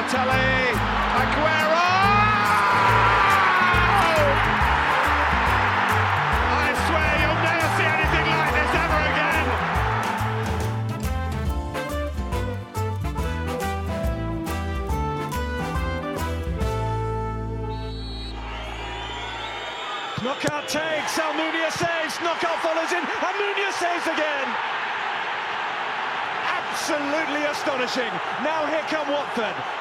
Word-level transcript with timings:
Balotelli, 0.00 0.72
Aguero! 1.20 1.88
I 6.56 6.72
swear 6.88 7.12
you'll 7.20 7.42
never 7.44 7.68
see 7.76 7.84
anything 7.84 8.26
like 8.32 8.52
this 8.56 8.72
ever 8.80 9.00
again. 9.12 9.44
Knockout 20.24 20.64
takes, 20.66 21.18
Almunia 21.18 21.70
saves, 21.76 22.16
knockout 22.24 22.58
follows 22.62 22.92
in, 22.92 23.04
Almunia 23.04 23.70
saves 23.76 24.06
again. 24.06 24.48
Absolutely 26.56 27.44
astonishing. 27.44 28.12
Now 28.42 28.64
here 28.64 28.84
come 28.88 29.10
Watford. 29.10 29.79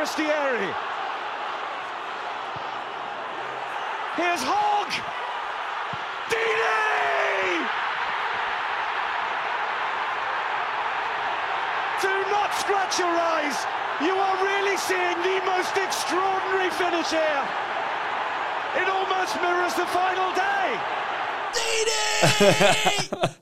Forestieri. 0.00 0.72
Here's 4.16 4.40
Hogg. 4.40 4.88
Deeney! 6.32 7.60
Do 12.00 12.08
not 12.32 12.48
scratch 12.56 12.98
your 12.98 13.12
eyes. 13.12 13.60
You 14.00 14.16
are 14.16 14.42
really 14.42 14.78
seeing 14.78 15.20
the 15.20 15.44
most 15.44 15.76
extraordinary 15.76 16.70
finish 16.80 17.10
here. 17.10 17.44
It 18.80 18.88
almost 18.88 19.36
mirrors 19.42 19.74
the 19.74 19.84
final 19.84 20.32
day. 23.28 23.36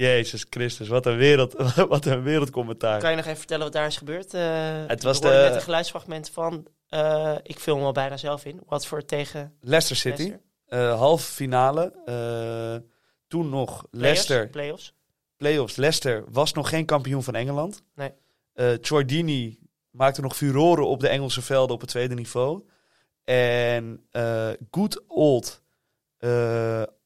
Jezus 0.00 0.46
Christus, 0.50 0.88
wat 0.88 1.06
een, 1.06 1.16
wereld, 1.16 1.52
wat 1.88 2.06
een 2.06 2.22
wereldcommentaar. 2.22 3.00
Kan 3.00 3.10
je 3.10 3.16
nog 3.16 3.24
even 3.24 3.38
vertellen 3.38 3.64
wat 3.64 3.72
daar 3.72 3.86
is 3.86 3.96
gebeurd? 3.96 4.34
Uh, 4.34 4.40
Het 4.86 5.02
was 5.02 5.20
de- 5.20 5.28
net 5.28 5.54
een 5.54 5.60
geluidsfragment 5.60 6.30
van, 6.30 6.66
eh, 6.88 7.34
ik 7.42 7.58
film 7.58 7.82
al 7.82 7.92
bijna 7.92 8.16
zelf 8.16 8.44
in, 8.44 8.60
Watford 8.66 9.08
tegen 9.08 9.54
Leicester 9.60 9.96
City, 9.96 10.22
Leicester. 10.22 10.40
eh, 10.66 10.98
halve 10.98 11.32
finale. 11.32 11.92
toen 13.28 13.48
nog 13.48 13.86
Leicester, 13.90 14.48
Playoffs. 14.48 14.94
playoffs. 15.36 15.76
Leicester 15.76 16.24
was 16.30 16.52
nog 16.52 16.68
geen 16.68 16.84
kampioen 16.84 17.22
van 17.22 17.34
Engeland. 17.34 17.82
Nee. 17.94 18.78
Troy 18.80 19.04
Deeney 19.04 19.58
maakte 19.90 20.20
nog 20.20 20.36
furoren 20.36 20.86
op 20.86 21.00
de 21.00 21.08
Engelse 21.08 21.42
velden 21.42 21.74
op 21.74 21.80
het 21.80 21.90
tweede 21.90 22.14
niveau. 22.14 22.64
En 23.24 24.06
good 24.70 25.02
old 25.06 25.62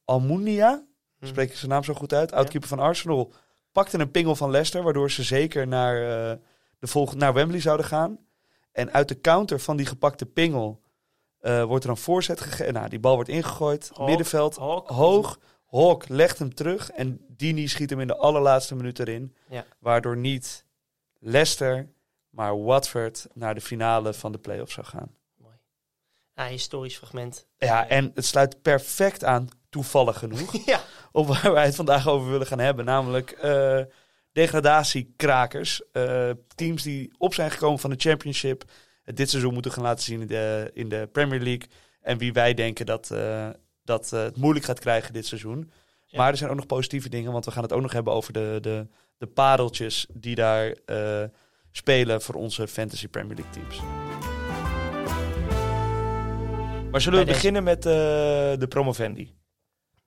Almunia. 0.04 0.84
Spreek 1.26 1.50
ik 1.50 1.56
zijn 1.56 1.70
naam 1.70 1.84
zo 1.84 1.94
goed 1.94 2.12
uit, 2.12 2.32
oudkeeper 2.32 2.68
van 2.68 2.78
Arsenal, 2.78 3.32
pakte 3.72 3.98
een 3.98 4.10
pingel 4.10 4.36
van 4.36 4.50
Leicester, 4.50 4.82
waardoor 4.82 5.10
ze 5.10 5.22
zeker 5.22 5.66
naar, 5.66 5.96
eh, 5.96 6.38
de 6.78 6.86
volgende, 6.86 7.24
naar 7.24 7.34
Wembley 7.34 7.60
zouden 7.60 7.86
gaan. 7.86 8.18
En 8.72 8.92
uit 8.92 9.08
de 9.08 9.20
counter 9.20 9.60
van 9.60 9.76
die 9.76 9.86
gepakte 9.86 10.26
pingel 10.26 10.82
eh, 11.38 11.62
wordt 11.64 11.84
er 11.84 11.90
een 11.90 11.96
voorzet 11.96 12.40
gegeven. 12.40 12.72
Nou, 12.72 12.88
die 12.88 12.98
bal 12.98 13.14
wordt 13.14 13.30
ingegooid, 13.30 13.90
Hawk, 13.94 14.08
middenveld, 14.08 14.56
Hawk. 14.56 14.88
hoog. 14.88 15.38
Hawk 15.66 16.08
legt 16.08 16.38
hem 16.38 16.54
terug 16.54 16.90
en 16.90 17.20
Dini 17.28 17.68
schiet 17.68 17.90
hem 17.90 18.00
in 18.00 18.06
de 18.06 18.16
allerlaatste 18.16 18.74
minuut 18.74 18.98
erin. 18.98 19.34
Ja. 19.48 19.64
Waardoor 19.78 20.16
niet 20.16 20.64
Leicester, 21.18 21.88
maar 22.30 22.62
Watford 22.62 23.26
naar 23.32 23.54
de 23.54 23.60
finale 23.60 24.14
van 24.14 24.32
de 24.32 24.38
play-offs 24.38 24.74
zou 24.74 24.86
gaan. 24.86 25.14
Mooi. 25.36 25.54
Ja, 26.34 26.46
historisch 26.46 26.96
fragment. 26.96 27.46
Ja, 27.58 27.88
en 27.88 28.10
het 28.14 28.24
sluit 28.24 28.62
perfect 28.62 29.24
aan, 29.24 29.48
toevallig 29.68 30.18
genoeg, 30.18 30.64
Ja. 30.66 30.80
Op 31.14 31.26
waar 31.26 31.52
wij 31.52 31.64
het 31.64 31.74
vandaag 31.74 32.08
over 32.08 32.30
willen 32.30 32.46
gaan 32.46 32.58
hebben. 32.58 32.84
Namelijk 32.84 33.30
eh, 33.30 33.80
degradatiekrakers. 34.32 35.82
Eh, 35.92 36.30
teams 36.54 36.82
die 36.82 37.12
op 37.18 37.34
zijn 37.34 37.50
gekomen 37.50 37.78
van 37.78 37.90
de 37.90 37.96
Championship. 37.98 38.64
Het 39.02 39.16
dit 39.16 39.30
seizoen 39.30 39.52
moeten 39.52 39.72
gaan 39.72 39.82
laten 39.82 40.04
zien 40.04 40.20
in 40.20 40.26
de, 40.26 40.70
in 40.74 40.88
de 40.88 41.08
Premier 41.12 41.40
League. 41.40 41.68
En 42.00 42.18
wie 42.18 42.32
wij 42.32 42.54
denken 42.54 42.86
dat, 42.86 43.10
eh, 43.10 43.48
dat 43.84 44.12
eh, 44.12 44.22
het 44.22 44.36
moeilijk 44.36 44.64
gaat 44.64 44.78
krijgen 44.80 45.12
dit 45.12 45.26
seizoen. 45.26 45.70
Ja. 46.06 46.18
Maar 46.18 46.30
er 46.30 46.36
zijn 46.36 46.50
ook 46.50 46.56
nog 46.56 46.66
positieve 46.66 47.08
dingen. 47.08 47.32
Want 47.32 47.44
we 47.44 47.50
gaan 47.50 47.62
het 47.62 47.72
ook 47.72 47.82
nog 47.82 47.92
hebben 47.92 48.12
over 48.12 48.32
de, 48.32 48.58
de, 48.60 48.86
de 49.18 49.26
pareltjes 49.26 50.06
die 50.12 50.34
daar 50.34 50.74
eh, 50.86 51.22
spelen 51.70 52.22
voor 52.22 52.34
onze 52.34 52.68
Fantasy 52.68 53.08
Premier 53.08 53.36
League 53.36 53.52
teams. 53.52 53.80
Maar 56.90 57.00
zullen 57.00 57.18
we 57.18 57.24
Bij 57.24 57.34
deze- 57.34 57.46
beginnen 57.50 57.64
met 57.64 57.86
eh, 57.86 57.92
de 58.60 58.66
promovendi? 58.68 59.32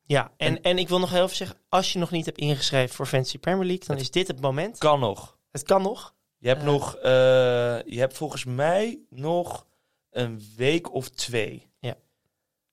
Ja, 0.07 0.31
en, 0.37 0.61
en 0.61 0.77
ik 0.77 0.87
wil 0.89 0.99
nog 0.99 1.09
heel 1.11 1.23
even 1.23 1.35
zeggen, 1.35 1.57
als 1.69 1.93
je 1.93 1.99
nog 1.99 2.11
niet 2.11 2.25
hebt 2.25 2.37
ingeschreven 2.37 2.95
voor 2.95 3.05
Fantasy 3.05 3.37
Premier 3.37 3.65
League, 3.65 3.87
dan 3.87 3.97
is 3.97 4.11
dit 4.11 4.27
het 4.27 4.41
moment. 4.41 4.77
Kan 4.77 4.99
nog. 4.99 5.37
Het 5.51 5.63
kan 5.63 5.81
nog. 5.81 6.15
Je 6.37 6.47
hebt 6.47 6.59
Eh. 6.61 6.65
nog, 6.67 6.95
eh, 6.95 7.11
je 7.85 7.99
hebt 7.99 8.17
volgens 8.17 8.45
mij 8.45 8.99
nog 9.09 9.65
een 10.09 10.41
week 10.55 10.93
of 10.93 11.09
twee. 11.09 11.69
Ja. 11.79 11.95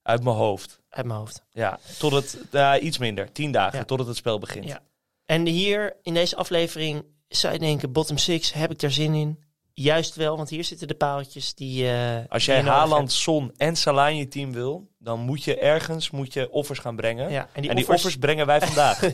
Uit 0.01 0.23
mijn 0.23 0.35
hoofd. 0.35 0.79
Uit 0.89 1.05
mijn 1.05 1.19
hoofd. 1.19 1.43
Ja, 1.51 1.79
tot 1.99 2.11
het, 2.11 2.37
nou, 2.51 2.79
iets 2.79 2.97
minder. 2.97 3.31
Tien 3.31 3.51
dagen, 3.51 3.79
Ja. 3.79 3.85
totdat 3.85 4.07
het 4.07 4.15
spel 4.17 4.39
begint. 4.39 4.65
Ja. 4.65 4.83
En 5.25 5.45
hier 5.45 5.95
in 6.01 6.13
deze 6.13 6.35
aflevering 6.35 7.03
zou 7.27 7.53
je 7.53 7.59
denken, 7.59 7.91
bottom 7.91 8.17
six, 8.17 8.53
heb 8.53 8.71
ik 8.71 8.79
daar 8.79 8.91
zin 8.91 9.13
in? 9.13 9.43
Juist 9.77 10.15
wel, 10.15 10.37
want 10.37 10.49
hier 10.49 10.63
zitten 10.63 10.87
de 10.87 10.93
paaltjes 10.95 11.53
die... 11.53 11.89
eh, 11.89 12.17
Als 12.29 12.45
jij 12.45 12.61
Haaland. 12.61 13.11
Son 13.11 13.51
en 13.57 13.75
Salah 13.75 14.09
in 14.09 14.15
je 14.17 14.27
team 14.27 14.51
wil, 14.51 14.87
dan 14.99 15.19
moet 15.19 15.43
je 15.43 15.57
ergens 15.57 16.09
moet 16.09 16.33
je 16.33 16.51
offers 16.51 16.79
gaan 16.79 16.95
brengen. 16.95 17.31
Ja, 17.31 17.49
en 17.53 17.61
die, 17.61 17.69
en 17.69 17.75
die 17.75 17.85
offers... 17.85 17.99
offers, 18.03 18.17
brengen 18.17 18.45
wij 18.45 18.61
vandaag. 18.61 18.99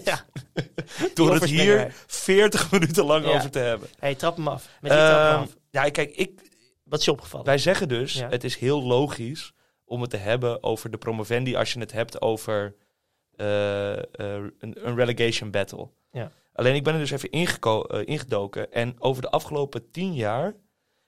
door 1.14 1.34
het 1.34 1.44
hier 1.44 1.76
wij. 1.76 1.92
40 2.08 2.72
minuten 2.72 3.06
lang 3.06 3.26
Ja. 3.26 3.32
over 3.32 3.50
te 3.52 3.60
hebben. 3.60 3.88
hey, 4.00 4.16
trap 4.16 4.36
hem 4.36 4.48
af. 4.48 4.68
Met 4.82 4.92
die 4.92 5.00
trap 5.00 5.18
hem 5.18 5.32
Ehm, 5.34 5.42
af. 5.42 5.56
ja, 5.70 5.90
kijk, 5.90 6.16
ik, 6.16 6.42
Wat 6.84 7.00
is 7.00 7.06
je 7.06 7.12
opgevallen? 7.12 7.46
Wij 7.46 7.58
zeggen 7.58 7.88
dus, 7.88 8.14
Ja. 8.14 8.30
het 8.30 8.44
is 8.44 8.56
heel 8.58 8.84
logisch 8.84 9.52
om 9.86 10.02
het 10.02 10.10
te 10.10 10.18
hebben 10.18 10.64
over 10.64 10.92
de 10.92 10.98
promovendi 10.98 11.56
als 11.56 11.74
je 11.74 11.80
het 11.80 11.92
hebt 11.92 12.22
over 12.22 12.76
eh, 13.36 13.92
eh, 13.98 14.04
een, 14.60 14.78
een 14.88 14.96
relegation 14.96 15.52
battle. 15.52 15.88
Ja. 16.12 16.32
Alleen 16.54 16.76
ik 16.76 16.84
ben 16.84 16.94
er 16.94 17.00
dus 17.00 17.12
even 17.12 17.30
eh, 17.30 18.02
ingedoken 18.08 18.72
en 18.72 18.96
over 19.02 19.22
de 19.22 19.30
afgelopen 19.30 19.92
tien 19.92 20.14
jaar 20.14 20.56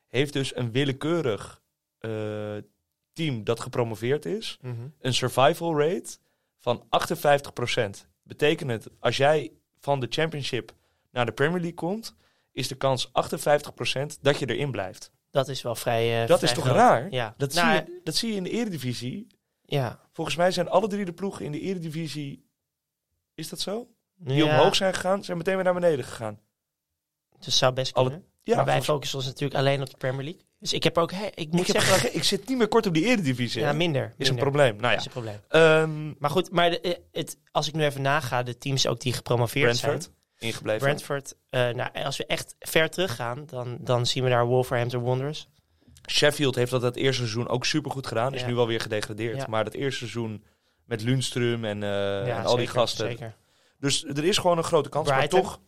heeft 0.07 0.33
dus 0.33 0.55
een 0.55 0.71
willekeurig 0.71 1.61
eh, 1.99 2.11
team 3.13 3.43
dat 3.43 3.59
gepromoveerd 3.59 4.25
is 4.25 4.57
Mhm. 4.61 4.87
een 4.99 5.13
survival 5.13 5.79
rate 5.79 6.17
van 6.59 6.83
58%. 6.89 8.07
Betekent 8.23 8.69
het, 8.69 8.87
als 8.99 9.17
jij 9.17 9.51
van 9.79 9.99
de 9.99 10.07
championship 10.09 10.73
naar 11.11 11.25
de 11.25 11.31
Premier 11.31 11.59
League 11.59 11.73
komt, 11.73 12.15
is 12.51 12.67
de 12.67 12.75
kans 12.75 13.09
58% 13.11 14.19
dat 14.21 14.39
je 14.39 14.49
erin 14.49 14.71
blijft. 14.71 15.11
Dat 15.31 15.47
is 15.47 15.61
wel 15.61 15.75
vrij... 15.75 16.21
eh, 16.21 16.27
Dat 16.27 16.37
vrij 16.39 16.49
is 16.49 16.55
toch 16.55 16.65
groot. 16.65 16.77
raar? 16.77 17.11
Ja. 17.11 17.33
Dat, 17.37 17.53
Nou, 17.53 17.75
zie 17.77 17.85
je, 17.93 18.01
dat 18.03 18.15
zie 18.15 18.29
je 18.29 18.35
in 18.35 18.43
de 18.43 18.49
eredivisie. 18.49 19.27
Ja. 19.61 19.99
Volgens 20.11 20.35
mij 20.35 20.51
zijn 20.51 20.69
alle 20.69 20.87
drie 20.87 21.05
de 21.05 21.13
ploegen 21.13 21.45
in 21.45 21.51
de 21.51 21.59
eredivisie... 21.59 22.45
Is 23.35 23.49
dat 23.49 23.59
zo? 23.59 23.87
Die 24.23 24.43
ja, 24.43 24.43
omhoog 24.59 24.75
zijn 24.75 24.93
gegaan, 24.93 25.23
zijn 25.23 25.37
meteen 25.37 25.55
weer 25.55 25.63
naar 25.63 25.73
beneden 25.73 26.05
gegaan. 26.05 26.39
Dus 27.39 27.57
zou 27.57 27.73
best 27.73 27.93
Alle- 27.93 28.09
kunnen. 28.09 28.27
Ja, 28.43 28.55
maar 28.55 28.65
wij 28.65 28.81
focussen 28.81 29.17
ons 29.17 29.27
natuurlijk 29.27 29.59
alleen 29.59 29.81
op 29.81 29.89
de 29.89 29.97
Premier 29.97 30.23
League. 30.23 30.41
Dus 30.59 30.73
ik 30.73 30.83
heb 30.83 30.97
ook... 30.97 31.11
Hey, 31.11 31.31
ik 31.35 31.51
moet 31.51 31.67
ik, 31.67 31.73
heb 31.73 31.81
zeggen... 31.81 32.15
ik 32.15 32.23
zit 32.23 32.47
niet 32.47 32.57
meer 32.57 32.67
kort 32.67 32.85
op 32.85 32.93
die 32.93 33.05
eredivisie. 33.05 33.61
ja, 33.61 33.73
minder. 33.73 34.13
is 34.17 34.29
een 34.29 34.35
probleem. 34.35 34.75
Nou 34.75 34.91
ja. 34.93 34.99
is 34.99 35.05
een 35.05 35.11
probleem. 35.11 35.39
Ehm, 35.47 36.13
Maar 36.19 36.29
goed, 36.29 36.51
maar 36.51 36.69
de, 36.69 36.79
eh, 36.81 36.93
het, 37.11 37.37
als 37.51 37.67
ik 37.67 37.73
nu 37.73 37.83
even 37.83 38.01
naga, 38.01 38.43
de 38.43 38.57
teams 38.57 38.87
ook 38.87 38.99
die 38.99 39.13
gepromoveerd 39.13 39.65
Brentford, 39.65 40.03
zijn. 40.03 40.15
ingebleven. 40.51 40.81
Brentford. 40.81 41.35
eh, 41.49 41.69
nou, 41.69 41.89
als 42.03 42.17
we 42.17 42.25
echt 42.25 42.55
ver 42.59 42.89
teruggaan, 42.89 43.45
dan, 43.45 43.77
dan 43.79 44.05
zien 44.05 44.23
we 44.23 44.29
daar 44.29 44.45
Wolverhampton 44.45 45.03
Wanderers. 45.03 45.47
Sheffield 46.11 46.55
heeft 46.55 46.71
dat 46.71 46.81
het 46.81 46.95
eerste 46.95 47.21
seizoen 47.21 47.47
ook 47.47 47.65
supergoed 47.65 48.07
gedaan. 48.07 48.33
Is 48.33 48.41
Ja. 48.41 48.47
nu 48.47 48.55
wel 48.55 48.67
weer 48.67 48.79
gedegradeerd. 48.81 49.37
Ja. 49.37 49.45
Maar 49.49 49.63
dat 49.63 49.73
eerste 49.73 49.97
seizoen 49.97 50.43
met 50.85 51.01
Lundström 51.03 51.63
en, 51.65 51.83
eh, 51.83 52.37
en 52.37 52.45
al 52.45 52.55
die 52.55 52.67
gasten. 52.67 53.07
Zeker. 53.07 53.35
Dus 53.83 54.03
er 54.03 54.23
is 54.23 54.37
gewoon 54.37 54.57
een 54.57 54.63
grote 54.63 54.89
kans. 54.89 55.07
Brighton. 55.09 55.41
Maar 55.41 55.51
toch, 55.51 55.59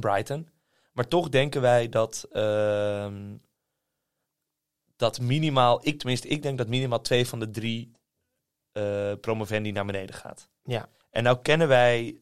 Brighton. 0.00 0.48
Maar 0.92 1.08
toch 1.08 1.28
denken 1.28 1.60
wij 1.60 1.88
dat, 1.88 2.26
ehm, 2.32 3.36
dat 4.96 5.20
minimaal, 5.20 5.80
ik 5.86 5.98
tenminste, 5.98 6.28
ik 6.28 6.42
denk 6.42 6.58
dat 6.58 6.68
minimaal 6.68 7.00
twee 7.00 7.26
van 7.26 7.38
de 7.40 7.50
drie 7.50 7.92
eh 8.72 9.12
promovendi 9.20 9.72
naar 9.72 9.84
beneden 9.86 10.14
gaat. 10.14 10.48
Ja. 10.64 10.88
En 11.10 11.22
nou 11.22 11.38
kennen 11.42 11.68
wij 11.68 12.20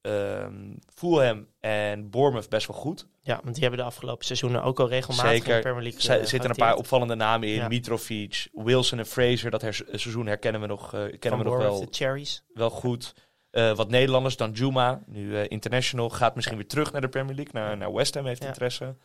ehm 0.00 0.74
Fulham 0.94 1.46
en 1.60 2.10
Bournemouth 2.10 2.48
best 2.48 2.66
wel 2.66 2.76
goed. 2.76 3.06
Ja, 3.20 3.40
want 3.42 3.54
die 3.54 3.62
hebben 3.62 3.80
de 3.80 3.86
afgelopen 3.86 4.24
seizoenen 4.24 4.62
ook 4.62 4.80
al 4.80 4.88
regelmatig 4.88 5.32
in 5.32 5.38
Zeker. 5.38 5.54
de 5.56 5.60
Premier 5.62 5.82
League 5.82 6.10
Er 6.14 6.20
eh, 6.20 6.26
zitten 6.26 6.50
een 6.50 6.56
paar 6.56 6.76
opvallende 6.76 7.14
namen 7.14 7.48
in. 7.48 7.54
Ja. 7.54 7.68
Mitrovic, 7.68 8.48
Wilson 8.52 8.98
en 8.98 9.06
Fraser. 9.06 9.50
Dat 9.50 9.62
her- 9.62 9.84
seizoen 9.92 10.26
herkennen 10.26 10.60
we 10.60 10.66
nog, 10.66 10.84
eh, 10.84 10.90
kennen 11.00 11.18
Van 11.20 11.30
we 11.30 11.36
nog 11.36 11.44
Bournemouth, 11.44 11.78
wel, 11.78 11.90
de 11.90 11.96
Cherries. 11.96 12.42
wel 12.54 12.70
goed. 12.70 13.14
Eh, 13.56 13.76
wat 13.76 13.88
Nederlanders 13.90 14.36
dan 14.36 14.50
Juma, 14.50 15.02
nu 15.06 15.36
eh, 15.36 15.44
international, 15.48 16.10
gaat 16.10 16.34
misschien 16.34 16.56
weer 16.56 16.66
terug 16.66 16.92
naar 16.92 17.00
de 17.00 17.08
Premier 17.08 17.34
League. 17.34 17.52
Naar, 17.62 17.76
naar 17.76 17.92
West 17.92 18.14
Ham 18.14 18.26
heeft 18.26 18.42
Ja. 18.42 18.48
interesse. 18.48 18.96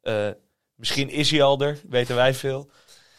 Eh, 0.00 0.28
misschien 0.74 1.08
is 1.10 1.30
hij 1.30 1.42
al 1.42 1.60
er, 1.60 1.80
weten 1.88 2.16
wij 2.16 2.34
veel. 2.34 2.70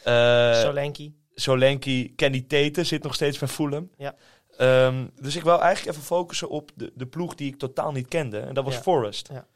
Solanke. 0.04 1.12
Solanke, 1.34 2.12
Kenny 2.16 2.42
Tete 2.42 2.84
zit 2.84 3.04
nog 3.04 3.14
steeds 3.14 3.38
bij 3.38 3.48
Fulham. 3.48 3.92
Ja. 3.98 4.16
Ehm, 4.58 5.08
dus 5.16 5.36
ik 5.36 5.44
wil 5.44 5.62
eigenlijk 5.62 5.96
even 5.98 6.08
focussen 6.08 6.50
op 6.50 6.72
de, 6.76 6.92
de 6.96 7.06
ploeg 7.06 7.36
die 7.36 7.48
ik 7.54 7.60
totaal 7.60 7.92
niet 7.92 8.08
kende. 8.08 8.40
En 8.40 8.54
dat 8.54 8.64
was 8.64 8.74
Ja. 8.74 8.82
Forest. 8.82 9.30
Ja. 9.32 9.48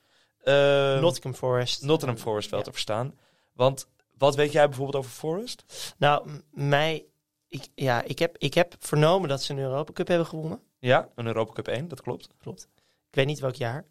Ehm, 0.43 1.01
Nottingham 1.01 1.33
Forest. 1.33 1.81
Nottingham 1.83 2.19
Forest 2.19 2.49
wel 2.49 2.61
te 2.61 2.71
verstaan. 2.71 3.13
Want 3.53 3.87
wat 4.17 4.35
weet 4.35 4.51
jij 4.51 4.65
bijvoorbeeld 4.67 4.97
over 4.97 5.11
Forest? 5.11 5.93
Nou, 5.97 6.29
mij... 6.51 7.05
Ik, 7.47 7.67
ja, 7.75 8.01
ik 8.03 8.19
heb, 8.19 8.35
ik 8.37 8.53
heb 8.53 8.75
vernomen 8.79 9.29
dat 9.29 9.43
ze 9.43 9.53
een 9.53 9.59
Europa 9.59 9.93
Cup 9.93 10.07
hebben 10.07 10.27
gewonnen. 10.27 10.59
Ja, 10.85 11.09
een 11.15 11.25
Europa 11.25 11.53
Cup 11.53 11.67
1, 11.67 11.87
dat 11.87 12.01
klopt. 12.01 12.27
Klopt. 12.37 12.67
Ik 13.09 13.15
weet 13.15 13.25
niet 13.25 13.39
welk 13.39 13.55
jaar. 13.55 13.85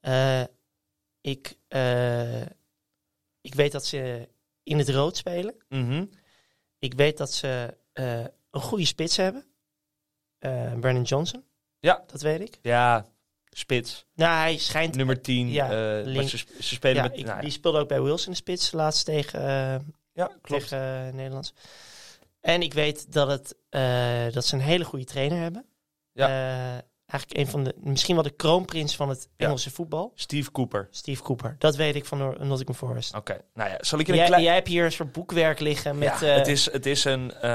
Eh, 0.00 0.42
ik, 1.20 1.58
eh, 1.68 2.40
ik 3.40 3.54
weet 3.54 3.72
dat 3.72 3.86
ze 3.86 4.28
in 4.62 4.78
het 4.78 4.88
rood 4.88 5.16
spelen. 5.16 5.54
Mhm. 5.68 6.04
Ik 6.78 6.94
weet 6.94 7.16
dat 7.16 7.32
ze 7.32 7.76
eh, 7.92 8.24
een 8.50 8.60
goede 8.60 8.84
spits 8.84 9.16
hebben. 9.16 9.44
Brandon 10.80 11.02
Johnson. 11.02 11.44
Ja. 11.80 12.04
Dat 12.06 12.20
weet 12.22 12.40
ik. 12.40 12.58
Ja, 12.62 13.06
spits, 13.50 14.06
Nou, 14.14 14.36
hij 14.36 14.58
schijnt... 14.58 14.94
nummer 14.94 15.20
10. 15.20 15.48
Ja, 15.48 15.68
ze, 16.04 16.36
ze 16.38 16.44
spelen 16.60 16.96
ja, 16.96 17.02
met... 17.02 17.18
ik- 17.18 17.26
nou 17.26 17.40
die 17.40 17.50
speelde 17.50 17.78
ook 17.78 17.88
bij 17.88 18.02
Wilson 18.02 18.34
spits 18.34 18.72
laatst 18.72 19.04
tegen, 19.04 19.40
ja, 20.12 20.30
klopt. 20.40 20.68
tegen 20.68 21.14
Nederlands. 21.14 21.54
En 22.40 22.62
ik 22.62 22.74
weet 22.74 23.12
dat, 23.12 23.28
het, 23.28 23.56
dat 24.34 24.44
ze 24.44 24.54
een 24.54 24.60
hele 24.60 24.84
goede 24.84 25.04
trainer 25.04 25.38
hebben. 25.38 25.66
Ja. 26.18 26.28
Eh, 26.28 26.82
eigenlijk 27.08 27.40
een 27.40 27.52
van 27.52 27.64
de, 27.64 27.74
misschien 27.80 28.14
wel 28.14 28.24
de 28.24 28.30
kroonprins 28.30 28.96
van 28.96 29.08
het 29.08 29.28
Ja. 29.36 29.46
Engelse 29.46 29.70
voetbal. 29.70 30.12
Steve 30.14 30.50
Cooper. 30.50 30.88
Steve 30.90 31.22
Cooper. 31.22 31.56
Dat 31.58 31.76
weet 31.76 31.94
ik 31.94 32.04
van 32.04 32.18
Nottingham 32.18 32.74
Forest. 32.74 33.14
Oké, 33.14 33.40
nou 33.54 33.70
ja, 33.70 33.76
zal 33.80 33.98
ik 33.98 34.06
je 34.06 34.12
een 34.12 34.18
Jij, 34.18 34.26
klein... 34.26 34.42
jij 34.42 34.54
hebt 34.54 34.68
hier 34.68 34.84
een 34.84 34.92
soort 34.92 35.12
boekwerk 35.12 35.60
liggen 35.60 35.98
met... 35.98 36.20
ja, 36.20 36.26
eh, 36.26 36.34
het, 36.34 36.46
is, 36.46 36.72
het 36.72 36.86
is 36.86 37.04
een 37.04 37.32
eh, 37.32 37.50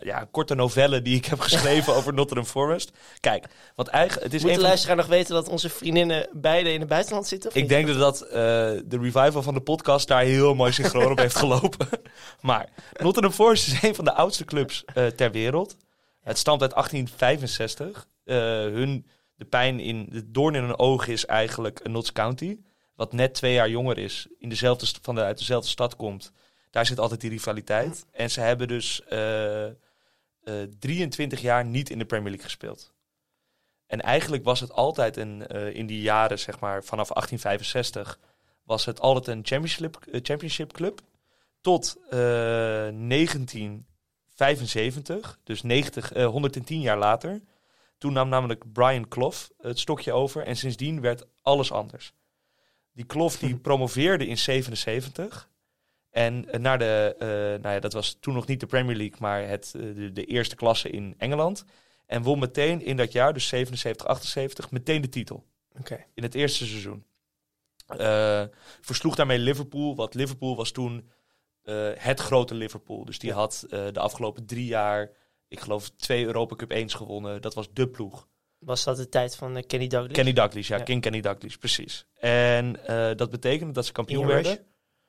ja, 0.00 0.28
korte 0.30 0.54
novelle 0.54 1.02
die 1.02 1.16
ik 1.16 1.24
heb 1.24 1.40
geschreven 1.50 1.94
over 1.94 2.14
Nottingham 2.14 2.46
Forest. 2.46 2.90
Kijk, 3.20 3.46
want 3.74 3.88
eigenlijk... 3.88 4.24
Het 4.24 4.34
is 4.34 4.42
Moet 4.42 4.54
de 4.54 4.60
luisteraar 4.60 4.96
nog 4.96 5.06
weten 5.06 5.34
dat 5.34 5.48
onze 5.48 5.68
vriendinnen 5.68 6.28
beide 6.32 6.72
in 6.72 6.80
het 6.80 6.88
buitenland 6.88 7.26
zitten? 7.26 7.50
Ik 7.54 7.68
denk 7.68 7.86
dat, 7.86 7.98
dat 7.98 8.20
eh, 8.20 8.32
de 8.84 8.98
revival 9.00 9.42
van 9.42 9.54
de 9.54 9.60
podcast 9.60 10.08
daar 10.08 10.22
heel 10.22 10.54
mooi 10.54 10.72
synchroon 10.72 11.10
op 11.10 11.18
heeft 11.18 11.36
gelopen. 11.44 11.88
maar 12.40 12.68
Nottingham 12.92 13.32
Forest 13.32 13.66
is 13.66 13.82
een 13.82 13.94
van 13.94 14.04
de 14.04 14.12
oudste 14.12 14.44
clubs 14.44 14.84
eh, 14.84 15.06
ter 15.06 15.30
wereld. 15.30 15.76
Het 16.26 16.38
stamt 16.38 16.62
uit 16.62 16.74
1865. 16.74 18.08
Eh, 18.24 18.36
hun, 18.36 19.06
de 19.34 19.44
pijn 19.44 19.80
in 19.80 20.06
de 20.10 20.30
doorn 20.30 20.54
in 20.54 20.62
hun 20.62 20.78
oog 20.78 21.06
is 21.06 21.26
eigenlijk 21.26 21.88
Notts 21.88 22.12
County. 22.12 22.58
Wat 22.94 23.12
net 23.12 23.34
twee 23.34 23.52
jaar 23.52 23.68
jonger 23.68 23.98
is, 23.98 24.26
in 24.38 24.48
dezelfde 24.48 24.86
van 25.02 25.18
uit 25.18 25.38
dezelfde 25.38 25.68
stad 25.68 25.96
komt. 25.96 26.32
Daar 26.70 26.86
zit 26.86 26.98
altijd 26.98 27.20
die 27.20 27.30
rivaliteit. 27.30 28.06
En 28.12 28.30
ze 28.30 28.40
hebben 28.40 28.68
dus 28.68 29.04
eh, 29.04 29.66
eh, 29.66 29.72
23 30.78 31.40
jaar 31.40 31.64
niet 31.64 31.90
in 31.90 31.98
de 31.98 32.04
Premier 32.04 32.30
League 32.30 32.44
gespeeld. 32.44 32.92
En 33.86 34.00
eigenlijk 34.00 34.44
was 34.44 34.60
het 34.60 34.72
altijd 34.72 35.16
een, 35.16 35.46
in 35.74 35.86
die 35.86 36.00
jaren, 36.00 36.38
zeg 36.38 36.60
maar, 36.60 36.84
vanaf 36.84 37.08
1865, 37.08 38.18
was 38.62 38.84
het 38.84 39.00
altijd 39.00 39.26
een 39.26 39.46
championship, 39.46 39.98
championship 40.22 40.72
club. 40.72 41.00
Tot 41.60 41.96
19 42.90 43.86
75, 44.36 45.38
dus 45.44 45.62
90, 45.62 46.08
110 46.08 46.76
eh, 46.76 46.82
jaar 46.82 46.98
later. 46.98 47.42
Toen 47.98 48.12
nam 48.12 48.28
namelijk 48.28 48.72
Brian 48.72 49.08
Clough 49.08 49.38
het 49.58 49.78
stokje 49.78 50.12
over 50.12 50.42
en 50.42 50.56
sindsdien 50.56 51.00
werd 51.00 51.26
alles 51.42 51.72
anders. 51.72 52.12
Die 52.92 53.06
Clough 53.06 53.38
die 53.40 53.56
promoveerde 53.68 54.26
in 54.26 54.38
77 54.38 55.50
en 56.10 56.48
eh, 56.50 56.60
naar 56.60 56.78
de, 56.78 57.14
eh, 57.18 57.28
nou 57.62 57.74
ja, 57.74 57.80
dat 57.80 57.92
was 57.92 58.16
toen 58.20 58.34
nog 58.34 58.46
niet 58.46 58.60
de 58.60 58.66
Premier 58.66 58.96
League, 58.96 59.16
maar 59.20 59.48
het, 59.48 59.70
de, 60.12 60.24
eerste 60.24 60.56
klasse 60.56 60.90
in 60.90 61.14
Engeland. 61.18 61.64
En 62.06 62.22
won 62.22 62.38
meteen 62.38 62.82
in 62.82 62.96
dat 62.96 63.12
jaar, 63.12 63.32
dus 63.32 63.48
77, 63.48 64.06
78, 64.06 64.70
meteen 64.70 65.00
de 65.00 65.08
titel. 65.08 65.44
In 66.14 66.22
het 66.22 66.34
eerste 66.34 66.66
seizoen. 66.66 67.04
Versloeg 68.80 69.14
daarmee 69.14 69.38
Liverpool, 69.38 69.96
want 69.96 70.14
Liverpool 70.14 70.56
was 70.56 70.70
toen 70.70 71.08
eh, 71.66 71.88
het 71.94 72.20
grote 72.20 72.54
Liverpool. 72.54 73.04
Dus 73.04 73.18
die 73.18 73.32
had 73.32 73.66
eh, 73.70 73.80
de 73.92 74.00
afgelopen 74.00 74.46
drie 74.46 74.66
jaar, 74.66 75.10
ik 75.48 75.60
geloof, 75.60 75.88
twee 75.88 76.24
Europa 76.24 76.56
Cup 76.56 76.72
1's 76.72 76.94
gewonnen. 76.94 77.42
Dat 77.42 77.54
was 77.54 77.68
de 77.72 77.88
ploeg. 77.88 78.28
Was 78.58 78.84
dat 78.84 78.96
de 78.96 79.08
tijd 79.08 79.36
van 79.36 79.56
eh, 79.56 79.66
Kenny 79.66 79.86
Douglas? 79.86 80.12
Kenny 80.12 80.32
Dalglish, 80.32 80.68
ja, 80.68 80.76
Ja. 80.76 80.82
King 80.82 81.00
Kenny 81.00 81.20
Dalglish, 81.20 81.54
precies. 81.54 82.06
En 82.20 82.76
dat 83.16 83.30
betekende 83.30 83.72
dat 83.72 83.86
ze 83.86 83.92
kampioen 83.92 84.26
werden. 84.26 84.66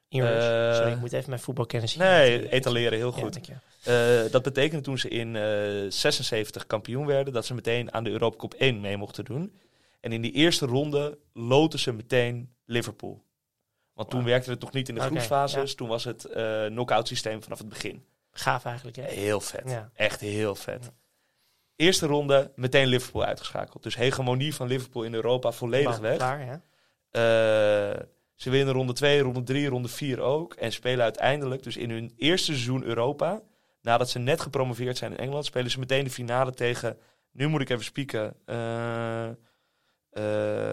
Eh, 0.09 0.75
Sorry, 0.75 0.91
ik 0.91 0.99
moet 0.99 1.13
even 1.13 1.29
mijn 1.29 1.41
voetbalkennis 1.41 1.91
zien. 1.91 2.01
Nee, 2.01 2.49
etaleren, 2.49 2.97
heel 2.97 3.11
goed. 3.11 3.39
dat 4.31 4.43
betekende 4.43 4.83
toen 4.83 4.97
ze 4.97 5.09
in 5.09 5.35
eh 5.35 5.85
76 5.89 6.67
kampioen 6.67 7.05
werden, 7.05 7.33
dat 7.33 7.45
ze 7.45 7.53
meteen 7.53 7.93
aan 7.93 8.03
de 8.03 8.09
Europa 8.09 8.37
Cup 8.37 8.53
1 8.53 8.79
mee 8.81 8.97
mochten 8.97 9.25
doen. 9.25 9.59
En 9.99 10.11
in 10.11 10.21
die 10.21 10.31
eerste 10.31 10.65
ronde 10.65 11.17
loten 11.33 11.79
ze 11.79 11.93
meteen 11.93 12.55
Liverpool. 12.65 13.23
Want 13.97 14.09
toen 14.09 14.19
Wauw. 14.19 14.31
werkte 14.31 14.49
het 14.49 14.61
nog 14.61 14.71
niet 14.71 14.89
in 14.89 14.95
de 14.95 15.01
groepsfases. 15.01 15.75
Toen 15.75 15.87
was 15.87 16.03
het 16.03 16.25
eh 16.25 16.65
knock-out 16.65 17.07
systeem 17.07 17.43
vanaf 17.43 17.57
het 17.57 17.69
begin. 17.69 18.05
Gaaf 18.31 18.65
eigenlijk, 18.65 18.97
hè? 18.97 19.03
Heel 19.03 19.41
vet. 19.41 19.69
Ja. 19.69 19.89
Echt 19.93 20.19
heel 20.19 20.55
vet. 20.55 20.91
Eerste 21.75 22.05
ronde, 22.05 22.51
meteen 22.55 22.87
Liverpool 22.87 23.23
uitgeschakeld. 23.23 23.83
Dus 23.83 23.95
hegemonie 23.95 24.55
van 24.55 24.67
Liverpool 24.67 25.03
in 25.03 25.13
Europa 25.13 25.51
volledig 25.51 25.97
weg. 25.97 26.17
Klaar, 26.17 26.45
ja. 26.45 26.61
Eh, 27.09 28.01
ze 28.33 28.49
winnen 28.49 28.73
ronde 28.73 28.93
2, 28.93 29.21
ronde 29.21 29.43
3, 29.43 29.67
ronde 29.67 29.87
4 29.87 30.19
ook. 30.19 30.53
En 30.53 30.71
spelen 30.71 31.03
uiteindelijk, 31.03 31.63
dus 31.63 31.77
in 31.77 31.89
hun 31.89 32.13
eerste 32.15 32.51
seizoen 32.51 32.83
Europa, 32.83 33.41
nadat 33.81 34.09
ze 34.09 34.19
net 34.19 34.41
gepromoveerd 34.41 34.97
zijn 34.97 35.11
in 35.11 35.17
Engeland, 35.17 35.45
spelen 35.45 35.71
ze 35.71 35.79
meteen 35.79 36.03
de 36.03 36.09
finale 36.09 36.51
tegen, 36.51 36.97
nu 37.31 37.47
moet 37.47 37.61
ik 37.61 37.69
even 37.69 37.83
spieken, 37.83 38.35
eh, 38.45 39.29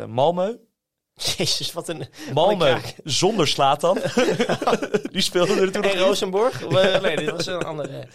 Malmö. 0.07 0.73
Jezus, 1.37 1.73
wat 1.73 1.89
een... 1.89 2.09
Malmö 2.35 2.81
zonder 3.05 3.49
Slatan. 3.49 3.99
die 5.13 5.23
speelden 5.23 5.59
er 5.59 5.73
toen 5.73 5.83
En. 5.83 5.99
Rosenborg? 5.99 6.63
Eh, 6.67 7.01
nee, 7.01 7.17
dit 7.17 7.31
was 7.31 7.47
een 7.47 7.63
andere. 7.63 8.09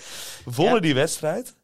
Wonnen 0.46 0.76
Ja. 0.76 0.80
die 0.80 0.94
wedstrijd. 0.94 1.56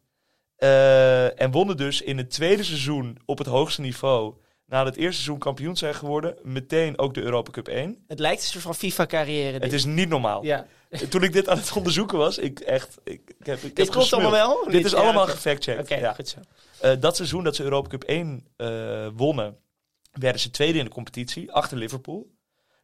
Eh, 0.56 1.40
en 1.40 1.50
wonnen 1.50 1.76
dus 1.76 2.02
in 2.02 2.18
het 2.18 2.30
tweede 2.30 2.62
seizoen 2.62 3.18
op 3.24 3.38
het 3.38 3.46
hoogste 3.46 3.80
niveau. 3.80 4.34
Na 4.66 4.84
het 4.84 4.96
eerste 4.96 5.12
seizoen 5.22 5.38
kampioen 5.38 5.76
zijn 5.76 5.94
geworden. 5.94 6.36
Meteen 6.42 6.98
ook 6.98 7.14
de 7.14 7.22
Europa 7.22 7.50
Cup 7.50 7.68
1. 7.68 8.04
Het 8.06 8.18
lijkt 8.18 8.42
een 8.42 8.48
soort 8.48 8.62
van 8.64 8.74
FIFA-carrière. 8.74 9.58
Het 9.58 9.72
is 9.72 9.84
niet 9.84 10.08
normaal. 10.08 10.44
Ja. 10.44 10.66
Toen 11.08 11.22
ik 11.22 11.32
dit 11.32 11.48
aan 11.48 11.56
het 11.58 11.72
onderzoeken 11.76 12.18
was, 12.18 12.38
ik 12.38 12.60
echt... 12.60 12.98
Ik, 13.04 13.20
ik 13.38 13.46
heb, 13.46 13.62
ik 13.62 13.76
Dit 13.76 13.88
klopt 13.88 14.12
allemaal 14.12 14.30
wel? 14.30 14.66
Dit 14.70 14.84
is 14.84 14.90
Ja, 14.90 14.98
allemaal 14.98 15.26
gefactcheckt. 15.26 15.80
Oké, 15.80 15.94
ja. 15.94 16.12
goed 16.12 16.28
zo. 16.28 16.38
Eh, 16.80 16.92
dat 17.00 17.16
seizoen 17.16 17.44
dat 17.44 17.56
ze 17.56 17.62
Europa 17.62 17.88
Cup 17.88 18.02
1 18.04 18.46
eh, 18.56 19.06
wonnen, 19.16 19.56
werden 20.18 20.40
ze 20.40 20.50
tweede 20.50 20.78
in 20.78 20.84
de 20.84 20.90
competitie, 20.90 21.52
achter 21.52 21.76
Liverpool. 21.76 22.34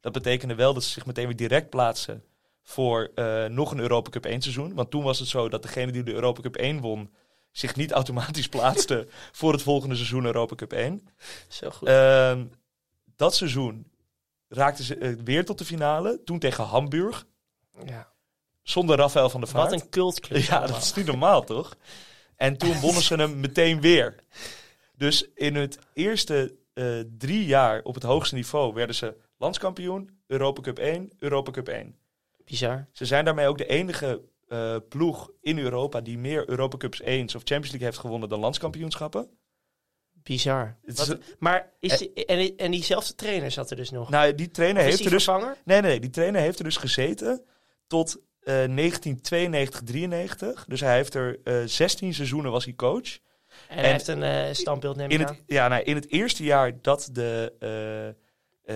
Dat 0.01 0.13
betekende 0.13 0.55
wel 0.55 0.75
dat 0.75 0.85
ze 0.85 0.91
zich 0.91 1.07
meteen 1.07 1.27
weer 1.27 1.37
direct 1.37 1.71
plaatsen 1.71 2.25
voor 2.63 3.11
eh, 3.15 3.45
nog 3.45 3.71
een 3.71 3.79
Europa 3.79 4.11
Cup 4.11 4.25
1 4.25 4.43
seizoen. 4.43 4.75
Want 4.75 4.91
toen 4.91 5.03
was 5.03 5.19
het 5.19 5.29
zo 5.29 5.49
dat 5.49 5.63
degene 5.63 5.93
die 5.93 6.03
de 6.03 6.13
Europa 6.13 6.41
Cup 6.41 6.57
1 6.57 6.81
won, 6.81 7.13
zich 7.51 7.77
niet 7.77 7.93
automatisch 7.93 8.49
plaatste 8.57 9.07
voor 9.33 9.53
het 9.53 9.63
volgende 9.63 9.95
seizoen 9.95 10.25
Europa 10.25 10.55
Cup 10.55 10.73
1. 10.73 11.09
Zo 11.49 11.71
goed. 11.71 11.89
Ehm, 11.89 12.45
dat 13.17 13.35
seizoen 13.35 13.91
raakten 14.49 14.85
ze 14.85 14.97
eh, 14.97 15.13
weer 15.25 15.45
tot 15.45 15.59
de 15.59 15.65
finale, 15.65 16.21
toen 16.25 16.39
tegen 16.39 16.65
Hamburg, 16.65 17.27
ja. 17.87 18.13
zonder 18.63 18.97
Rafael 18.97 19.31
van 19.31 19.41
der 19.41 19.49
Vaart. 19.49 19.71
Wat 19.71 19.81
een 19.81 19.89
cultclub. 19.89 20.43
Ja, 20.49 20.67
dat 20.67 20.83
is 20.83 20.95
niet 20.95 21.07
normaal, 21.07 21.45
toch? 21.45 21.77
En 22.37 22.57
toen 22.57 22.81
wonnen 22.81 23.03
ze 23.03 23.15
hem 23.15 23.41
meteen 23.41 23.81
weer. 23.81 24.15
Dus 24.97 25.29
in 25.35 25.55
het 25.55 25.79
eerste 25.95 26.55
eh, 26.73 27.01
drie 27.19 27.45
jaar 27.47 27.83
op 27.83 27.95
het 27.95 28.03
hoogste 28.03 28.35
niveau 28.35 28.75
werden 28.75 28.97
ze 28.97 29.17
landskampioen, 29.39 30.19
Europa 30.27 30.61
Cup 30.61 30.79
1, 30.79 31.13
Europa 31.19 31.51
Cup 31.51 31.69
1. 31.69 31.97
Bizar. 32.45 32.89
Ze 32.93 33.05
zijn 33.05 33.25
daarmee 33.25 33.47
ook 33.47 33.59
de 33.59 33.67
enige 33.67 34.23
eh, 34.49 34.77
ploeg 34.89 35.31
in 35.41 35.59
Europa 35.59 36.01
die 36.01 36.19
meer 36.19 36.49
Europa 36.49 36.77
Cups 36.77 37.01
1 37.01 37.25
of 37.27 37.31
Champions 37.33 37.69
League 37.71 37.87
heeft 37.87 37.99
gewonnen 37.99 38.29
dan 38.29 38.41
landskampioenschappen. 38.41 39.29
Bizar. 40.23 40.77
Wat- 40.83 41.19
maar 41.39 41.73
is 41.81 41.99
die, 41.99 42.13
en, 42.25 42.57
en 42.57 42.71
diezelfde 42.71 43.15
trainer 43.15 43.51
zat 43.51 43.71
er 43.71 43.77
dus 43.77 43.91
nog? 43.91 44.11
nou, 44.11 44.35
die 44.35 44.51
trainer 44.51 44.81
Of 44.83 44.85
heeft 44.87 44.97
die 44.99 45.07
er 45.07 45.13
dus 45.13 45.25
vervanger? 45.25 45.57
Nee, 45.65 45.81
nee, 45.81 46.01
die 46.01 46.11
trainer 46.11 46.41
heeft 46.41 46.59
er 46.59 46.65
dus 46.65 46.77
gezeten 46.77 47.45
tot 47.87 48.17
eh 48.41 48.55
1992, 48.55 49.83
93. 49.83 50.65
Dus 50.65 50.81
hij 50.81 50.97
heeft 50.97 51.15
er 51.15 51.41
eh 51.45 51.63
16 51.65 52.15
seizoenen 52.15 52.51
was 52.53 52.65
hij 52.65 52.75
coach. 52.75 53.19
En, 53.69 53.79
hij 53.79 53.91
heeft 53.91 54.07
een 54.07 54.23
eh, 54.23 54.53
standbeeld, 54.55 54.97
neem 54.97 55.11
ik 55.11 55.13
In 55.21 55.27
aan. 55.27 55.35
het, 55.35 55.43
ja, 55.47 55.69
nou, 55.69 55.83
in 55.83 55.95
het 55.95 56.11
eerste 56.11 56.45
jaar 56.45 56.81
dat 56.81 57.09
de 57.13 57.53
eh, 57.59 58.09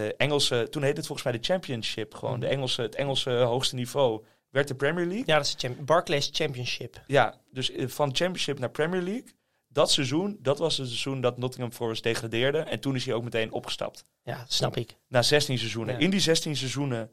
eh, 0.07 0.13
Engelse, 0.17 0.67
toen 0.71 0.83
heette 0.83 0.97
het 0.99 1.07
volgens 1.07 1.29
mij 1.29 1.39
de 1.39 1.47
Championship, 1.47 2.15
gewoon 2.15 2.31
Mhm. 2.39 2.41
de 2.41 2.47
Engelse, 2.47 2.83
het 2.83 2.95
Engelse 2.95 3.31
hoogste 3.31 3.75
niveau, 3.75 4.25
werd 4.51 4.69
de 4.69 4.75
Premier 4.75 5.05
League. 5.07 5.23
Ja, 5.27 5.37
dat 5.37 5.47
is 5.47 5.57
de 5.57 5.71
Barclays 5.71 6.29
Championship. 6.33 7.01
Ja, 7.07 7.35
dus 7.51 7.71
van 7.77 8.09
Championship 8.17 8.59
naar 8.59 8.71
Premier 8.71 9.03
League. 9.03 9.35
Dat 9.69 9.91
seizoen, 9.91 10.39
dat 10.41 10.59
was 10.59 10.77
het 10.77 10.87
seizoen 10.87 11.21
dat 11.21 11.39
Nottingham 11.39 11.73
Forest 11.73 12.03
degradeerde. 12.03 12.59
En 12.59 12.81
toen 12.81 12.95
is 12.95 13.05
hij 13.05 13.15
ook 13.15 13.25
meteen 13.25 13.53
opgestapt. 13.53 14.05
Ja, 14.23 14.39
dat 14.39 14.53
snap 14.53 14.77
ik. 14.77 14.97
Na 15.09 15.23
16 15.23 15.59
seizoenen. 15.59 15.95
Ja. 15.95 16.01
In 16.01 16.11
die 16.11 16.21
16 16.21 16.57
seizoenen 16.57 17.11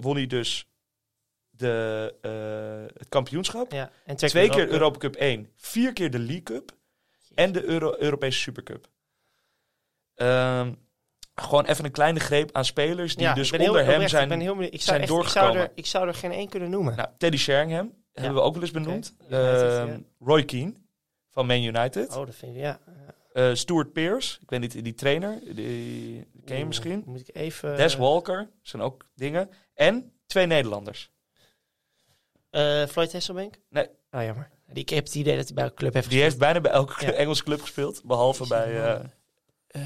won 0.00 0.16
hij 0.16 0.26
dus 0.26 0.66
de, 1.58 2.14
eh, 2.20 2.98
het 2.98 3.08
kampioenschap. 3.08 3.72
Ja. 3.72 3.90
En 4.04 4.16
Twee 4.16 4.48
keer 4.48 4.58
Europa. 4.58 4.72
Europa 4.72 4.98
Cup 4.98 5.14
1, 5.14 5.50
vier 5.56 5.92
keer 5.92 6.10
de 6.10 6.18
League 6.18 6.42
Cup 6.42 6.72
en 7.34 7.52
de 7.52 7.64
Euro 7.64 7.94
Europese 7.98 8.38
Supercup. 8.38 8.88
Ehm, 10.14 10.72
Gewoon 11.34 11.64
even 11.64 11.84
een 11.84 11.90
kleine 11.90 12.20
greep 12.20 12.50
aan 12.52 12.64
spelers 12.64 13.14
die 13.16 13.24
Ja, 13.26 13.34
dus 13.34 13.50
heel 13.50 13.60
onder 13.66 13.84
hem 13.84 13.92
oprecht, 13.92 14.10
zijn. 14.10 14.22
Ik 14.22 14.28
ben 14.28 14.40
heel. 14.40 14.62
Ik 14.62 14.80
zijn 14.80 14.80
zou, 14.80 14.96
echt, 15.00 15.02
ik, 15.02 15.08
zou 15.08 15.22
doorgekomen. 15.22 15.62
er, 15.62 15.70
ik 15.74 15.86
zou 15.86 16.08
er 16.08 16.14
geen 16.14 16.32
één 16.32 16.48
kunnen 16.48 16.70
noemen. 16.70 16.96
Nou, 16.96 17.08
Teddy 17.18 17.36
Sheringham 17.36 17.94
hebben 18.12 18.34
we 18.34 18.40
ook 18.40 18.52
wel 18.52 18.62
eens 18.62 18.70
benoemd. 18.70 19.14
United, 19.20 19.40
Ehm. 19.40 20.00
Roy 20.20 20.44
Keane 20.44 20.72
van 21.30 21.46
Man 21.46 21.62
United. 21.62 22.16
Oh, 22.16 22.26
dat 22.26 22.34
vind 22.34 22.54
ik, 22.54 22.60
ja. 22.60 22.80
Eh, 23.32 23.54
Stuart 23.54 23.92
Pearce, 23.92 24.38
ik 24.42 24.50
weet 24.50 24.60
niet, 24.60 24.84
die 24.84 24.94
trainer, 24.94 25.40
die, 25.54 26.26
ken 26.44 26.58
je 26.58 26.66
misschien. 26.66 27.02
Moet 27.06 27.28
ik 27.28 27.36
even... 27.36 27.76
Des 27.76 27.96
Walker, 27.96 28.50
zijn 28.62 28.82
ook 28.82 29.04
dingen. 29.14 29.50
En 29.74 30.12
twee 30.26 30.46
Nederlanders. 30.46 31.10
Eh, 32.50 32.86
Floyd 32.86 33.12
Hasselbank? 33.12 33.54
Nee. 33.70 33.88
Oh, 34.10 34.22
jammer. 34.22 34.50
Die, 34.66 34.82
ik 34.82 34.88
heb 34.88 35.04
het 35.04 35.14
idee 35.14 35.36
dat 35.36 35.44
hij 35.46 35.54
bij 35.54 35.64
een 35.64 35.74
club 35.74 35.94
heeft 35.94 36.10
Die 36.10 36.22
heeft 36.22 36.38
bijna 36.38 36.60
bij 36.60 36.70
elke 36.70 37.06
Ja. 37.06 37.12
Engelse 37.22 37.42
club 37.44 37.60
gespeeld, 37.60 38.02
behalve 38.04 38.46
bij 38.46 39.00
Eh, 39.68 39.80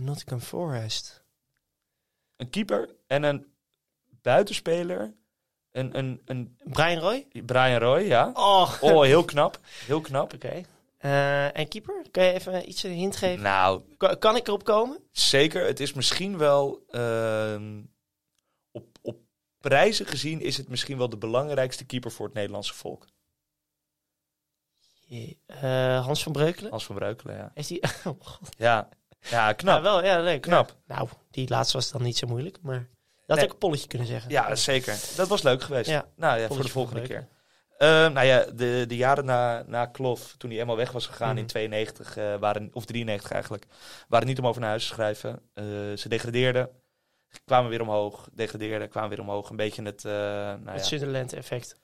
Nottingham 0.00 0.40
Forest. 0.40 1.22
een 2.36 2.50
keeper 2.50 2.88
en 3.06 3.22
een 3.22 3.46
buitenspeler. 4.22 5.14
Een, 5.72 5.98
een, 5.98 6.22
een 6.24 6.56
Brian 6.64 6.98
Roy? 6.98 7.26
Brian 7.46 7.78
Roy, 7.78 8.00
ja. 8.00 8.30
Oh, 8.34 8.72
Oh, 8.80 9.02
heel 9.02 9.24
knap. 9.24 9.58
Heel 9.86 10.00
knap. 10.00 10.32
oké. 10.34 10.62
En 11.52 11.68
keeper? 11.68 12.04
Kan 12.10 12.24
je 12.24 12.32
even 12.32 12.68
iets 12.68 12.82
een 12.82 12.90
hint 12.92 13.16
geven? 13.16 13.42
Nou, 13.42 13.82
Kan, 13.96 14.18
kan 14.18 14.36
ik 14.36 14.46
erop 14.48 14.64
komen? 14.64 14.98
zeker. 15.10 15.66
Het 15.66 15.80
is 15.80 15.92
misschien 15.92 16.38
wel 16.38 16.84
ehm, 16.90 17.80
prijzen 19.68 20.06
gezien 20.06 20.40
is 20.40 20.56
het 20.56 20.68
misschien 20.68 20.98
wel 20.98 21.08
de 21.08 21.16
belangrijkste 21.16 21.84
keeper 21.84 22.10
voor 22.10 22.26
het 22.26 22.34
Nederlandse 22.34 22.74
volk. 22.74 23.06
Eh, 25.46 26.04
Hans 26.04 26.22
van 26.22 26.32
Breukelen? 26.32 26.70
Hans 26.70 26.84
van 26.86 26.94
Breukelen, 26.94 27.36
ja. 27.36 27.50
Is 27.54 27.66
die... 27.66 27.80
Oh. 28.04 28.20
Ja, 28.58 28.88
ja 29.20 29.46
Ja, 29.46 29.52
knap. 29.52 29.82
wel, 29.82 30.04
ja, 30.04 30.20
leuk. 30.20 30.40
Knap. 30.42 30.76
Ja. 30.86 30.94
Nou, 30.96 31.08
die 31.30 31.48
laatste 31.48 31.76
was 31.76 31.90
dan 31.90 32.02
niet 32.02 32.16
zo 32.16 32.26
moeilijk, 32.26 32.58
maar... 32.62 32.78
Dat 32.78 33.36
Nee. 33.36 33.36
had 33.36 33.46
ik 33.46 33.52
een 33.52 33.58
polletje 33.58 33.88
kunnen 33.88 34.06
zeggen. 34.08 34.30
Ja, 34.30 34.54
zeker. 34.54 34.98
Dat 35.16 35.28
was 35.28 35.42
leuk 35.42 35.62
geweest. 35.62 35.90
Ja, 35.90 36.08
nou 36.16 36.40
ja, 36.40 36.46
voor 36.48 36.62
de 36.62 36.68
volgende 36.68 37.02
keer. 37.02 37.28
Eh, 37.78 37.88
nou 37.88 38.26
ja, 38.26 38.44
de, 38.44 38.84
de 38.88 38.96
jaren 38.96 39.24
na, 39.24 39.62
na 39.66 39.86
Klof, 39.86 40.34
toen 40.36 40.50
hij 40.50 40.60
eenmaal 40.60 40.76
weg 40.76 40.92
was 40.92 41.06
gegaan 41.06 41.30
in 41.36 41.42
Mhm. 41.42 41.46
92, 41.46 42.16
eh, 42.16 42.36
waren, 42.36 42.70
of 42.72 42.84
93 42.84 43.30
eigenlijk, 43.30 43.66
waren 44.08 44.26
niet 44.26 44.38
om 44.38 44.46
over 44.46 44.60
naar 44.60 44.70
huis 44.70 44.86
te 44.86 44.92
schrijven. 44.94 45.42
Ze 45.98 46.08
degradeerden, 46.08 46.70
kwamen 47.44 47.70
weer 47.70 47.80
omhoog, 47.80 48.28
degradeerden, 48.32 48.88
kwamen 48.88 49.10
weer 49.10 49.20
omhoog. 49.20 49.50
Een 49.50 49.56
beetje 49.56 49.82
het, 49.82 50.04
eh, 50.04 50.12
nou 50.12 50.64
ja. 50.64 50.72
Het 50.72 50.86
Sunderland 50.86 51.32
effect. 51.32 51.76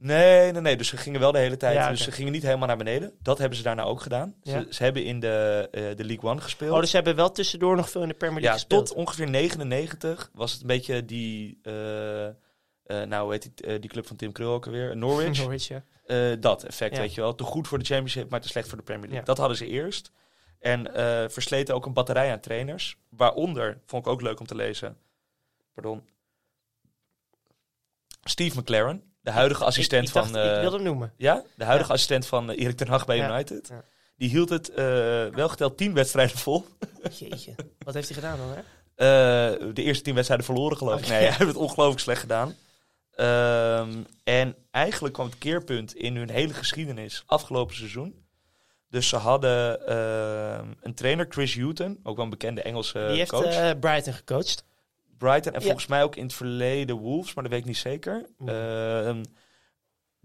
Nee, 0.00 0.52
nee, 0.52 0.60
nee. 0.62 0.76
Dus 0.76 0.88
ze 0.88 0.96
gingen 0.96 1.20
wel 1.20 1.32
de 1.32 1.38
hele 1.38 1.56
tijd. 1.56 1.74
Ja, 1.74 1.90
Dus 1.90 2.02
ze 2.02 2.12
gingen 2.12 2.32
niet 2.32 2.42
helemaal 2.42 2.66
naar 2.66 2.76
beneden. 2.76 3.12
Dat 3.22 3.38
hebben 3.38 3.56
ze 3.58 3.64
daarna 3.64 3.82
ook 3.82 4.00
gedaan. 4.00 4.34
Ja. 4.42 4.52
Ze, 4.60 4.66
ze 4.70 4.82
hebben 4.82 5.04
in 5.04 5.20
de, 5.20 5.68
eh, 5.70 5.82
de 5.96 6.04
League 6.04 6.30
One 6.30 6.40
gespeeld. 6.40 6.72
Oh, 6.72 6.80
dus 6.80 6.90
ze 6.90 6.96
hebben 6.96 7.16
wel 7.16 7.30
tussendoor 7.32 7.76
nog 7.76 7.90
veel 7.90 8.02
in 8.02 8.08
de 8.08 8.14
Premier 8.14 8.40
League 8.40 8.58
ja, 8.58 8.64
gespeeld. 8.64 8.86
tot 8.86 8.96
ongeveer 8.96 9.28
99 9.30 10.30
was 10.34 10.52
het 10.52 10.60
een 10.60 10.66
beetje 10.66 11.04
die. 11.04 11.58
eh, 11.62 11.72
nou, 13.02 13.22
hoe 13.22 13.32
heet 13.32 13.50
die, 13.54 13.78
die 13.78 13.90
club 13.90 14.06
van 14.06 14.16
Tim 14.16 14.32
Krul 14.32 14.52
ook 14.52 14.66
alweer? 14.66 14.96
Norwich. 14.96 15.38
Norwich, 15.42 15.68
ja. 15.68 15.82
Dat 16.36 16.64
effect, 16.64 16.94
Ja. 16.94 17.00
weet 17.00 17.14
je 17.14 17.20
wel. 17.20 17.34
Te 17.34 17.44
goed 17.44 17.68
voor 17.68 17.78
de 17.78 17.84
Championship, 17.84 18.30
maar 18.30 18.40
te 18.40 18.48
slecht 18.48 18.68
voor 18.68 18.78
de 18.78 18.84
Premier 18.84 19.02
League. 19.02 19.20
Ja. 19.20 19.26
Dat 19.32 19.38
hadden 19.38 19.56
ze 19.56 19.66
eerst. 19.66 20.12
En 20.58 20.94
eh, 20.94 21.28
versleten 21.28 21.74
ook 21.74 21.86
een 21.86 21.92
batterij 21.92 22.32
aan 22.32 22.40
trainers. 22.40 22.96
Waaronder, 23.08 23.80
vond 23.86 24.06
ik 24.06 24.12
ook 24.12 24.20
leuk 24.22 24.40
om 24.40 24.46
te 24.46 24.54
lezen. 24.54 24.96
Pardon. 25.74 26.02
Steve 28.24 28.58
McLaren, 28.60 29.02
de 29.20 29.30
huidige 29.30 29.64
assistent 29.64 30.02
ik, 30.02 30.08
ik 30.08 30.14
dacht, 30.14 30.30
van. 30.30 30.40
eh, 30.40 30.54
ik 30.54 30.60
wilde 30.60 30.76
hem 30.76 30.84
noemen. 30.84 31.12
ja, 31.16 31.42
de 31.56 31.64
huidige 31.64 31.88
Ja. 31.88 31.94
assistent 31.94 32.26
van 32.26 32.50
eh, 32.50 32.58
Erik 32.64 32.76
ten 32.76 32.88
Hag 32.88 33.06
bij 33.06 33.16
Ja. 33.16 33.30
United. 33.34 33.68
Ja. 33.68 33.84
Die 34.16 34.28
hield 34.28 34.48
het 34.48 34.68
eh, 34.70 34.76
wel 35.26 35.48
geteld 35.48 35.76
tien 35.76 35.94
wedstrijden 35.94 36.38
vol. 36.38 36.64
Jeetje. 37.18 37.54
Wat 37.78 37.94
heeft 37.94 38.08
hij 38.08 38.16
gedaan 38.16 38.38
dan, 38.38 38.48
hè? 38.48 38.60
Eh, 38.94 39.74
de 39.74 39.82
eerste 39.82 40.02
tien 40.04 40.14
wedstrijden 40.14 40.46
verloren, 40.46 40.76
geloof 40.76 40.98
ik. 40.98 41.04
Oké. 41.04 41.08
Nee, 41.12 41.20
hij 41.22 41.28
heeft 41.28 41.38
het 41.50 41.56
ongelooflijk 41.56 42.00
slecht 42.00 42.20
gedaan. 42.20 42.54
Ehm, 43.14 44.02
en 44.24 44.54
eigenlijk 44.70 45.14
kwam 45.14 45.26
het 45.26 45.38
keerpunt 45.38 45.94
in 45.94 46.16
hun 46.16 46.30
hele 46.30 46.54
geschiedenis 46.54 47.22
afgelopen 47.26 47.74
seizoen. 47.76 48.26
Dus 48.90 49.08
ze 49.08 49.16
hadden 49.16 49.86
ehm, 49.86 50.72
een 50.80 50.94
trainer, 50.94 51.26
Chris 51.28 51.54
Hutton, 51.54 51.98
ook 52.02 52.14
wel 52.16 52.24
een 52.24 52.30
bekende 52.30 52.62
Engelse 52.62 53.06
Die 53.08 53.16
heeft 53.18 53.30
coach. 53.30 53.44
eh, 53.44 53.70
Brighton 53.80 54.12
gecoacht. 54.12 54.64
Brighton 55.18 55.52
en 55.52 55.58
ja. 55.60 55.64
volgens 55.64 55.86
mij 55.86 56.02
ook 56.02 56.16
in 56.16 56.22
het 56.22 56.34
verleden 56.34 56.96
Wolves, 56.96 57.34
maar 57.34 57.42
dat 57.44 57.52
weet 57.52 57.62
ik 57.62 57.66
niet 57.68 57.76
zeker. 57.76 58.26
Mm. 58.38 58.48
Ehm, 58.48 59.22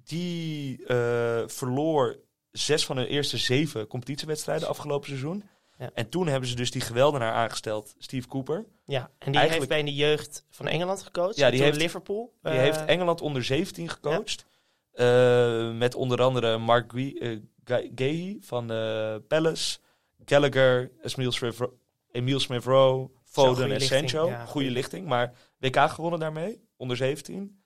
die 0.03 0.85
eh, 0.85 1.43
verloor 1.47 2.19
zes 2.51 2.85
van 2.85 2.97
hun 2.97 3.05
eerste 3.05 3.37
zeven 3.37 3.87
competitiewedstrijden 3.87 4.67
afgelopen 4.67 5.07
seizoen. 5.07 5.43
Ja. 5.77 5.89
En 5.93 6.09
toen 6.09 6.27
hebben 6.27 6.49
ze 6.49 6.55
dus 6.55 6.71
die 6.71 6.81
geweldenaar 6.81 7.33
aangesteld, 7.33 7.95
Steve 7.97 8.27
Cooper. 8.27 8.65
Ja, 8.85 8.99
en 8.99 9.31
die 9.31 9.39
Eigenlijk- 9.41 9.53
heeft 9.53 9.67
bij 9.67 9.79
in 9.79 9.85
de 9.85 9.93
jeugd 9.93 10.45
van 10.49 10.67
Engeland 10.67 11.03
gecoacht. 11.03 11.35
Ja, 11.35 11.49
die 11.51 11.61
heeft- 11.61 11.77
Liverpool. 11.77 12.33
Die 12.41 12.51
Eh, 12.51 12.57
heeft 12.59 12.85
Engeland 12.85 13.21
onder 13.21 13.43
17 13.43 13.89
gecoacht. 13.89 14.45
Eh, 14.93 15.71
met 15.71 15.95
onder 15.95 16.21
andere 16.21 16.57
Mark 16.57 16.91
Gui- 16.91 17.17
eh, 17.17 17.37
Ga- 17.63 17.87
Gahey 17.95 18.37
van 18.41 18.71
eh, 18.71 19.15
Palace, 19.27 19.79
Gallagher, 20.25 20.91
Emile 21.01 21.31
Smith- 21.31 22.41
Smith-Rowe, 22.41 23.09
Foden 23.23 23.71
en 23.71 23.81
Sancho. 23.81 24.27
ja, 24.27 24.45
goede 24.45 24.71
lichting, 24.71 25.07
maar 25.07 25.33
WK 25.59 25.77
gewonnen 25.89 26.19
daarmee, 26.19 26.61
onder 26.77 26.97
17. 26.97 27.63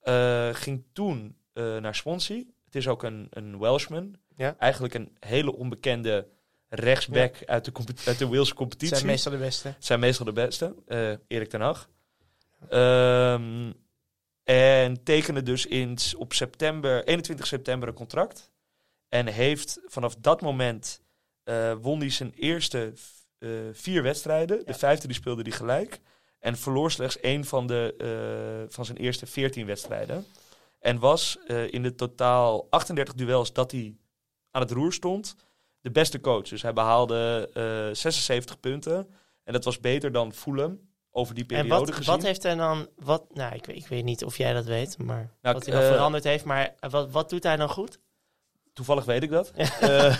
Eh, 0.00 0.48
ging 0.52 0.84
toen 0.92 1.36
eh, 1.52 1.76
naar 1.76 1.94
Swansea. 1.94 2.42
Het 2.64 2.74
is 2.74 2.88
ook 2.88 3.02
een, 3.02 3.26
een 3.30 3.58
Welshman. 3.58 4.14
Ja. 4.36 4.56
Eigenlijk 4.58 4.94
een 4.94 5.16
hele 5.20 5.52
onbekende 5.56 6.28
rechtsback 6.68 7.34
uit, 7.46 7.64
de 7.64 7.72
uit 8.06 8.18
de 8.18 8.28
Wales 8.28 8.54
competitie. 8.54 8.96
zijn 8.96 9.06
meestal 9.06 9.32
de 9.32 9.38
beste. 9.38 9.74
Zijn 9.78 10.00
meestal 10.00 10.26
de 10.26 10.32
beste. 10.32 10.74
eh 10.86 11.12
Erik 11.28 11.48
ten 11.48 11.60
Hag. 11.60 11.88
Ehm, 12.68 13.72
en 14.44 15.02
tekende 15.02 15.42
dus 15.42 15.66
in, 15.66 15.98
op 16.18 16.32
september, 16.32 17.04
21 17.04 17.46
september 17.46 17.88
een 17.88 17.94
contract. 17.94 18.50
En 19.12 19.26
heeft 19.26 19.80
vanaf 19.86 20.14
dat 20.16 20.40
moment 20.40 21.02
eh, 21.44 21.72
won 21.80 22.00
hij 22.00 22.10
zijn 22.10 22.32
eerste 22.34 22.92
eh, 23.38 23.50
vier 23.72 24.02
wedstrijden. 24.02 24.66
De 24.66 24.74
vijfde 24.74 25.06
die 25.06 25.16
speelde 25.16 25.42
hij 25.42 25.50
gelijk. 25.50 26.00
En 26.38 26.56
verloor 26.56 26.90
slechts 26.90 27.20
één 27.20 27.44
van, 27.44 27.66
de, 27.66 27.94
eh, 27.98 28.74
van 28.74 28.84
zijn 28.84 28.98
eerste 28.98 29.26
14 29.26 29.66
wedstrijden. 29.66 30.26
En 30.78 30.98
was 30.98 31.38
in 31.70 31.82
de 31.82 31.94
totaal 31.94 32.66
38 32.70 33.14
duels 33.14 33.52
dat 33.52 33.70
hij 33.70 33.96
aan 34.50 34.62
het 34.62 34.70
roer 34.70 34.92
stond, 34.92 35.36
de 35.80 35.90
beste 35.90 36.20
coach. 36.20 36.48
Dus 36.48 36.62
hij 36.62 36.72
behaalde 36.72 37.50
eh 37.54 37.94
76 37.94 38.60
punten. 38.60 39.08
En 39.44 39.52
dat 39.52 39.64
was 39.64 39.80
beter 39.80 40.12
dan 40.12 40.32
Fulham 40.32 40.80
over 41.10 41.34
die 41.34 41.44
En 41.46 41.48
periode 41.48 41.84
wat, 41.84 41.94
gezien. 41.94 42.14
wat 42.14 42.22
heeft 42.22 42.42
hij 42.42 42.54
dan... 42.54 42.88
Wat, 42.96 43.34
nou, 43.34 43.54
ik 43.54 43.66
weet, 43.66 43.76
ik 43.76 43.86
weet 43.86 44.04
niet 44.04 44.24
of 44.24 44.36
jij 44.36 44.52
dat 44.52 44.64
weet, 44.64 44.98
maar 44.98 45.34
Nou, 45.42 45.54
wat 45.54 45.66
hij 45.66 45.74
dan 45.74 45.92
veranderd 45.92 46.24
heeft. 46.24 46.44
Maar 46.44 46.74
wat, 46.80 47.10
wat 47.10 47.30
doet 47.30 47.42
hij 47.42 47.56
dan 47.56 47.68
goed? 47.68 47.98
Toevallig 48.72 49.04
weet 49.04 49.22
ik 49.22 49.30
dat. 49.30 49.52
uh, 49.56 49.68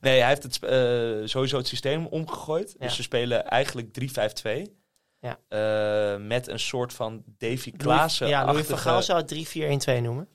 nee, 0.00 0.20
hij 0.20 0.28
heeft 0.28 0.42
het, 0.42 0.58
uh, 0.62 1.26
sowieso 1.26 1.56
het 1.56 1.66
systeem 1.66 2.06
omgegooid. 2.06 2.74
Dus 2.78 2.94
ze 2.94 3.02
spelen 3.02 3.46
eigenlijk 3.46 3.88
3-5-2. 4.00 4.78
Ja. 5.20 5.38
Uh, 5.48 6.26
met 6.26 6.48
een 6.48 6.58
soort 6.58 6.92
van 6.92 7.22
Davy 7.26 7.70
Klaassen. 7.70 8.28
Ja, 8.28 8.44
Louis 8.44 8.66
van 8.66 9.02
zou 9.02 9.18
het 9.18 9.88
3-4-1-2 9.98 10.02
noemen. 10.02 10.28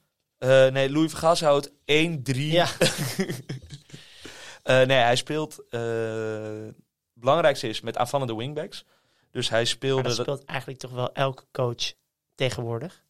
nee, 0.74 0.90
Louis 0.90 1.12
van 1.12 1.38
Gaal 1.38 1.62
1-3. 1.66 1.72
Ja. 2.34 2.68
nee, 4.86 4.98
hij 4.98 5.16
speelt... 5.16 5.66
belangrijkste 7.14 7.68
is 7.68 7.82
met 7.82 7.98
aanvallende 7.98 8.36
wingbacks. 8.36 8.86
Dus 9.32 9.50
hij 9.50 9.66
speelde... 9.66 10.02
Maar 10.02 10.16
dat 10.16 10.20
speelt 10.26 10.46
eigenlijk 10.46 10.80
toch 10.80 10.92
wel 10.92 11.14
elke 11.14 11.44
coach 11.52 11.94
tegenwoordig? 12.36 13.04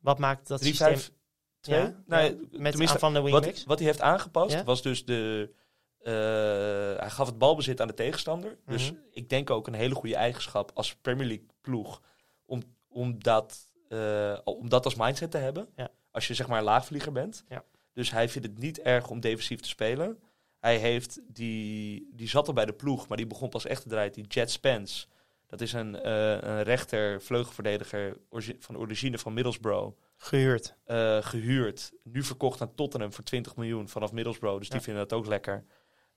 Wat 0.00 0.18
maakt 0.18 0.48
dat 0.48 0.60
3, 0.60 0.74
systeem... 0.74 1.17
Twee? 1.60 1.80
Ja, 1.80 2.02
nou, 2.06 2.48
met 2.50 2.76
van 2.76 3.12
wingbacks. 3.12 3.46
Wat, 3.46 3.64
wat 3.64 3.78
hij 3.78 3.86
heeft 3.86 4.00
aangepast 4.00 4.64
was 4.64 4.82
dus 4.82 5.04
de... 5.04 5.50
Eh, 5.98 6.12
hij 7.00 7.10
gaf 7.10 7.26
het 7.26 7.38
balbezit 7.38 7.80
aan 7.80 7.88
de 7.88 7.94
tegenstander. 7.94 8.58
Mhm. 8.64 8.72
Dus 8.72 8.92
ik 9.10 9.28
denk 9.28 9.50
ook 9.50 9.66
een 9.66 9.74
hele 9.74 9.94
goede 9.94 10.16
eigenschap 10.16 10.70
als 10.74 10.94
Premier 10.94 11.26
League 11.26 11.46
ploeg 11.60 12.02
om, 12.46 12.62
om, 12.88 13.22
dat, 13.22 13.70
eh, 13.88 14.38
om 14.44 14.68
dat 14.68 14.84
als 14.84 14.94
mindset 14.94 15.30
te 15.30 15.38
hebben. 15.38 15.68
Als 16.10 16.26
je 16.26 16.34
zeg 16.34 16.48
maar 16.48 16.58
een 16.58 16.64
laagvlieger 16.64 17.12
bent. 17.12 17.44
Ja. 17.48 17.64
Dus 17.92 18.10
hij 18.10 18.28
vindt 18.28 18.48
het 18.48 18.58
niet 18.58 18.80
erg 18.80 19.10
om 19.10 19.20
defensief 19.20 19.60
te 19.60 19.68
spelen. 19.68 20.18
Hij 20.58 20.76
heeft 20.76 21.20
die, 21.26 22.08
die 22.12 22.28
zat 22.28 22.48
al 22.48 22.54
bij 22.54 22.64
de 22.64 22.72
ploeg, 22.72 23.08
maar 23.08 23.16
die 23.16 23.26
begon 23.26 23.48
pas 23.48 23.66
echt 23.66 23.82
te 23.82 23.88
draaien. 23.88 24.12
Die 24.12 24.26
Jet 24.26 24.50
Spence. 24.50 25.06
Dat 25.46 25.60
is 25.60 25.72
een, 25.72 26.00
eh, 26.00 26.30
een 26.30 26.62
rechter 26.62 27.22
vleugelverdediger 27.22 28.16
van 28.58 28.76
origine 28.76 29.18
van 29.18 29.34
Middlesbrough. 29.34 29.96
Gehuurd. 30.18 30.74
eh, 30.84 31.18
gehuurd. 31.20 31.92
Nu 32.02 32.22
verkocht 32.22 32.60
aan 32.60 32.74
Tottenham 32.74 33.12
voor 33.12 33.24
20 33.24 33.56
miljoen 33.56 33.88
vanaf 33.88 34.12
Middlesbrough. 34.12 34.58
Dus 34.58 34.68
die 34.68 34.78
Ja. 34.78 34.84
vinden 34.84 35.08
dat 35.08 35.18
ook 35.18 35.26
lekker. 35.26 35.64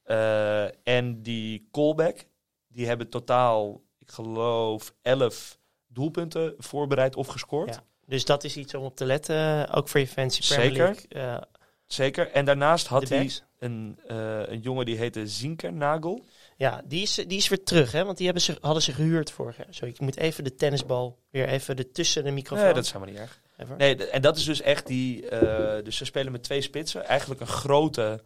Eh, 0.03 0.63
en 0.87 1.21
die 1.21 1.67
callback, 1.71 2.25
die 2.67 2.87
hebben 2.87 3.09
totaal, 3.09 3.81
ik 3.99 4.11
geloof, 4.11 4.93
11 5.01 5.57
doelpunten 5.87 6.53
voorbereid 6.57 7.15
of 7.15 7.27
gescoord. 7.27 7.73
Ja. 7.75 7.83
Dus 8.05 8.25
dat 8.25 8.43
is 8.43 8.57
iets 8.57 8.73
om 8.73 8.83
op 8.83 8.95
te 8.95 9.05
letten. 9.05 9.69
Ook 9.69 9.87
voor 9.89 9.99
je 9.99 10.07
fancy 10.07 10.47
Premier 10.53 10.69
Zeker. 10.71 10.85
League. 11.09 11.37
eh, 11.37 11.41
Zeker. 11.85 12.31
En 12.31 12.45
daarnaast 12.45 12.87
had 12.87 13.09
hij 13.09 13.29
een, 13.59 13.99
eh, 14.07 14.41
een 14.47 14.59
jongen 14.59 14.85
die 14.85 14.97
heette 14.97 15.27
Zinker 15.27 15.73
Nagel. 15.73 16.25
Ja, 16.57 16.81
die 16.85 17.01
is, 17.01 17.13
die 17.15 17.37
is 17.37 17.47
weer 17.47 17.63
terug, 17.63 17.91
hè? 17.91 18.05
Want 18.05 18.17
die 18.17 18.25
hebben 18.25 18.43
ze, 18.43 18.57
hadden 18.61 18.83
ze 18.83 18.93
gehuurd 18.93 19.31
vorig 19.31 19.57
jaar. 19.57 19.67
Sorry, 19.69 19.89
ik 19.93 19.99
moet 19.99 20.17
even 20.17 20.43
de 20.43 20.55
tennisbal 20.55 21.19
weer 21.29 21.47
even 21.47 21.75
de 21.75 21.91
tussen 21.91 22.23
de 22.23 22.31
microfoon. 22.31 22.65
Nee, 22.65 22.73
dat 22.73 22.83
is 22.85 22.91
helemaal 22.91 23.13
niet 23.13 23.21
erg. 23.23 23.41
Nee, 23.77 24.07
en 24.09 24.21
dat 24.21 24.37
is 24.37 24.43
dus 24.45 24.61
echt 24.61 24.87
die. 24.87 25.29
eh, 25.29 25.83
dus 25.83 25.95
ze 25.97 26.05
spelen 26.05 26.31
met 26.31 26.43
twee 26.43 26.61
spitsen. 26.61 27.05
Eigenlijk 27.05 27.41
een 27.41 27.47
grote, 27.47 28.23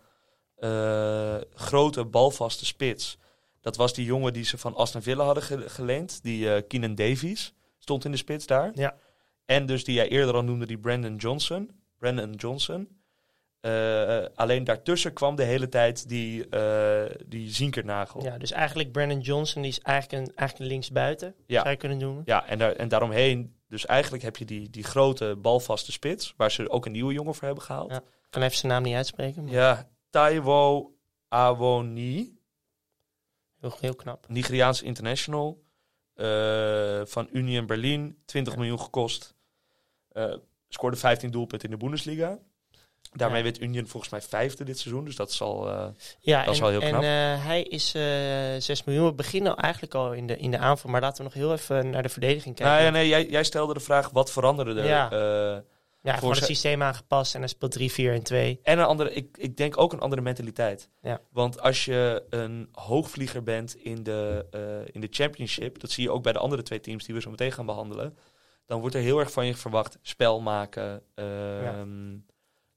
eh, 0.55 1.35
grote 1.53 2.05
balvaste 2.05 2.65
spits. 2.65 3.17
Dat 3.61 3.75
was 3.75 3.93
die 3.93 4.05
jongen 4.05 4.33
die 4.33 4.43
ze 4.45 4.57
van 4.57 4.75
Aston 4.75 5.01
Villa 5.01 5.23
hadden 5.25 5.43
ge- 5.43 5.69
geleend. 5.69 6.23
Die 6.23 6.53
eh 6.53 6.61
Keenan 6.67 6.95
Davies 6.95 7.53
stond 7.79 8.05
in 8.05 8.11
de 8.11 8.17
spits 8.17 8.45
daar. 8.45 8.71
Ja. 8.75 8.95
En 9.45 9.65
dus 9.65 9.83
die 9.83 9.95
jij 9.95 10.07
eerder 10.09 10.35
al 10.35 10.43
noemde, 10.43 10.65
die 10.65 10.77
Brandon 10.77 11.15
Johnson. 11.15 11.71
Brandon 11.99 12.31
Johnson. 12.33 12.94
Eh, 13.65 14.25
alleen 14.35 14.63
daartussen 14.63 15.13
kwam 15.13 15.35
de 15.35 15.43
hele 15.43 15.69
tijd 15.69 16.09
die, 16.09 16.49
eh 16.49 17.15
die 17.25 17.49
Zinkernagel. 17.53 18.23
Ja, 18.23 18.37
dus 18.37 18.51
eigenlijk 18.51 18.91
Brandon 18.91 19.19
Johnson, 19.19 19.61
die 19.61 19.71
is 19.71 19.79
eigenlijk 19.79 20.27
een, 20.27 20.35
eigenlijk 20.35 20.59
een 20.59 20.75
linksbuiten, 20.75 21.35
Ja. 21.47 21.59
zou 21.59 21.69
je 21.69 21.77
kunnen 21.77 21.97
noemen. 21.97 22.23
Ja, 22.25 22.47
en, 22.47 22.57
daar, 22.57 22.71
en 22.71 22.87
daaromheen, 22.87 23.55
dus 23.67 23.85
eigenlijk 23.85 24.23
heb 24.23 24.37
je 24.37 24.45
die, 24.45 24.69
die 24.69 24.83
grote 24.83 25.35
balvaste 25.41 25.91
spits, 25.91 26.33
waar 26.37 26.51
ze 26.51 26.69
ook 26.69 26.85
een 26.85 26.91
nieuwe 26.91 27.13
jongen 27.13 27.35
voor 27.35 27.45
hebben 27.45 27.63
gehaald. 27.63 27.91
Ja. 27.91 27.97
Ik 27.97 28.03
kan 28.29 28.41
even 28.41 28.57
zijn 28.57 28.71
naam 28.71 28.83
niet 28.83 28.95
uitspreken, 28.95 29.43
maar 29.43 29.53
Ja, 29.53 29.89
Taiwo 30.09 30.93
Awoni, 31.27 32.37
heel, 33.59 33.73
heel 33.79 33.95
knap. 33.95 34.25
Nigeriaans 34.29 34.81
international, 34.81 35.63
eh, 36.13 37.01
van 37.05 37.27
Union 37.31 37.65
Berlin, 37.65 38.17
20 38.25 38.53
Ja. 38.53 38.59
miljoen 38.59 38.79
gekost. 38.79 39.35
Eh, 40.11 40.33
scoorde 40.69 40.97
15 40.97 41.31
doelpunten 41.31 41.69
in 41.69 41.77
de 41.77 41.83
Bundesliga. 41.83 42.39
Daarmee 43.13 43.43
werd 43.43 43.61
Union 43.61 43.87
volgens 43.87 44.11
mij 44.11 44.21
vijfde 44.21 44.63
dit 44.63 44.79
seizoen, 44.79 45.05
dus 45.05 45.15
dat 45.15 45.29
is 45.29 45.41
al... 45.41 45.69
eh, 45.69 45.85
Ja, 46.19 46.43
Dat 46.43 46.53
is 46.53 46.59
en, 46.59 46.63
wel 46.63 46.71
heel 46.73 46.81
en 46.81 46.89
knap. 46.89 47.01
eh, 47.03 47.45
hij 47.45 47.63
is 47.63 47.93
eh 47.95 48.01
6 48.59 48.83
miljoen. 48.83 49.05
We 49.05 49.13
beginnen 49.13 49.55
eigenlijk 49.55 49.93
al 49.93 50.13
in 50.13 50.27
de, 50.27 50.37
in 50.37 50.51
de 50.51 50.57
aanval, 50.57 50.91
maar 50.91 51.01
laten 51.01 51.17
we 51.17 51.23
nog 51.23 51.33
heel 51.33 51.51
even 51.53 51.89
naar 51.89 52.03
de 52.03 52.09
verdediging 52.09 52.55
kijken. 52.55 52.73
nou 52.73 52.85
ja, 52.85 52.91
nee, 52.91 53.07
jij, 53.07 53.25
jij 53.29 53.43
stelde 53.43 53.73
de 53.73 53.79
vraag, 53.79 54.09
wat 54.09 54.31
veranderde 54.31 54.81
er? 54.81 54.85
Ja. 54.87 55.11
Eh, 55.11 55.61
Ja, 56.01 56.17
Voor 56.19 56.35
het 56.35 56.43
systeem 56.45 56.83
aangepast 56.83 57.33
en 57.33 57.39
hij 57.39 57.49
speelt 57.49 57.71
3, 57.71 57.91
4 57.91 58.13
en 58.13 58.23
2. 58.23 58.59
En 58.63 58.79
een 58.79 58.85
andere, 58.85 59.13
ik, 59.13 59.37
ik 59.37 59.57
denk 59.57 59.77
ook 59.77 59.93
een 59.93 59.99
andere 59.99 60.21
mentaliteit. 60.21 60.89
Ja. 61.01 61.19
Want 61.31 61.61
als 61.61 61.85
je 61.85 62.23
een 62.29 62.69
hoogvlieger 62.71 63.43
bent 63.43 63.75
in 63.75 64.03
de, 64.03 64.45
eh, 64.51 64.59
in 64.93 65.01
de 65.01 65.07
championship, 65.11 65.79
dat 65.79 65.91
zie 65.91 66.03
je 66.03 66.11
ook 66.11 66.23
bij 66.23 66.33
de 66.33 66.39
andere 66.39 66.61
twee 66.63 66.79
teams 66.79 67.05
die 67.05 67.15
we 67.15 67.21
zo 67.21 67.29
meteen 67.29 67.51
gaan 67.51 67.65
behandelen, 67.65 68.17
dan 68.65 68.79
wordt 68.79 68.95
er 68.95 69.01
heel 69.01 69.19
erg 69.19 69.31
van 69.31 69.45
je 69.45 69.55
verwacht 69.55 69.97
spel 70.01 70.41
maken, 70.41 71.01
ehm, 71.15 72.15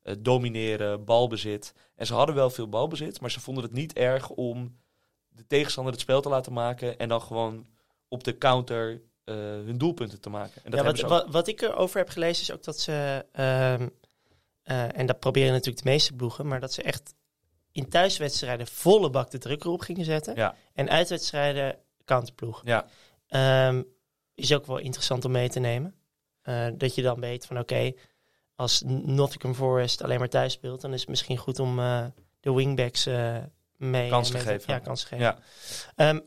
eh, 0.09 0.15
domineren, 0.19 1.05
balbezit. 1.05 1.75
En 1.97 2.07
ze 2.07 2.15
hadden 2.15 2.35
wel 2.35 2.51
veel 2.51 2.69
balbezit, 2.69 3.21
maar 3.21 3.31
ze 3.31 3.41
vonden 3.41 3.65
het 3.65 3.73
niet 3.73 3.93
erg 3.93 4.31
om 4.31 4.77
de 5.29 5.47
tegenstander 5.47 5.93
het 5.93 6.03
spel 6.03 6.21
te 6.21 6.29
laten 6.29 6.53
maken 6.53 6.99
en 6.99 7.09
dan 7.09 7.21
gewoon 7.21 7.67
op 8.09 8.25
de 8.25 8.39
counter 8.39 9.03
eh, 9.25 9.35
hun 9.35 9.79
doelpunten 9.79 10.21
te 10.21 10.31
maken. 10.31 10.65
En 10.65 10.71
dat 10.71 10.81
Ja, 10.81 10.87
wat, 10.87 11.01
wat, 11.01 11.27
wat 11.31 11.49
ik 11.49 11.61
erover 11.61 11.99
heb 11.99 12.09
gelezen 12.09 12.43
is 12.43 12.53
ook 12.53 12.65
dat 12.65 12.81
ze, 12.81 13.27
ehm, 13.33 13.89
eh, 14.63 14.99
en 14.99 15.07
dat 15.07 15.19
proberen 15.19 15.53
natuurlijk 15.53 15.85
de 15.85 15.91
meeste 15.91 16.13
ploegen, 16.13 16.47
maar 16.47 16.61
dat 16.61 16.73
ze 16.73 16.83
echt 16.83 17.15
in 17.73 17.89
thuiswedstrijden 17.89 18.67
volle 18.67 19.11
bak 19.11 19.31
de 19.31 19.39
druk 19.39 19.65
erop 19.65 19.81
gingen 19.81 20.05
zetten. 20.05 20.35
Ja. 20.35 20.55
En 20.73 20.91
uitwedstrijden 20.91 21.79
counterploeg. 22.05 22.63
Ja. 22.65 22.87
Ehm, 23.27 23.83
is 24.35 24.55
ook 24.55 24.67
wel 24.67 24.79
interessant 24.79 25.25
om 25.25 25.31
mee 25.31 25.49
te 25.49 25.61
nemen. 25.61 25.95
Dat 26.77 26.95
je 26.95 27.03
dan 27.03 27.21
weet 27.21 27.47
van 27.47 27.59
oké, 27.59 27.93
als 28.59 28.83
Nottingham 28.87 29.55
Forest 29.55 30.03
alleen 30.03 30.19
maar 30.19 30.29
thuis 30.29 30.53
speelt, 30.53 30.81
dan 30.81 30.93
is 30.93 31.01
het 31.01 31.09
misschien 31.09 31.37
goed 31.37 31.59
om 31.59 31.79
eh, 31.79 32.05
de 32.41 32.53
wingbacks 32.53 33.07
eh 33.07 33.37
mee 33.77 34.09
Kans 34.11 34.31
te 34.31 34.39
geven. 34.39 34.73
Ja, 34.73 34.79
kans 34.79 35.01
te 35.01 35.07
geven. 35.07 35.25
Ja. 35.25 35.39
Ehm, 35.95 36.21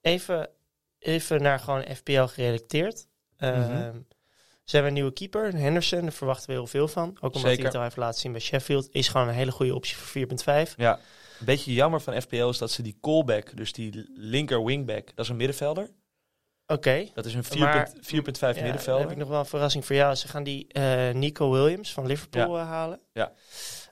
even, 0.00 0.50
even 0.98 1.42
naar 1.42 1.58
gewoon 1.60 1.84
FPL 1.94 2.22
gerelateerd. 2.24 3.06
Ehm, 3.36 3.60
Mhm. 3.60 4.00
Ze 4.64 4.74
hebben 4.76 4.86
een 4.94 4.98
nieuwe 4.98 5.12
keeper, 5.16 5.54
Henderson. 5.54 6.00
Daar 6.00 6.12
verwachten 6.12 6.46
we 6.46 6.52
heel 6.52 6.66
veel 6.66 6.88
van. 6.88 7.08
Ook 7.08 7.34
omdat 7.34 7.40
Zeker. 7.40 7.56
hij 7.56 7.64
het 7.64 7.74
al 7.74 7.82
heeft 7.82 7.96
laten 7.96 8.20
zien 8.20 8.32
bij 8.32 8.40
Sheffield. 8.40 8.88
Is 8.90 9.08
gewoon 9.08 9.28
een 9.28 9.34
hele 9.34 9.50
goede 9.50 9.74
optie 9.74 9.96
voor 9.96 10.06
4.5. 10.68 10.74
Ja, 10.76 10.94
een 11.38 11.44
beetje 11.44 11.72
jammer 11.72 12.00
van 12.00 12.20
FPL 12.22 12.48
is 12.48 12.58
dat 12.58 12.70
ze 12.70 12.82
die 12.82 12.98
callback, 13.00 13.56
dus 13.56 13.72
die 13.72 14.10
linker 14.14 14.64
wingback, 14.64 15.06
dat 15.06 15.24
is 15.24 15.28
een 15.30 15.36
middenvelder. 15.36 15.90
Oké. 16.72 17.08
Dat 17.14 17.24
is 17.26 17.34
een 17.34 17.44
4,5 17.44 17.58
Maar- 17.58 17.90
4,5 18.00 18.56
Ja, 18.56 18.62
middenvelder. 18.62 18.84
dan 18.84 19.00
heb 19.00 19.10
ik 19.10 19.16
nog 19.16 19.28
wel 19.28 19.38
een 19.38 19.46
verrassing 19.46 19.86
voor 19.86 19.96
jou. 19.96 20.14
Ze 20.14 20.28
gaan 20.28 20.42
die 20.42 20.66
eh, 20.72 21.14
Nico 21.14 21.50
Williams 21.50 21.92
van 21.92 22.06
Liverpool 22.06 22.58
eh, 22.58 22.66
halen. 22.66 23.00
Ja. 23.12 23.32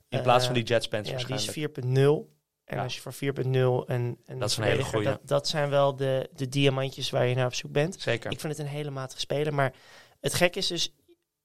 In 0.09 0.23
plaats 0.23 0.47
van 0.47 0.55
Eh, 0.55 0.61
die 0.61 0.69
Jetspence 0.75 1.11
Ja, 1.13 1.25
die 1.25 1.35
is 1.35 1.49
4.0. 1.51 2.35
En 2.65 2.77
Ja. 2.77 2.83
als 2.83 2.95
je 2.95 3.01
voor 3.01 3.13
4.0 3.13 3.87
en, 3.89 4.19
en 4.25 4.39
Dat 4.39 4.51
is 4.51 4.57
een 4.57 4.65
hele 4.65 4.83
goeie. 4.85 5.05
Dat, 5.07 5.21
dat 5.25 5.49
zijn 5.49 5.71
wel 5.71 5.97
de, 5.97 6.31
de 6.35 6.49
diamantjes 6.49 7.11
waar 7.11 7.27
je 7.27 7.35
naar 7.35 7.47
op 7.47 7.55
zoek 7.55 7.73
bent. 7.73 8.01
Zeker. 8.01 8.31
Ik 8.31 8.41
vind 8.41 8.57
het 8.57 8.67
een 8.67 8.73
hele 8.73 8.91
matige 8.91 9.21
speler. 9.21 9.55
Maar 9.55 9.73
het 10.21 10.35
gek 10.35 10.57
is 10.57 10.67
dus, 10.67 10.95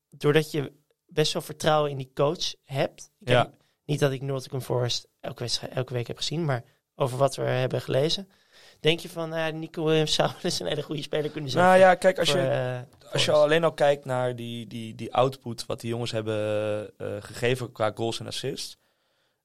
doordat 0.10 0.52
je 0.52 0.72
best 1.06 1.34
wel 1.34 1.42
vertrouwen 1.42 1.92
in 1.92 1.98
die 1.98 2.12
coach 2.14 2.54
hebt. 2.64 3.12
Ik 3.20 3.28
Ja. 3.30 3.38
heb- 3.42 3.54
niet 3.86 4.00
dat 4.00 4.12
ik 4.12 4.22
Nottingham 4.22 4.62
Forest 4.62 5.08
elke, 5.20 5.48
elke 5.74 5.94
week 5.94 6.08
heb 6.08 6.18
gezien, 6.18 6.46
maar 6.46 6.64
over 6.96 7.18
wat 7.18 7.36
we 7.36 7.42
hebben 7.44 7.82
gelezen. 7.82 8.30
Denk 8.82 9.00
je 9.00 9.10
van, 9.10 9.30
ja, 9.30 9.50
Nico 9.50 9.84
Williams 9.84 10.14
zou 10.20 10.30
wel 10.30 10.40
eens 10.42 10.60
een 10.60 10.68
hele 10.68 10.84
goede 10.84 11.02
speler 11.02 11.32
kunnen 11.32 11.50
zijn. 11.50 11.66
nou 11.66 11.78
ja, 11.78 11.96
kijk, 11.96 12.20
als 12.20 12.32
voor, 12.32 12.40
je, 12.40 12.48
eh, 12.48 13.12
als 13.12 13.26
je 13.26 13.32
alleen 13.32 13.64
al 13.64 13.74
kijkt 13.74 14.06
naar 14.06 14.36
die, 14.36 14.68
die, 14.68 14.96
die 14.96 15.14
output 15.14 15.66
wat 15.66 15.80
die 15.80 15.90
jongens 15.90 16.12
hebben 16.12 16.38
eh, 16.98 17.08
gegeven 17.20 17.72
qua 17.72 17.92
goals 17.96 18.20
en 18.20 18.28
assists. 18.28 18.78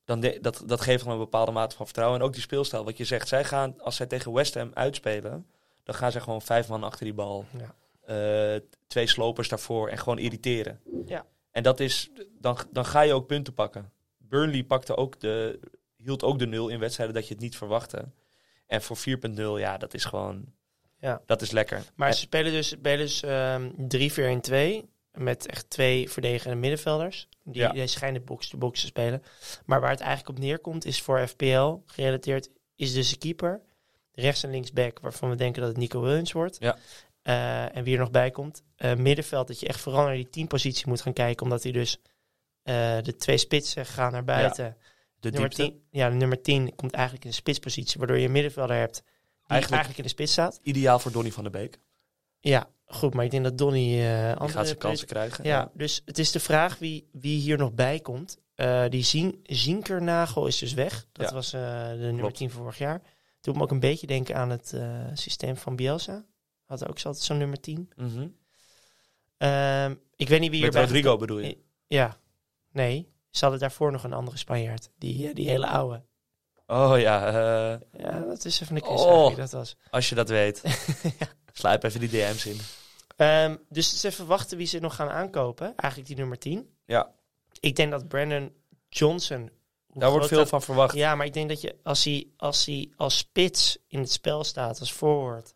Dan 0.05 0.20
de, 0.20 0.38
dat, 0.40 0.62
dat 0.66 0.81
geeft 0.81 1.03
hem 1.03 1.12
een 1.12 1.18
bepaalde 1.18 1.53
mate 1.53 1.77
van 1.77 1.85
vertrouwen. 1.85 2.20
En 2.20 2.27
ook 2.27 2.33
die 2.33 2.42
speelstijl. 2.42 2.85
Wat 2.85 2.96
je 2.96 3.05
zegt, 3.05 3.29
zij 3.29 3.44
gaan, 3.44 3.81
als 3.81 3.96
zij 3.96 4.07
tegen 4.07 4.33
West 4.33 4.55
Ham 4.55 4.70
uitspelen, 4.75 5.46
dan 5.85 5.94
gaan 5.94 6.12
ze 6.12 6.20
gewoon 6.20 6.42
vijf 6.42 6.68
man 6.68 6.83
achter 6.83 7.05
die 7.05 7.14
bal. 7.14 7.44
Ja. 7.59 7.75
Eh, 8.07 8.61
twee 8.87 9.07
slopers 9.07 9.49
daarvoor 9.49 9.88
en 9.88 9.99
gewoon 9.99 10.18
irriteren. 10.18 10.81
Ja. 11.07 11.25
En 11.51 11.62
dat 11.62 11.81
is, 11.81 12.11
dan, 12.40 12.59
dan 12.70 12.85
ga 12.85 13.01
je 13.01 13.14
ook 13.14 13.27
punten 13.27 13.55
pakken. 13.55 13.92
Burnley 14.18 14.64
pakte 14.64 14.96
ook 14.96 15.20
de, 15.20 15.61
hield 15.96 16.22
ook 16.22 16.38
de 16.38 16.46
nul 16.46 16.68
in 16.68 16.79
wedstrijden 16.79 17.14
dat 17.14 17.29
je 17.29 17.35
het 17.35 17.42
niet 17.42 17.57
verwachtte. 17.57 18.05
En 18.67 18.83
voor 18.83 18.97
4.0, 18.97 19.59
ja, 19.59 19.77
dat 19.79 19.95
is 19.95 20.05
gewoon, 20.05 20.45
Ja. 20.99 21.23
dat 21.27 21.43
is 21.43 21.51
lekker. 21.51 21.83
Maar 21.95 22.09
En- 22.09 22.15
ze 22.15 22.21
spelen 22.21 22.53
dus, 22.53 22.69
spelen 22.69 22.99
dus 22.99 23.23
ehm 23.23 23.71
3-4-1-2 23.89 24.89
met 25.13 25.47
echt 25.47 25.71
twee 25.71 26.11
verdedigende 26.11 26.57
middenvelders. 26.57 27.29
Die, 27.45 27.63
Ja. 27.63 27.73
die 27.73 27.87
schijnen 27.87 28.25
box-to-box 28.25 28.81
te 28.81 28.87
spelen. 28.87 29.23
Maar 29.65 29.81
waar 29.81 29.91
het 29.91 30.01
eigenlijk 30.01 30.39
op 30.39 30.45
neerkomt 30.45 30.85
is 30.85 31.03
voor 31.03 31.27
FPL 31.29 31.75
gerelateerd 31.87 32.49
is 32.77 32.93
dus 32.93 33.11
de 33.11 33.17
keeper. 33.19 33.61
Rechts 34.13 34.43
en 34.43 34.51
links 34.51 34.73
back 34.73 35.01
waarvan 35.01 35.31
we 35.31 35.37
denken 35.37 35.61
dat 35.61 35.71
het 35.71 35.79
Nico 35.79 36.01
Williams 36.01 36.33
wordt. 36.33 36.57
Ja. 36.61 36.77
Eh, 37.23 37.77
en 37.77 37.85
wie 37.85 37.95
er 37.95 38.01
nog 38.01 38.11
bij 38.11 38.31
komt. 38.31 38.63
Eh, 38.77 38.95
middenveld 38.95 39.47
dat 39.47 39.61
je 39.61 39.67
echt 39.69 39.81
vooral 39.81 40.05
naar 40.05 40.15
die 40.15 40.29
teampositie 40.29 40.89
moet 40.89 41.01
gaan 41.01 41.13
kijken. 41.13 41.43
Omdat 41.43 41.63
hij 41.63 41.73
dus 41.73 41.99
eh, 42.63 42.97
de 43.03 43.17
twee 43.17 43.39
spitsen 43.39 43.87
gaan 43.87 44.13
naar 44.13 44.25
buiten. 44.25 44.77
De 45.21 45.31
nummer 45.31 45.49
diepte. 45.49 45.73
10, 45.73 45.83
ja, 45.91 46.09
de 46.11 46.15
nummer 46.15 46.43
10 46.43 46.75
komt 46.75 46.93
eigenlijk 46.93 47.25
in 47.25 47.31
de 47.31 47.37
spitspositie. 47.37 47.99
Waardoor 47.99 48.19
je 48.19 48.25
een 48.27 48.33
middenvelder 48.33 48.77
hebt 48.77 48.95
die 48.95 49.05
Eigenlijk- 49.47 49.71
eigenlijk, 49.71 49.97
in 49.99 50.03
de 50.05 50.09
spits 50.11 50.33
staat. 50.33 50.59
Ideaal 50.63 50.99
voor 50.99 51.13
Donny 51.13 51.33
van 51.33 51.43
der 51.43 51.53
Beek. 51.53 51.79
Ja, 52.41 52.71
goed. 52.87 53.15
Maar 53.15 53.25
ik 53.25 53.31
denk 53.31 53.45
dat 53.45 53.59
Donny 53.59 53.79
Die 53.81 54.33
andere 54.35 54.49
gaat 54.49 54.67
zijn 54.67 54.79
kansen 54.79 55.07
krijgen. 55.07 55.45
Ja, 55.45 55.71
dus 55.75 56.03
het 56.05 56.19
is 56.19 56.31
de 56.33 56.41
vraag 56.41 56.79
wie, 56.79 57.09
wie 57.13 57.41
hier 57.41 57.59
nog 57.59 57.73
bij 57.73 58.01
komt. 58.01 58.39
Eh, 58.55 58.85
die 58.89 59.03
Zien, 59.05 59.41
Zinkernagel 59.43 60.47
is 60.47 60.59
dus 60.59 60.73
weg. 60.75 61.07
Dat 61.13 61.29
Ja. 61.29 61.35
was 61.35 61.53
eh, 61.53 61.89
de 61.89 61.97
nummer 61.97 62.19
Klopt. 62.21 62.35
10 62.37 62.51
van 62.51 62.61
vorig 62.63 62.79
jaar. 62.79 63.03
Doet 63.41 63.57
me 63.57 63.63
ook 63.63 63.71
een 63.71 63.81
beetje 63.81 64.07
denken 64.07 64.37
aan 64.37 64.51
het 64.51 64.75
systeem 65.15 65.57
van 65.57 65.77
Bielsa. 65.77 66.25
Had 66.65 66.83
ook 66.89 66.97
altijd 67.03 67.25
zo'n 67.25 67.39
nummer 67.39 67.61
10. 67.61 67.91
Mhm. 67.97 68.29
Ehm, 69.39 69.95
ik 70.17 70.29
weet 70.29 70.41
niet 70.41 70.51
wie 70.51 70.61
Met 70.61 70.73
hierbij... 70.75 70.83
Rodrigo 70.83 71.17
bedoel 71.17 71.39
je? 71.39 71.59
Ja, 71.87 72.17
nee. 72.73 73.15
Ze 73.37 73.42
hadden 73.44 73.61
daarvoor 73.61 73.92
nog 73.92 74.05
een 74.05 74.12
andere 74.12 74.37
Spanjaard. 74.37 74.88
Die, 74.99 75.29
eh, 75.29 75.35
die 75.35 75.49
hele 75.49 75.66
oude. 75.66 76.03
Oh 76.66 76.99
ja, 76.99 77.27
eh, 77.27 78.01
Ja, 78.01 78.20
dat 78.20 78.44
is 78.44 78.61
even 78.61 78.77
een 78.77 78.83
quiz 78.83 79.01
Oh. 79.01 79.27
wie 79.27 79.37
dat 79.37 79.51
was. 79.51 79.77
als 79.90 80.09
je 80.09 80.14
dat 80.14 80.29
weet. 80.29 80.62
Slijp 81.53 81.83
even 81.83 82.01
die 82.01 82.09
DM's 82.09 82.44
in. 82.46 82.59
Ehm, 83.16 83.57
dus 83.68 83.87
het 83.87 83.94
is 83.94 84.03
even 84.03 84.27
wachten 84.27 84.57
wie 84.59 84.66
ze 84.66 84.79
nog 84.79 84.94
gaan 84.94 85.09
aankopen. 85.09 85.66
Eigenlijk 85.77 86.07
die 86.07 86.16
nummer 86.18 86.38
10. 86.38 86.77
Ja, 86.87 87.11
Ik 87.61 87.77
denk 87.77 87.90
dat 87.90 88.09
Brandon 88.09 88.53
Johnson... 88.88 89.51
daar 89.92 90.11
wordt 90.11 90.27
veel 90.27 90.38
dat- 90.38 90.49
van 90.49 90.62
verwacht. 90.62 90.94
Ja, 90.94 91.14
maar 91.14 91.27
ik 91.27 91.33
denk 91.33 91.49
dat 91.49 91.61
je 91.61 91.77
als 91.83 92.05
hij, 92.05 92.27
als 92.37 92.66
hij 92.66 92.92
als 92.96 93.18
spits 93.18 93.79
in 93.88 93.99
het 93.99 94.12
spel 94.12 94.44
staat, 94.44 94.81
als 94.81 94.92
forward, 94.92 95.55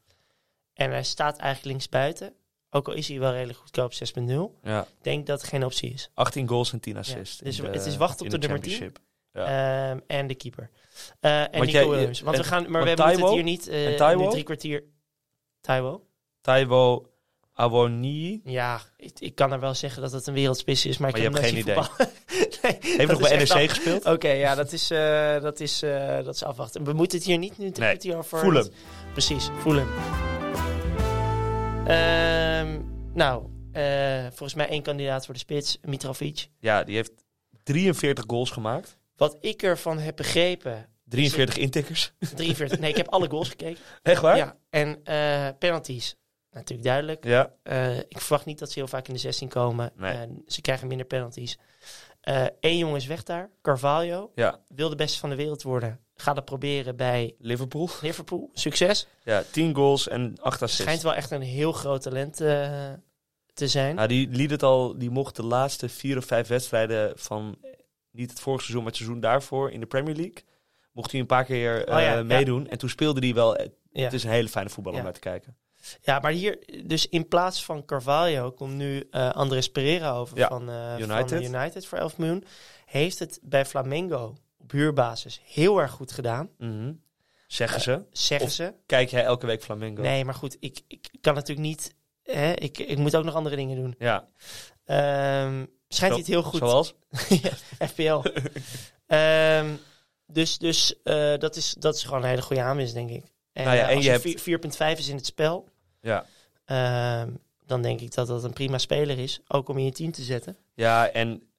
en 0.75 0.91
hij 0.91 1.05
staat 1.05 1.37
eigenlijk 1.39 1.65
linksbuiten, 1.71 2.35
ook 2.71 2.89
al 2.89 2.95
is 2.95 3.09
hij 3.09 3.19
wel 3.19 3.33
redelijk 3.33 3.59
goedkoop 3.59 3.93
6.0, 3.93 4.59
Ja. 4.63 4.87
denk 5.03 5.27
dat 5.27 5.41
het 5.41 5.51
geen 5.51 5.65
optie 5.65 5.93
is. 5.93 6.11
18 6.15 6.49
goals 6.49 6.73
en 6.73 6.81
10 6.81 6.97
assists. 6.97 7.39
Ja, 7.39 7.45
dus 7.45 7.59
het 7.59 7.87
is 7.87 7.97
wachten 7.97 8.27
op 8.27 8.33
in 8.33 8.41
de 8.41 8.47
nummer 8.47 8.61
10. 8.65 8.71
championship. 8.73 9.05
Ja. 9.33 9.91
Ehm, 9.91 9.99
en 10.07 10.27
de 10.27 10.35
keeper. 10.35 10.71
Eh, 11.21 11.41
en 11.41 11.49
Want 11.51 11.65
Nico 11.65 11.71
jij- 11.79 11.89
Williams. 11.89 12.21
Want 12.21 12.37
en- 12.37 12.43
we 12.43 12.49
gaan, 12.49 12.71
maar 12.71 12.83
we 12.83 12.89
hebben 12.89 13.07
het 13.09 13.29
hier 13.31 13.43
niet 13.43 13.69
eh 13.69 13.87
En 13.87 13.97
Taiwo? 13.97 14.19
in 14.21 14.25
de 14.27 14.31
drie 14.33 14.45
kwartier. 14.45 14.85
Taiwo? 15.61 16.07
Taiwo 16.41 17.05
Awoni. 17.55 18.41
Ja, 18.45 18.81
ik, 18.97 19.13
ik 19.21 19.35
kan 19.35 19.53
er 19.53 19.61
wel 19.61 19.75
zeggen 19.75 20.03
dat 20.03 20.13
het 20.13 20.27
een 20.27 20.35
wereldspits 20.35 20.87
is, 20.87 20.99
maar, 20.99 21.09
ik 21.09 21.15
Maar 21.15 21.25
heb 21.25 21.35
geen 21.35 21.63
voetballen. 21.65 21.91
nee, 22.63 22.79
Heeft 22.81 23.11
nog 23.11 23.21
bij 23.21 23.37
NEC 23.37 23.69
gespeeld? 23.71 24.05
Oké, 24.07 24.29
ja, 24.31 24.55
dat 24.55 24.73
is, 24.73 24.91
eh, 24.91 25.41
dat, 25.41 25.61
is, 25.61 25.83
eh, 25.83 26.25
dat 26.25 26.35
is 26.35 26.45
afwachten. 26.45 26.85
We 26.85 26.93
moeten 26.93 27.19
het 27.19 27.27
hier 27.27 27.39
niet 27.39 27.59
nu 27.59 27.69
Nee, 27.71 27.97
nee, 27.97 28.17
over... 28.17 28.39
Fulham. 28.39 28.69
Precies, 29.13 29.49
voelen. 29.59 29.87
Nou, 33.15 33.51
eh, 33.73 34.23
volgens 34.23 34.55
mij 34.55 34.69
één 34.69 34.83
kandidaat 34.83 35.25
voor 35.25 35.35
de 35.35 35.41
spits, 35.41 35.79
Mitrovic. 35.83 36.49
Ja, 36.59 36.85
die 36.85 36.95
heeft 36.95 37.13
43 37.63 38.25
goals 38.27 38.51
gemaakt. 38.51 38.99
Wat 39.17 39.37
ik 39.41 39.63
ervan 39.63 39.99
heb 39.99 40.17
begrepen, 40.17 40.89
43 41.05 41.57
intikkers. 41.57 42.13
43, 42.37 42.79
nee, 42.79 42.91
ik 42.91 42.97
heb 42.97 43.09
alle 43.09 43.29
goals 43.31 43.49
gekeken. 43.49 43.83
Echt 44.03 44.23
waar? 44.23 44.37
Ja, 44.37 44.57
en 44.71 45.01
eh, 45.05 45.49
penalties, 45.59 46.17
natuurlijk 46.51 46.89
duidelijk. 46.89 47.25
Ja. 47.25 47.55
Eh, 47.63 47.99
ik 47.99 48.21
verwacht 48.21 48.45
niet 48.45 48.59
dat 48.59 48.71
ze 48.71 48.79
heel 48.79 48.89
vaak 48.89 49.09
in 49.09 49.15
de 49.15 49.21
16 49.21 49.49
komen. 49.49 49.93
Nee. 49.97 50.43
Ze 50.47 50.61
krijgen 50.61 50.89
minder 50.89 51.07
penalties. 51.07 51.59
Eén 52.61 52.79
jongen 52.79 52.97
is 52.97 53.07
weg 53.07 53.23
daar, 53.23 53.51
Carvalho. 53.63 54.31
Ja. 54.35 54.61
Wil 54.69 54.89
de 54.89 54.97
beste 54.97 55.19
van 55.19 55.31
de 55.31 55.37
wereld 55.37 55.63
worden. 55.63 56.01
Ga 56.21 56.35
dat 56.35 56.45
proberen 56.45 56.97
bij 56.97 57.35
Liverpool. 57.39 57.89
Liverpool. 58.01 58.51
Succes. 58.53 59.07
Ja, 59.25 59.43
10 59.51 59.75
goals 59.75 60.09
en 60.09 60.35
8 60.41 60.63
assists. 60.63 60.83
Schijnt 60.85 61.03
wel 61.03 61.15
echt 61.15 61.31
een 61.31 61.43
heel 61.43 61.73
groot 61.73 62.03
talent 62.03 62.41
eh, 62.41 62.93
te 63.55 63.69
zijn. 63.69 63.95
Nou, 63.95 64.09
die 64.09 64.29
liet 64.29 64.51
het 64.51 64.63
al, 64.63 64.99
die 64.99 65.11
mocht 65.11 65.37
de 65.37 65.45
laatste 65.45 65.89
vier 65.89 66.17
of 66.17 66.25
vijf 66.25 66.49
wedstrijden 66.49 67.13
van 67.19 67.57
eh, 67.63 67.71
niet 68.11 68.31
het 68.31 68.41
vorige 68.41 68.61
seizoen, 68.63 68.83
maar 68.83 68.93
het 68.93 69.01
seizoen 69.01 69.21
daarvoor 69.21 69.71
in 69.71 69.81
de 69.81 69.87
Premier 69.87 70.15
League. 70.15 70.45
Mocht 70.93 71.11
hij 71.11 71.21
een 71.21 71.27
paar 71.27 71.45
keer 71.45 71.85
eh, 71.87 71.95
Oh 71.97 72.01
ja, 72.03 72.13
ja. 72.15 72.23
meedoen. 72.23 72.69
En 72.69 72.79
toen 72.79 72.89
speelde 72.89 73.21
hij 73.21 73.35
wel. 73.35 73.57
eh, 73.57 73.69
ja. 73.93 74.03
Het 74.05 74.13
is 74.13 74.25
een 74.25 74.31
hele 74.31 74.49
fijne 74.49 74.69
voetballer 74.71 74.99
om 75.01 75.05
Ja. 75.07 75.11
naar 75.11 75.21
te 75.21 75.29
kijken. 75.29 75.57
ja, 76.03 76.19
maar 76.19 76.33
hier, 76.33 76.59
dus 76.85 77.09
in 77.09 77.29
plaats 77.29 77.65
van 77.65 77.85
Carvalho 77.85 78.51
komt 78.53 78.75
nu 78.75 79.07
eh 79.11 79.31
Andres 79.31 79.71
Pereira 79.71 80.13
over 80.17 80.39
Ja, 80.39 80.49
van, 80.49 80.71
eh, 80.71 80.95
United. 80.99 81.45
van 81.45 81.55
United 81.55 81.87
voor 81.87 81.99
11 81.99 82.19
miljoen. 82.19 82.45
Heeft 82.87 83.19
het 83.19 83.39
bij 83.43 83.67
Flamengo 83.67 84.35
op 84.71 84.79
huurbasis 84.79 85.41
heel 85.45 85.79
erg 85.81 85.91
goed 85.91 86.13
gedaan, 86.13 86.51
Mhm. 86.59 86.93
Zeggen 87.47 87.81
ze. 87.81 88.05
zeggen 88.13 88.47
Of- 88.47 88.53
ze. 88.53 88.75
Kijk 88.87 89.09
jij 89.11 89.25
elke 89.25 89.47
week 89.47 89.63
Flamengo? 89.63 90.03
Nee, 90.03 90.25
maar 90.25 90.35
goed, 90.35 90.57
ik, 90.61 90.81
ik 90.89 91.09
kan 91.21 91.35
natuurlijk 91.35 91.67
niet. 91.69 91.95
Hè, 92.23 92.53
ik, 92.53 92.79
ik 92.79 92.99
moet 92.99 93.17
ook 93.17 93.25
nog 93.25 93.35
andere 93.35 93.57
dingen 93.57 93.77
doen. 93.77 93.95
Ja. 93.99 94.29
Ehm, 94.85 95.65
schijnt 95.89 96.13
hij 96.13 96.23
het 96.23 96.27
heel 96.27 96.43
goed. 96.43 96.59
Zoals? 96.59 96.95
FPL. 97.91 98.21
Ehm, 99.07 99.75
dus 100.27 100.59
dus 100.59 101.03
eh, 101.03 101.37
dat, 101.39 101.57
is, 101.57 101.75
dat 101.79 101.95
is 101.95 102.03
gewoon 102.03 102.23
een 102.23 102.29
hele 102.29 102.43
goede 102.43 102.63
aanwinst, 102.63 102.95
denk 102.95 103.11
ik. 103.11 103.25
En, 103.53 103.65
Nou 103.65 103.77
ja, 103.77 103.89
eh, 103.89 103.95
en 103.97 104.03
je 104.03 104.11
hebt- 104.11 104.23
vier- 104.23 104.59
4,5 104.95 104.99
is 104.99 105.09
in 105.09 105.17
het 105.17 105.27
spel, 105.27 105.69
Ja. 106.01 106.27
ehm, 106.65 107.31
dan 107.67 107.83
denk 107.83 108.01
ik 108.01 108.15
dat 108.15 108.27
dat 108.27 108.45
een 108.45 108.53
prima 108.53 108.79
speler 108.79 109.19
is. 109.19 109.41
Ook 109.49 109.69
om 109.69 109.79
in 109.79 109.85
je 109.85 109.93
team 109.93 110.13
te 110.13 110.23
zetten. 110.23 110.57
Ja, 110.75 111.09
en 111.11 111.51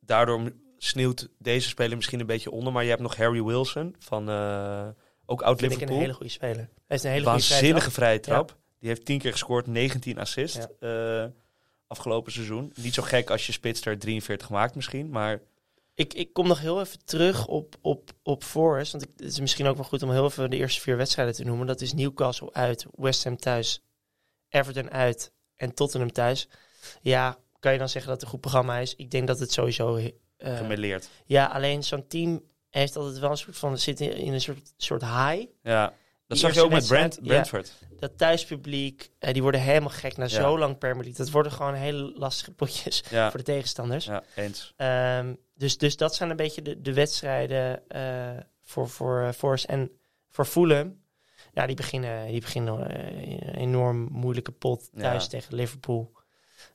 daardoor 0.00 0.52
sneeuwt 0.78 1.28
deze 1.38 1.68
speler 1.68 1.96
misschien 1.96 2.20
een 2.20 2.26
beetje 2.26 2.50
onder. 2.50 2.72
Maar 2.72 2.82
je 2.82 2.88
hebt 2.88 3.02
nog 3.02 3.16
Harry 3.16 3.42
Wilson 3.42 3.96
van 3.98 4.28
eh, 4.28 4.88
ook 5.26 5.42
oud 5.42 5.58
Vind 5.58 5.72
ik 5.72 5.80
een 5.80 5.88
Liverpool. 5.88 5.98
hele 5.98 6.12
goede 6.12 6.32
speler. 6.32 6.68
Hij 6.86 6.96
is 6.96 7.02
een 7.02 7.10
hele 7.10 7.24
Waanzinnige 7.24 7.90
vrije 7.90 8.20
trap. 8.20 8.56
Die 8.78 8.88
heeft 8.88 9.04
10 9.04 9.18
keer 9.18 9.32
gescoord, 9.32 9.66
19 9.66 10.18
assists 10.18 10.66
eh, 10.80 11.24
afgelopen 11.86 12.32
seizoen. 12.32 12.72
Niet 12.74 12.94
zo 12.94 13.02
gek 13.02 13.30
als 13.30 13.46
je 13.46 13.52
spits 13.52 13.86
er 13.86 13.98
43 13.98 14.50
maakt 14.50 14.74
misschien, 14.74 15.10
maar. 15.10 15.40
Ik, 15.96 16.14
ik 16.14 16.32
kom 16.32 16.46
nog 16.46 16.60
heel 16.60 16.80
even 16.80 17.04
terug 17.04 17.46
op, 17.46 17.76
op, 17.80 18.10
op 18.22 18.44
Forest. 18.44 18.92
Want 18.92 19.04
ik, 19.04 19.10
het 19.16 19.26
is 19.26 19.40
misschien 19.40 19.66
ook 19.66 19.76
wel 19.76 19.84
goed 19.84 20.02
om 20.02 20.10
heel 20.10 20.24
even 20.24 20.50
de 20.50 20.56
eerste 20.56 20.80
vier 20.80 20.96
wedstrijden 20.96 21.34
te 21.34 21.44
noemen. 21.44 21.66
Dat 21.66 21.80
is 21.80 21.92
Newcastle 21.92 22.52
uit, 22.52 22.86
West 22.96 23.24
Ham 23.24 23.36
thuis, 23.36 23.82
Everton 24.48 24.90
uit 24.90 25.32
en 25.56 25.74
Tottenham 25.74 26.12
thuis. 26.12 26.48
Ja, 27.00 27.38
kan 27.60 27.72
je 27.72 27.78
dan 27.78 27.88
zeggen 27.88 28.10
dat 28.10 28.20
het 28.20 28.24
een 28.24 28.32
goed 28.32 28.40
programma 28.40 28.78
is? 28.78 28.94
Ik 28.96 29.10
denk 29.10 29.26
dat 29.26 29.38
het 29.38 29.52
sowieso... 29.52 30.00
gemeleerd. 30.38 31.08
Ja, 31.26 31.46
alleen 31.46 31.82
zo'n 31.84 32.06
team 32.06 32.42
heeft 32.70 32.96
altijd 32.96 33.18
wel 33.18 33.30
een 33.30 33.36
soort 33.36 33.56
van 33.56 33.78
zit 33.78 34.00
in, 34.00 34.12
in 34.12 34.32
een 34.32 34.40
soort, 34.40 34.72
soort 34.76 35.02
high. 35.02 35.46
Ja, 35.62 35.92
dat 36.26 36.38
zag 36.38 36.54
je 36.54 36.62
ook 36.62 36.70
met 36.70 36.86
Brent, 36.86 37.14
ja. 37.14 37.26
Brentford. 37.28 37.72
Dat 37.98 38.18
thuispubliek, 38.18 39.10
eh, 39.18 39.32
die 39.32 39.42
worden 39.42 39.60
helemaal 39.60 39.88
gek 39.88 40.16
na 40.16 40.24
Ja. 40.24 40.28
zo 40.30 40.58
lang 40.58 40.78
Premier 40.78 41.02
League. 41.04 41.24
Dat 41.24 41.30
worden 41.30 41.52
gewoon 41.52 41.74
hele 41.74 42.12
lastige 42.16 42.50
potjes 42.52 43.02
Ja, 43.10 43.30
voor 43.30 43.38
de 43.38 43.44
tegenstanders. 43.44 44.04
ja 44.04 44.22
eens. 44.34 44.72
Ehm, 44.76 45.34
dus, 45.54 45.78
dus 45.78 45.96
dat 45.96 46.14
zijn 46.14 46.30
een 46.30 46.36
beetje 46.36 46.62
de, 46.62 46.80
de 46.80 46.92
wedstrijden 46.92 47.88
eh, 47.88 48.42
voor, 48.62 48.88
voor 48.88 49.32
Forest 49.36 49.64
en 49.64 49.90
voor 50.30 50.44
Fulham. 50.44 51.02
Ja, 51.52 51.66
die 51.66 51.76
beginnen, 51.76 52.26
die 52.26 52.40
beginnen 52.40 52.96
een 53.48 53.54
enorm 53.54 54.08
moeilijke 54.10 54.52
pot 54.52 54.90
thuis 54.96 55.28
tegen 55.28 55.54
Liverpool. 55.54 56.12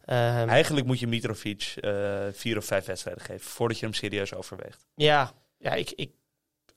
Ehm, 0.06 0.50
Eigenlijk 0.50 0.86
moet 0.86 1.00
je 1.00 1.08
Mitrovic 1.08 1.74
eh, 1.76 2.18
vier 2.32 2.58
of 2.58 2.66
vijf 2.66 2.86
wedstrijden 2.86 3.24
geven 3.24 3.48
voordat 3.50 3.80
je 3.80 3.86
hem 3.86 3.94
serieus 3.94 4.34
overweegt. 4.34 4.86
ja, 4.96 5.34
ja, 5.58 5.74
ik, 5.74 5.92
ik, 5.92 6.12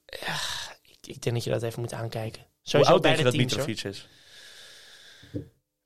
ja, 0.06 0.34
ik, 0.82 1.06
ik 1.06 1.22
denk 1.22 1.34
dat 1.34 1.44
je 1.44 1.50
dat 1.50 1.62
even 1.62 1.80
moet 1.80 1.92
aankijken. 1.92 2.46
Hoe 2.70 2.86
oud 2.86 3.02
denk 3.02 3.16
je 3.16 3.22
dat. 3.24 3.36
Mitrovic 3.36 3.82
is? 3.82 4.08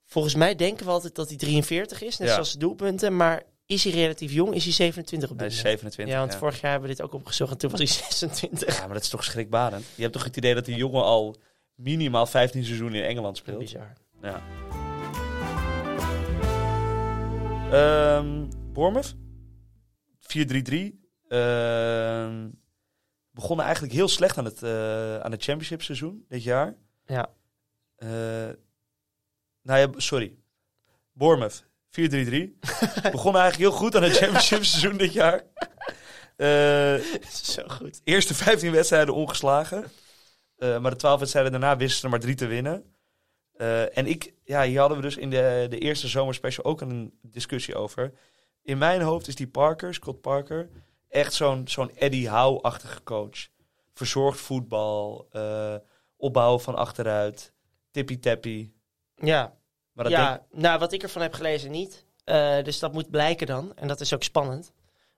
Volgens 0.04 0.34
mij 0.34 0.54
denken 0.54 0.84
we 0.86 0.90
altijd 0.92 1.14
dat 1.14 1.28
hij 1.28 1.36
43 1.36 2.02
is, 2.02 2.16
net 2.18 2.28
Ja. 2.28 2.34
zoals 2.34 2.52
de 2.52 2.58
doelpunten. 2.58 3.16
Maar 3.16 3.42
is 3.66 3.84
hij 3.84 3.92
relatief 3.92 4.32
jong? 4.32 4.54
Is 4.54 4.64
hij 4.64 4.72
27 4.72 5.30
op 5.30 5.38
dit 5.38 5.46
moment? 5.48 5.66
27. 5.66 6.14
Ja, 6.14 6.20
want 6.20 6.32
ja. 6.32 6.38
vorig 6.38 6.60
jaar 6.60 6.70
hebben 6.70 6.88
we 6.90 6.94
dit 6.96 7.04
ook 7.04 7.12
opgezocht 7.14 7.50
en 7.52 7.58
toen 7.58 7.70
was 7.70 7.78
hij 7.80 7.88
26. 8.10 8.76
Ja, 8.76 8.84
maar 8.84 8.94
dat 8.94 9.02
is 9.02 9.08
toch 9.08 9.24
schrikbarend? 9.24 9.84
Je 9.94 10.02
hebt 10.02 10.12
toch 10.14 10.24
het 10.24 10.36
idee 10.36 10.54
dat 10.54 10.64
die 10.64 10.76
jongen 10.76 11.02
al 11.02 11.36
minimaal 11.74 12.26
15 12.26 12.64
seizoenen 12.64 13.00
in 13.02 13.08
Engeland 13.08 13.36
speelt? 13.36 13.58
Bizar. 13.58 13.92
Ja. 14.22 14.42
Ehm 17.72 18.48
Bournemouth? 18.72 19.14
4-3-3. 20.20 21.04
Ehm, 21.28 22.48
begonnen 23.30 23.64
eigenlijk 23.64 23.94
heel 23.94 24.08
slecht 24.08 24.38
aan 24.38 24.44
het, 24.44 24.62
eh, 24.62 25.16
aan 25.18 25.30
het 25.30 25.42
championship 25.42 25.82
seizoen 25.82 26.24
dit 26.28 26.42
jaar. 26.42 26.74
Ja. 27.06 27.30
Eh, 27.96 28.08
nou 29.62 29.78
ja, 29.80 29.88
sorry. 29.96 30.36
Bournemouth, 31.12 31.64
4-3-3. 31.90 32.58
begonnen 33.16 33.40
eigenlijk 33.40 33.56
heel 33.70 33.78
goed 33.80 33.96
aan 33.96 34.02
het 34.02 34.16
championship 34.16 34.64
seizoen 34.74 34.96
dit 34.96 35.12
jaar. 35.12 35.42
Eh, 36.36 36.94
Zo 37.30 37.62
goed. 37.66 38.00
eerste 38.04 38.34
15 38.34 38.72
wedstrijden 38.72 39.14
ongeslagen. 39.14 39.84
Maar 40.58 40.90
de 40.90 40.96
12 40.96 41.18
wedstrijden 41.18 41.52
daarna 41.52 41.76
wisten 41.76 41.98
ze 41.98 42.04
er 42.04 42.10
maar 42.10 42.20
drie 42.20 42.34
te 42.34 42.46
winnen. 42.46 42.95
Eh, 43.56 43.96
en 43.98 44.06
ik, 44.06 44.34
ja, 44.44 44.62
hier 44.62 44.78
hadden 44.78 44.96
we 44.98 45.02
dus 45.02 45.16
in 45.16 45.30
de, 45.30 45.66
de 45.70 45.78
eerste 45.78 46.08
zomerspecial 46.08 46.64
ook 46.64 46.80
een 46.80 47.18
discussie 47.22 47.74
over. 47.74 48.12
In 48.62 48.78
mijn 48.78 49.00
hoofd 49.02 49.28
is 49.28 49.34
die 49.34 49.48
Parker, 49.48 49.94
Scott 49.94 50.20
Parker, 50.20 50.70
echt 51.08 51.32
zo'n 51.32 51.68
zo'n 51.68 51.96
Eddie 51.96 52.28
Howe-achtige 52.28 53.02
coach. 53.02 53.48
Verzorgd 53.92 54.40
voetbal, 54.40 55.26
eh, 55.30 55.74
opbouwen 56.16 56.60
van 56.60 56.74
achteruit, 56.74 57.52
tippy-tappy. 57.90 58.70
Ja, 59.14 59.56
Maar 59.92 60.04
dat 60.04 60.12
ja 60.12 60.28
denk- 60.30 60.62
nou 60.62 60.78
wat 60.78 60.92
ik 60.92 61.02
ervan 61.02 61.22
heb 61.22 61.32
gelezen 61.34 61.70
niet. 61.70 62.06
Eh, 62.24 62.62
dus 62.62 62.78
dat 62.78 62.92
moet 62.92 63.10
blijken 63.10 63.46
dan. 63.46 63.72
En 63.76 63.88
dat 63.88 64.00
is 64.00 64.14
ook 64.14 64.22
spannend. 64.22 64.72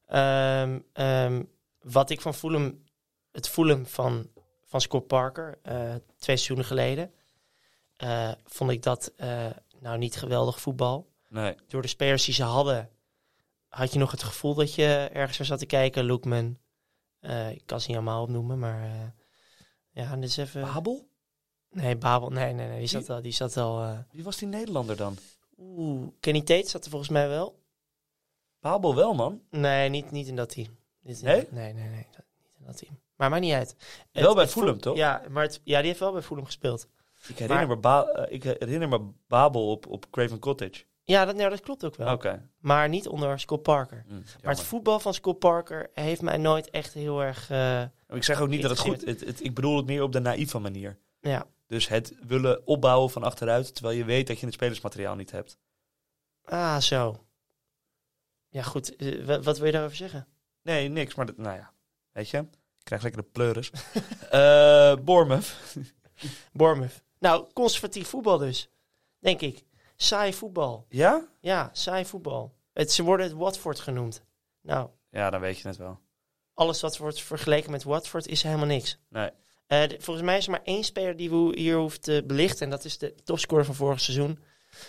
Ehm, 0.06 0.78
ehm, 0.92 1.42
wat 1.80 2.10
ik 2.10 2.20
van 2.20 2.34
Fulham, 2.34 2.84
het 3.32 3.48
Fulham 3.48 3.86
van, 3.86 4.30
van 4.64 4.80
Scott 4.80 5.06
Parker, 5.06 5.58
twee 5.62 6.00
seizoenen 6.16 6.64
geleden, 6.64 7.12
eh, 7.98 8.32
vond 8.44 8.70
ik 8.70 8.82
dat 8.82 9.12
eh, 9.16 9.46
nou 9.80 9.98
niet 9.98 10.16
geweldig 10.16 10.60
voetbal. 10.60 11.08
nee. 11.28 11.54
door 11.68 11.82
de 11.82 11.88
spelers 11.88 12.24
die 12.24 12.34
ze 12.34 12.42
hadden, 12.42 12.90
had 13.68 13.92
je 13.92 13.98
nog 13.98 14.10
het 14.10 14.22
gevoel 14.22 14.54
dat 14.54 14.74
je 14.74 15.10
ergens 15.12 15.38
naar 15.38 15.46
zat 15.46 15.58
te 15.58 15.66
kijken. 15.66 16.06
Lookman, 16.06 16.58
eh, 17.20 17.50
ik 17.50 17.62
kan 17.66 17.80
ze 17.80 17.86
niet 17.88 17.96
allemaal 17.96 18.22
opnoemen, 18.22 18.58
maar 18.58 19.14
ja, 19.90 20.16
dit 20.16 20.28
is 20.28 20.36
even... 20.36 20.60
Babel? 20.62 21.08
Nee, 21.70 21.96
Babel, 21.96 22.28
nee, 22.30 22.52
nee, 22.52 22.68
nee, 22.68 22.78
die 22.78 22.88
zat 22.88 23.10
al, 23.10 23.22
die 23.22 23.32
zat 23.32 23.56
al... 23.56 24.04
Wie 24.12 24.24
was 24.24 24.36
die 24.36 24.48
Nederlander 24.48 24.96
dan? 24.96 25.16
Oeh, 25.58 26.08
Kenny 26.20 26.40
Tate 26.42 26.68
zat 26.68 26.84
er 26.84 26.90
volgens 26.90 27.10
mij 27.10 27.28
wel. 27.28 27.62
Babel 28.60 28.94
wel, 28.94 29.14
man. 29.14 29.42
Nee, 29.50 29.88
niet, 29.88 30.10
niet 30.10 30.26
in 30.26 30.36
dat 30.36 30.48
team. 30.48 30.78
Niet 31.00 31.18
in- 31.18 31.24
Nee? 31.24 31.46
Nee, 31.50 31.72
nee, 31.72 31.88
nee, 31.88 32.06
dat- 32.10 32.24
niet 32.42 32.52
in 32.58 32.64
dat 32.66 32.76
team. 32.76 33.00
Maar 33.16 33.30
maakt 33.30 33.42
niet 33.42 33.52
uit. 33.52 33.76
Wel 34.12 34.24
Het- 34.26 34.34
bij 34.34 34.48
Fulham, 34.48 34.74
Fu- 34.74 34.80
toch? 34.80 34.96
Ja, 34.96 35.22
maar 35.30 35.42
het, 35.42 35.60
ja, 35.64 35.78
die 35.78 35.86
heeft 35.86 36.00
wel 36.00 36.12
bij 36.12 36.22
Fulham 36.22 36.44
gespeeld. 36.44 36.88
Ik 37.28 37.38
herinner, 37.38 37.66
Maar- 37.66 37.76
me, 37.76 37.76
Ba- 37.82 38.04
eh, 38.06 38.34
ik 38.34 38.42
herinner 38.42 38.88
me 38.88 39.08
Babel 39.26 39.70
op, 39.70 39.86
op 39.86 40.10
Craven 40.10 40.38
Cottage. 40.38 40.84
Ja, 41.04 41.24
dat, 41.24 41.36
nou, 41.36 41.50
dat 41.50 41.60
klopt 41.60 41.84
ook 41.84 41.96
wel. 41.96 42.06
Maar 42.58 42.88
niet 42.88 43.08
onder 43.08 43.40
Scott 43.40 43.62
Parker. 43.62 44.04
Hm, 44.06 44.14
Maar 44.14 44.54
het 44.54 44.62
voetbal 44.62 45.00
van 45.00 45.14
Scott 45.14 45.38
Parker 45.38 45.90
heeft 45.94 46.22
mij 46.22 46.36
nooit 46.36 46.70
echt 46.70 46.94
heel 46.94 47.20
erg... 47.22 47.50
eh, 47.50 47.82
Ik 48.08 48.24
zeg 48.24 48.40
ook 48.40 48.48
niet 48.48 48.62
dat 48.62 48.70
het 48.70 48.80
goed 48.80 49.04
het, 49.04 49.20
het, 49.20 49.44
Ik 49.44 49.54
bedoel 49.54 49.76
het 49.76 49.86
meer 49.86 50.02
op 50.02 50.12
de 50.12 50.20
naïeve 50.20 50.58
manier. 50.58 50.98
ja, 51.20 51.46
Dus 51.66 51.88
het 51.88 52.14
willen 52.26 52.66
opbouwen 52.66 53.10
van 53.10 53.22
achteruit, 53.22 53.74
terwijl 53.74 53.96
je 53.96 54.04
weet 54.04 54.26
dat 54.26 54.38
je 54.38 54.44
het 54.46 54.54
spelersmateriaal 54.54 55.14
niet 55.14 55.30
hebt. 55.30 55.58
Ah, 56.44 56.78
zo. 56.78 57.24
Ja, 58.48 58.62
goed. 58.62 58.96
Eh, 58.96 59.24
wa- 59.24 59.40
wat 59.40 59.56
wil 59.58 59.66
je 59.66 59.72
daarover 59.72 59.96
zeggen? 59.96 60.26
Nee, 60.62 60.88
niks. 60.88 61.14
Maar 61.14 61.26
dat, 61.26 61.36
nou 61.36 61.56
ja, 61.56 61.72
weet 62.12 62.28
je. 62.30 62.38
Ik 62.38 62.84
krijg 62.84 63.02
lekker 63.02 63.22
de 63.22 63.28
pleuris. 63.32 63.70
Eh 64.30 64.94
Bournemouth. 65.04 65.56
Bournemouth. 66.52 67.02
Nou, 67.20 67.46
conservatief 67.52 68.08
voetbal 68.08 68.38
dus. 68.38 68.68
Denk 69.18 69.40
ik. 69.40 69.64
Saai 69.96 70.32
voetbal. 70.34 70.86
Ja? 70.88 71.26
Ja, 71.40 71.70
saai 71.72 72.04
voetbal. 72.04 72.54
Het, 72.72 72.92
ze 72.92 73.02
worden 73.02 73.26
het 73.26 73.34
Watford 73.34 73.78
genoemd. 73.80 74.22
Nou, 74.60 74.88
Ja, 75.10 75.30
dan 75.30 75.40
weet 75.40 75.58
je 75.58 75.68
het 75.68 75.76
wel. 75.76 75.98
alles 76.54 76.80
wat 76.80 76.96
wordt 76.96 77.20
vergeleken 77.22 77.70
met 77.70 77.82
Watford 77.82 78.26
is 78.26 78.42
helemaal 78.42 78.66
niks. 78.66 78.98
Nee. 79.08 79.30
Eh, 79.66 79.88
de- 79.88 79.96
volgens 80.00 80.26
mij 80.26 80.36
is 80.36 80.44
er 80.44 80.50
maar 80.50 80.62
één 80.64 80.84
speler 80.84 81.16
die 81.16 81.30
we 81.30 81.52
hier 81.58 81.76
hoeven 81.76 82.00
te 82.00 82.22
belichten. 82.26 82.60
En 82.64 82.70
dat 82.70 82.84
is 82.84 82.98
de 82.98 83.14
topscorer 83.24 83.64
van 83.64 83.74
vorig 83.74 84.00
seizoen. 84.00 84.38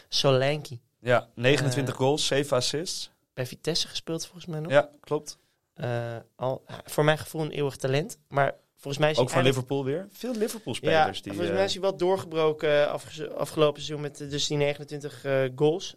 Solanke. 0.09 0.79
Ja, 0.99 1.29
29 1.35 1.93
Eh, 1.93 1.99
goals, 1.99 2.25
7 2.27 2.57
assists. 2.57 3.11
Bij 3.33 3.45
Vitesse 3.45 3.87
gespeeld 3.87 4.23
volgens 4.25 4.45
mij 4.45 4.59
nog. 4.59 4.71
Ja, 4.71 4.89
klopt. 4.99 5.37
Eh, 5.73 6.17
al, 6.35 6.63
voor 6.85 7.03
mijn 7.03 7.17
gevoel 7.17 7.41
een 7.41 7.51
eeuwig 7.51 7.75
talent. 7.75 8.17
Maar 8.27 8.55
volgens 8.79 8.97
mij 9.03 9.11
is 9.11 9.17
Ook 9.17 9.29
van 9.29 9.43
Liverpool 9.43 9.83
weer. 9.85 10.07
Veel 10.11 10.33
Ja, 10.33 10.39
Liverpool-spelers. 10.39 11.21
die, 11.21 11.31
volgens 11.31 11.49
eh, 11.49 11.55
mij 11.55 11.65
is 11.65 11.73
hij 11.73 11.81
wel 11.81 11.97
doorgebroken 11.97 12.69
eh, 12.85 12.91
afge- 12.91 13.29
afgelopen 13.33 13.81
seizoen 13.81 14.01
met 14.01 14.21
eh, 14.21 14.29
dus 14.29 14.47
die 14.47 14.57
29 14.57 15.23
eh, 15.25 15.43
goals. 15.55 15.95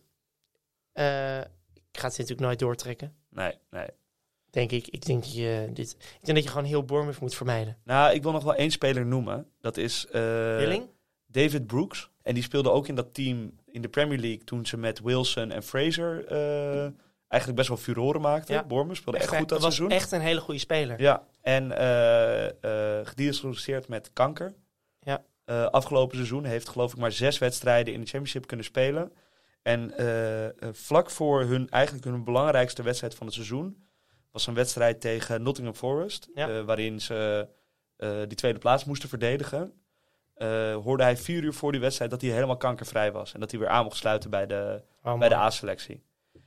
Eh, 0.93 1.39
ik 1.39 1.99
ga 1.99 2.07
het 2.09 2.19
natuurlijk 2.19 2.41
nooit 2.41 2.59
doortrekken, 2.59 3.15
Nee, 3.31 3.55
nee. 3.71 3.87
denk 4.51 4.71
ik. 4.71 4.87
Ik 4.89 5.07
denk, 5.07 5.23
dat 5.23 5.35
je, 5.35 5.69
dit, 5.73 5.91
ik 5.93 6.25
denk 6.25 6.35
dat 6.37 6.43
je 6.43 6.49
gewoon 6.51 6.65
heel 6.65 6.85
Bournemouth 6.85 7.21
moet 7.21 7.35
vermijden. 7.35 7.79
Nou, 7.85 8.15
ik 8.15 8.23
wil 8.23 8.33
nog 8.33 8.45
wel 8.45 8.55
één 8.55 8.71
speler 8.71 9.07
noemen. 9.07 9.47
Dat 9.61 9.77
is 9.77 10.07
Willing? 10.11 10.87
David 11.27 11.67
Brooks. 11.67 12.11
En 12.23 12.35
die 12.35 12.43
speelde 12.43 12.71
ook 12.71 12.89
in 12.89 12.95
dat 12.95 13.15
team 13.15 13.53
in 13.67 13.83
de 13.83 13.89
Premier 13.89 14.19
League 14.19 14.45
toen 14.45 14.67
ze 14.67 14.77
met 14.77 15.01
Wilson 15.01 15.51
en 15.51 15.63
Fraser 15.63 16.27
eigenlijk 17.29 17.55
best 17.57 17.69
wel 17.69 17.77
furoren 17.77 18.21
maakten. 18.21 18.55
Ja. 18.55 18.65
Bournemouth 18.65 18.97
speelde 18.99 19.19
echt, 19.19 19.29
Echt, 19.31 19.39
goed 19.39 19.49
dat 19.49 19.61
was 19.61 19.75
seizoen. 19.75 19.97
echt 19.99 20.13
een 20.13 20.21
hele 20.21 20.41
goede 20.41 20.61
speler. 20.61 21.01
Ja, 21.01 21.27
en 21.43 21.73
eh 21.73 22.47
eh 22.49 23.07
gediagnosticeerd 23.07 23.89
met 23.89 24.13
kanker. 24.13 24.55
Ja. 25.01 25.25
Eh, 25.45 25.67
afgelopen 25.67 26.17
seizoen 26.17 26.45
heeft 26.45 26.69
geloof 26.69 26.93
ik 26.93 26.99
maar 26.99 27.13
zes 27.13 27.39
wedstrijden 27.39 27.95
in 27.95 28.01
de 28.01 28.07
Championship 28.07 28.47
kunnen 28.47 28.67
spelen. 28.67 29.13
En 29.63 29.93
vlak 30.73 31.11
voor 31.11 31.43
hun, 31.43 31.69
eigenlijk 31.71 32.05
hun 32.05 32.25
belangrijkste 32.25 32.83
wedstrijd 32.83 33.15
van 33.15 33.27
het 33.27 33.35
seizoen... 33.35 33.85
was 34.31 34.47
een 34.47 34.55
wedstrijd 34.55 35.01
tegen 35.01 35.43
Nottingham 35.43 35.75
Forest... 35.75 36.29
Ja. 36.35 36.65
waarin 36.65 37.01
ze 37.01 37.49
die 38.29 38.37
tweede 38.37 38.59
plaats 38.59 38.85
moesten 38.85 39.09
verdedigen. 39.09 39.73
Hoorde 40.83 41.03
hij 41.03 41.17
vier 41.17 41.43
uur 41.43 41.53
voor 41.53 41.73
die 41.73 41.81
wedstrijd 41.81 42.11
dat 42.11 42.21
hij 42.21 42.31
helemaal 42.31 42.57
kankervrij 42.57 43.13
was. 43.13 43.35
En 43.35 43.41
dat 43.41 43.51
hij 43.51 43.61
weer 43.61 43.69
aan 43.69 43.85
mocht 43.85 43.97
sluiten 43.97 44.31
bij 44.31 44.47
de, 44.47 44.83
Oh, 45.03 45.19
bij 45.19 45.29
de. 45.29 45.35
A-selectie. 45.35 46.03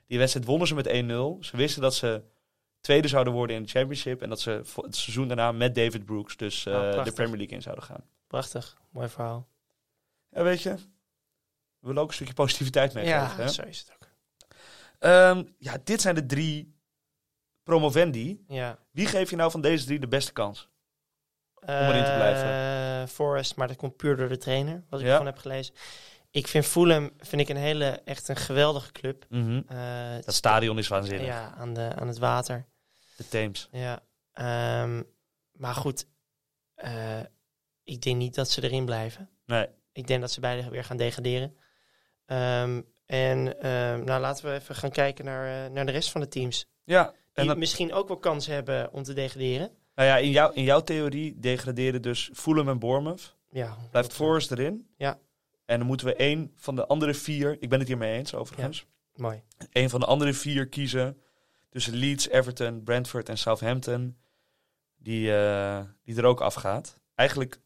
Die 0.08 0.18
wedstrijd 0.18 0.46
wonnen 0.46 0.68
ze 0.68 0.76
met 0.76 0.88
1-0. 0.88 0.92
Ze 1.40 1.58
wisten 1.58 1.82
dat 1.82 1.96
ze 1.96 2.22
tweede 2.86 3.08
zouden 3.08 3.34
worden 3.34 3.56
in 3.56 3.64
de 3.64 3.70
Championship. 3.70 4.22
En 4.22 4.30
dat 4.30 4.40
ze 4.40 4.50
het 4.76 4.96
seizoen 4.96 5.28
daarna 5.28 5.52
met 5.52 5.76
David 5.76 6.06
Brooks 6.06 6.38
dus 6.38 6.66
eh, 6.66 6.74
Oh, 6.74 7.04
de. 7.04 7.12
Premier 7.12 7.38
League 7.38 7.56
in 7.56 7.62
zouden 7.62 7.84
gaan. 7.84 8.04
Prachtig, 8.28 8.78
mooi 8.92 9.10
verhaal. 9.10 9.48
Ja, 10.30 10.44
weet 10.44 10.62
je, 10.62 10.74
we 11.80 11.88
willen 11.88 12.02
ook 12.02 12.08
een 12.08 12.14
stukje 12.14 12.34
positiviteit 12.34 12.94
meegeven. 12.94 13.20
Ja, 13.20 13.36
hè? 13.36 13.48
zo 13.48 13.62
is 13.62 13.80
het 13.80 13.92
ook. 13.94 14.10
Ehm, 15.00 15.44
ja, 15.58 15.78
dit 15.84 16.02
zijn 16.02 16.16
de 16.16 16.26
drie 16.26 16.76
promovendi. 17.64 18.44
Ja. 18.48 18.78
Wie 18.92 19.06
geef 19.08 19.30
je 19.30 19.36
nou 19.36 19.52
van 19.52 19.62
deze 19.62 19.86
drie 19.86 20.00
de 20.00 20.08
beste 20.08 20.32
kans? 20.34 20.70
erin 21.66 22.04
te 22.04 22.14
blijven. 22.16 22.50
Eh, 23.02 23.08
Forest, 23.08 23.56
maar 23.56 23.68
dat 23.68 23.78
komt 23.78 23.96
puur 23.96 24.16
door 24.16 24.30
de 24.30 24.38
trainer, 24.38 24.84
wat 24.90 25.00
ik 25.00 25.06
Ja. 25.06 25.12
ervan 25.12 25.26
heb 25.26 25.38
gelezen. 25.38 25.74
Ik 26.32 26.48
vind 26.48 26.66
Fulham 26.66 27.12
vind 27.18 27.42
ik 27.42 27.50
een 27.50 27.56
hele, 27.58 27.86
echt 27.86 28.28
een 28.28 28.36
geweldige 28.36 28.92
club. 28.92 29.26
Eh, 29.30 30.16
Dat 30.26 30.34
stadion 30.36 30.78
is 30.78 30.88
waanzinnig. 30.88 31.26
ja, 31.28 31.54
aan, 31.58 31.74
de, 31.74 31.92
aan 31.96 32.08
het 32.08 32.18
water. 32.18 32.66
De 33.16 33.28
Thames. 33.28 33.70
Ja. 33.72 34.04
Ehm, 34.34 35.04
maar 35.52 35.74
goed, 35.76 36.08
eh, 36.76 37.20
ik 37.84 38.02
denk 38.02 38.18
niet 38.18 38.36
dat 38.36 38.50
ze 38.50 38.64
erin 38.64 38.86
blijven. 38.86 39.30
Nee. 39.46 39.68
Ik 39.92 40.08
denk 40.08 40.22
dat 40.22 40.32
ze 40.32 40.40
beide 40.40 40.70
weer 40.70 40.84
gaan 40.84 40.98
degraderen. 40.98 41.56
Ehm, 42.26 42.82
en 43.06 43.60
ehm, 43.62 44.04
nou, 44.04 44.22
laten 44.22 44.46
we 44.46 44.54
even 44.54 44.76
gaan 44.76 44.92
kijken 44.92 45.26
naar, 45.26 45.66
eh, 45.66 45.72
naar 45.72 45.86
de 45.86 45.92
rest 45.92 46.12
van 46.12 46.22
de 46.22 46.28
teams. 46.28 46.68
Ja, 46.84 47.14
en 47.34 47.48
Die 47.48 47.56
misschien 47.56 47.94
ook 47.94 48.08
wel 48.08 48.18
kans 48.18 48.46
hebben 48.48 48.92
om 48.94 49.04
te 49.04 49.14
degraderen. 49.14 49.72
nou 49.96 50.08
ja, 50.10 50.18
in, 50.18 50.30
jou, 50.30 50.54
in 50.54 50.64
jouw 50.64 50.82
theorie 50.82 51.40
degraderen 51.40 52.02
dus 52.02 52.30
Fulham 52.34 52.70
en 52.70 52.80
Bournemouth. 52.80 53.36
Ja, 53.50 53.78
Blijft 53.92 54.14
Forest 54.14 54.52
erin. 54.52 54.88
Ja. 54.98 55.20
En 55.66 55.78
dan 55.78 55.88
moeten 55.88 56.08
we 56.08 56.16
één 56.16 56.52
van 56.56 56.76
de 56.76 56.86
andere 56.86 57.14
vier, 57.14 57.58
ik 57.60 57.70
ben 57.70 57.80
het 57.80 57.88
hiermee 57.88 58.18
eens 58.18 58.34
overigens, 58.34 58.86
Mooi. 59.16 59.42
één 59.72 59.90
van 59.90 60.00
de 60.00 60.06
andere 60.06 60.34
vier 60.34 60.68
kiezen. 60.68 61.22
Tussen 61.76 61.94
Leeds, 61.96 62.30
Everton, 62.30 62.84
Brentford 62.84 63.30
en 63.30 63.38
Southampton. 63.38 64.18
Die, 64.98 65.36
eh, 65.38 65.80
die 66.04 66.16
er 66.18 66.26
ook 66.26 66.42
afgaat. 66.42 67.00
Eigenlijk 67.16 67.60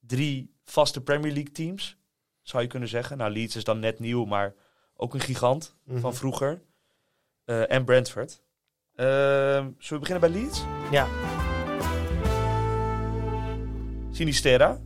drie 0.00 0.54
vaste 0.64 1.00
Premier 1.02 1.32
League 1.32 1.52
teams, 1.52 1.96
zou 2.42 2.62
je 2.62 2.68
kunnen 2.68 2.88
zeggen. 2.88 3.16
Nou, 3.16 3.30
Leeds 3.32 3.56
is 3.56 3.64
dan 3.64 3.78
net 3.78 3.98
nieuw, 3.98 4.24
maar 4.24 4.54
ook 4.94 5.14
een 5.14 5.20
gigant 5.20 5.76
Mhm. 5.84 6.00
van 6.00 6.14
vroeger. 6.14 6.62
Eh, 7.44 7.70
en 7.70 7.84
Brentford. 7.84 8.42
Ehm, 8.94 9.70
zullen 9.78 10.02
we 10.02 10.08
beginnen 10.08 10.30
bij 10.32 10.40
Leeds? 10.42 10.62
Ja. 10.90 11.06
Sinisterra. 14.10 14.80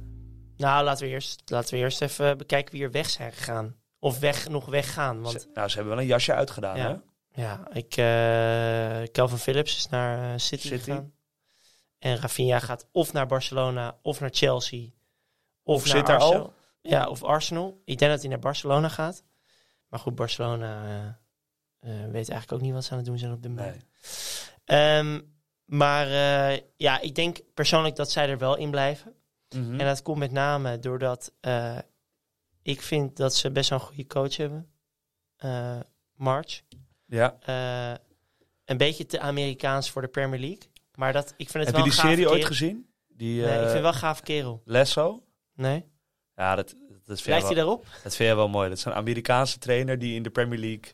Nou, 0.57 0.85
laten 0.85 1.05
we, 1.07 1.11
eerst, 1.13 1.43
laten 1.51 1.75
we 1.75 1.81
eerst 1.81 2.03
even 2.03 2.39
bekijken 2.39 2.73
wie 2.75 2.83
er 2.83 2.91
weg 2.91 3.11
zijn 3.11 3.33
gegaan. 3.33 3.77
Of 3.99 4.19
weg, 4.19 4.49
nog 4.49 4.67
weggaan. 4.67 5.21
Want 5.23 5.41
Ze, 5.41 5.49
nou, 5.55 5.69
ze 5.69 5.75
hebben 5.77 5.95
wel 5.95 6.03
een 6.03 6.09
jasje 6.09 6.33
uitgedaan, 6.35 6.77
Ja. 6.77 6.89
hè? 6.89 7.13
Ja, 7.35 7.69
ik, 7.73 7.97
eh 7.97 9.03
Calvin 9.13 9.39
Phillips 9.39 9.77
is 9.77 9.89
naar 9.89 10.33
eh, 10.33 10.39
City, 10.39 10.67
City. 10.69 10.83
gegaan. 10.83 11.13
En 11.99 12.17
Rafinha 12.17 12.59
gaat 12.59 12.89
of 12.93 13.13
naar 13.13 13.27
Barcelona 13.27 13.99
of 14.03 14.21
naar 14.21 14.31
Chelsea. 14.33 14.87
Of, 15.63 15.75
Of 15.77 15.85
naar 15.87 15.97
zit 15.97 16.07
daar 16.07 16.19
Arsenal. 16.19 16.43
al? 16.43 16.55
Ja, 16.81 17.09
of 17.09 17.23
Arsenal. 17.23 17.81
Ik 17.85 17.99
denk 17.99 18.11
dat 18.11 18.21
hij 18.21 18.31
naar 18.31 18.39
Barcelona 18.39 18.89
gaat. 18.89 19.25
Maar 19.89 20.01
goed, 20.01 20.15
Barcelona 20.15 20.85
eh, 21.81 21.91
weet 21.91 22.13
eigenlijk 22.29 22.53
ook 22.53 22.61
niet 22.61 22.73
wat 22.73 22.85
ze 22.85 22.91
aan 22.91 22.97
het 22.97 23.07
doen 23.07 23.19
zijn 23.19 23.33
op 23.33 23.43
dit 23.43 23.51
moment. 23.55 23.85
Nee. 24.65 24.79
Ehm, 24.99 25.21
maar 25.65 26.07
ja, 26.77 27.01
ik 27.01 27.15
denk 27.15 27.41
persoonlijk 27.55 27.97
dat 27.97 28.11
zij 28.11 28.29
er 28.29 28.39
wel 28.39 28.57
in 28.57 28.71
blijven. 28.71 29.15
Mhm. 29.49 29.81
En 29.81 29.87
dat 29.87 30.03
komt 30.03 30.19
met 30.19 30.33
name 30.33 30.79
doordat 30.79 31.33
ik 32.63 32.83
vind 32.83 33.17
dat 33.17 33.35
ze 33.35 33.51
best 33.51 33.71
wel 33.71 33.79
een 33.79 33.85
goede 33.85 34.07
coach 34.07 34.37
hebben. 34.37 34.73
March. 36.15 36.63
Ja. 37.07 37.37
Eh, 37.41 37.97
een 38.65 38.77
beetje 38.77 39.07
te 39.07 39.21
Amerikaans 39.21 39.91
voor 39.91 40.03
de 40.03 40.09
Premier 40.09 40.41
League. 40.41 40.63
Maar 40.95 41.13
dat, 41.13 41.35
ik 41.37 41.51
vind 41.51 41.53
het 41.53 41.65
Heb 41.65 41.75
wel 41.75 41.85
je 41.85 41.91
die 41.91 42.01
serie 42.01 42.31
ooit 42.31 42.45
gezien? 42.45 42.89
Die 43.09 43.41
Nee, 43.41 43.51
ik 43.51 43.55
eh, 43.55 43.61
vind 43.61 43.73
het 43.73 43.83
wel 43.83 43.93
gaaf 43.93 44.21
kerel. 44.21 44.63
Lesso? 44.65 45.23
Nee? 45.55 45.85
Ja, 46.35 46.55
dat, 46.55 46.75
dat, 46.89 47.17
vind 47.21 47.27
Lijkt 47.27 47.47
hij 47.47 47.55
daarop? 47.55 47.85
dat 47.85 48.01
vind 48.17 48.29
jij 48.29 48.37
wel 48.37 48.49
mooi. 48.49 48.69
Dat 48.69 48.79
is 48.79 48.85
een 48.85 48.93
Amerikaanse 48.95 49.59
trainer 49.59 49.99
die 49.99 50.15
in 50.15 50.23
de 50.23 50.31
Premier 50.31 50.59
League 50.59 50.93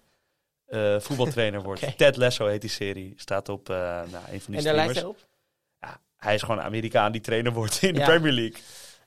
eh, 0.66 1.00
voetbaltrainer 1.00 1.62
wordt. 1.68 1.96
Ted 1.98 2.16
Lasso 2.16 2.46
heet 2.46 2.60
die 2.60 2.70
serie. 2.70 3.12
Staat 3.16 3.48
op 3.48 3.68
nou, 3.68 4.04
een 4.04 4.40
van 4.40 4.52
die 4.52 4.56
En 4.56 4.64
daar 4.64 4.74
lijkt 4.74 4.94
hij 4.94 5.04
op? 5.04 5.28
Ja, 5.80 6.00
hij 6.16 6.34
is 6.34 6.40
gewoon 6.42 6.58
een 6.58 6.64
Amerikaan 6.64 7.12
die 7.12 7.20
trainer 7.20 7.52
wordt 7.52 7.82
in 7.82 7.94
de. 7.94 8.00
Premier 8.02 8.32
League. 8.32 8.60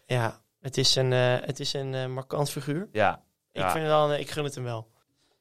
Ja, 0.05 0.41
het 0.59 0.77
is 0.77 0.95
een, 0.95 1.11
het 1.11 1.59
is 1.59 1.73
een 1.73 2.11
markant 2.13 2.49
figuur. 2.49 2.89
Ja, 2.91 3.23
Ik, 3.51 3.61
Ja. 3.61 3.71
vind 3.71 3.83
het 3.83 3.93
wel, 3.93 4.13
ik 4.13 4.29
gun 4.31 4.43
het 4.43 4.55
hem 4.55 4.63
wel. 4.63 4.91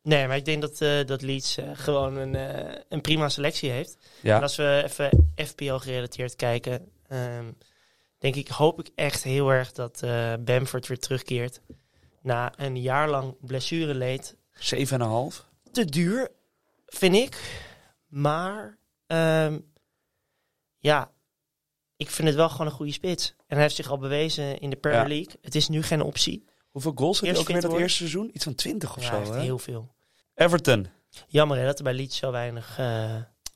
Nee, 0.02 0.26
maar 0.26 0.36
ik 0.36 0.44
denk 0.44 0.60
dat, 0.62 0.80
eh, 0.80 1.04
dat 1.04 1.22
Leeds 1.22 1.56
eh, 1.56 1.70
gewoon 1.72 2.16
een, 2.16 2.34
eh, 2.34 2.80
een 2.88 3.00
prima 3.00 3.28
selectie 3.28 3.70
heeft. 3.70 3.96
ja. 4.20 4.36
En 4.36 4.42
als 4.42 4.56
we 4.56 4.82
even 4.84 5.32
FPL 5.34 5.74
gerelateerd 5.74 6.36
kijken, 6.36 6.90
ehm, 7.06 7.52
denk 8.18 8.34
ik, 8.34 8.48
hoop 8.48 8.80
ik 8.80 8.90
echt 8.94 9.22
heel 9.22 9.50
erg 9.50 9.72
dat 9.72 10.00
Bamford 10.40 10.86
weer 10.86 10.98
terugkeert. 10.98 11.60
Na 12.22 12.52
een 12.56 12.80
jaar 12.80 13.08
lang 13.08 13.36
blessureleed. 13.40 14.36
7,5. 14.52 15.46
Te 15.72 15.84
duur, 15.84 16.28
vind 16.86 17.14
ik. 17.14 17.60
Maar 18.06 18.78
ehm, 19.06 19.58
ja, 20.78 21.10
ik 21.96 22.10
vind 22.10 22.28
het 22.28 22.36
wel 22.36 22.48
gewoon 22.48 22.66
een 22.66 22.72
goede 22.72 22.92
spits. 22.92 23.28
En 23.28 23.44
hij 23.46 23.62
heeft 23.62 23.76
zich 23.76 23.90
al 23.90 23.98
bewezen 23.98 24.58
in 24.58 24.70
de 24.70 24.76
Premier 24.76 25.00
Ja. 25.00 25.08
League. 25.08 25.34
Het 25.40 25.54
is 25.54 25.68
nu 25.68 25.82
geen 25.82 26.02
optie. 26.02 26.44
Hoeveel 26.72 26.92
goals 26.94 27.20
had 27.20 27.28
hij 27.28 27.38
ook 27.38 27.46
weer 27.46 27.54
dat 27.56 27.64
worden. 27.64 27.80
eerste 27.82 27.98
seizoen? 27.98 28.30
Iets 28.34 28.44
van 28.44 28.54
20 28.54 28.96
of 28.96 29.02
Ja, 29.02 29.08
zo, 29.08 29.20
echt 29.20 29.28
hè? 29.34 29.40
heel 29.40 29.58
veel. 29.58 29.94
Everton. 30.34 30.86
Jammer 31.26 31.58
hè, 31.58 31.64
dat 31.64 31.78
er 31.78 31.84
bij 31.84 31.94
Leeds 31.94 32.16
zo 32.16 32.30
weinig 32.30 32.78
eh 32.78 33.14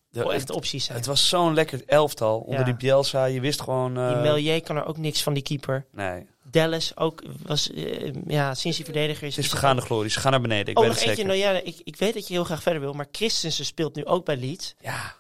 De- 0.08 0.32
echt 0.32 0.50
opties 0.50 0.84
zijn. 0.84 0.98
het 0.98 1.06
was 1.06 1.28
zo'n 1.28 1.54
lekker 1.54 1.82
elftal 1.86 2.40
onder 2.40 2.58
Ja. 2.58 2.64
die 2.64 2.74
Bielsa. 2.74 3.24
Je 3.24 3.40
wist 3.40 3.60
gewoon... 3.60 3.96
eh, 3.98 4.08
Die 4.08 4.16
Melier 4.16 4.62
kan 4.62 4.76
er 4.76 4.84
ook 4.86 4.96
niks 4.96 5.22
van, 5.22 5.34
die 5.34 5.42
keeper. 5.42 5.86
nee, 5.92 6.26
Dallas 6.50 6.96
ook 6.96 7.22
was, 7.42 7.70
eh, 7.72 8.12
ja, 8.26 8.54
sinds 8.54 8.76
die 8.76 8.84
verdediger 8.86 9.26
is... 9.26 9.36
het 9.36 9.44
is 9.44 9.50
vergaande 9.50 9.82
glorie. 9.82 10.10
Ze 10.10 10.20
gaan 10.20 10.30
naar 10.30 10.40
beneden, 10.40 10.66
ik 10.66 10.78
Oh, 10.78 10.84
weet 10.84 10.92
nog 10.92 11.00
het 11.00 11.08
eentje. 11.08 11.24
zeker. 11.26 11.40
Nou 11.44 11.54
ja, 11.56 11.62
ik, 11.64 11.80
ik 11.84 11.96
weet 11.96 12.14
dat 12.14 12.28
je 12.28 12.34
heel 12.34 12.44
graag 12.44 12.62
verder 12.62 12.80
wil, 12.80 12.92
maar 12.92 13.06
Christensen 13.12 13.64
speelt 13.64 13.94
nu 13.94 14.04
ook 14.04 14.24
bij 14.24 14.36
Leeds. 14.36 14.74
Ja, 14.80 15.14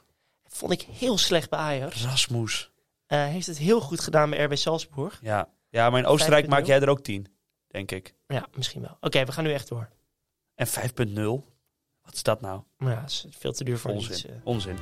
Vond 0.48 0.72
ik 0.72 0.86
heel 0.92 1.18
slecht 1.18 1.50
bij 1.50 1.58
Ajax. 1.58 2.04
Rasmus. 2.04 2.70
Heeft 3.06 3.46
het 3.46 3.58
heel 3.58 3.80
goed 3.80 4.00
gedaan 4.00 4.30
bij 4.30 4.42
RB 4.44 4.56
Salzburg. 4.56 5.18
Ja. 5.22 5.48
ja, 5.70 5.90
maar 5.90 5.98
in 6.00 6.06
Oostenrijk 6.06 6.44
5.0. 6.44 6.50
maak 6.50 6.66
jij 6.66 6.80
er 6.80 6.88
ook 6.88 7.00
10, 7.00 7.26
denk 7.76 7.90
ik. 7.90 8.14
Ja, 8.26 8.46
misschien 8.54 8.82
wel. 8.82 8.96
Oké, 9.00 9.24
we 9.24 9.32
gaan 9.32 9.44
nu 9.44 9.52
echt 9.52 9.68
door. 9.68 9.88
En 10.54 10.66
5.0? 10.66 10.74
Wat 12.02 12.14
is 12.14 12.22
dat 12.22 12.40
nou? 12.40 12.62
Ja, 12.78 13.00
dat 13.00 13.10
is 13.10 13.26
veel 13.30 13.52
te 13.52 13.64
duur 13.64 13.78
voor 13.78 13.90
Onzin. 13.90 14.30
Eh. 14.30 14.36
Onzin. 14.44 14.76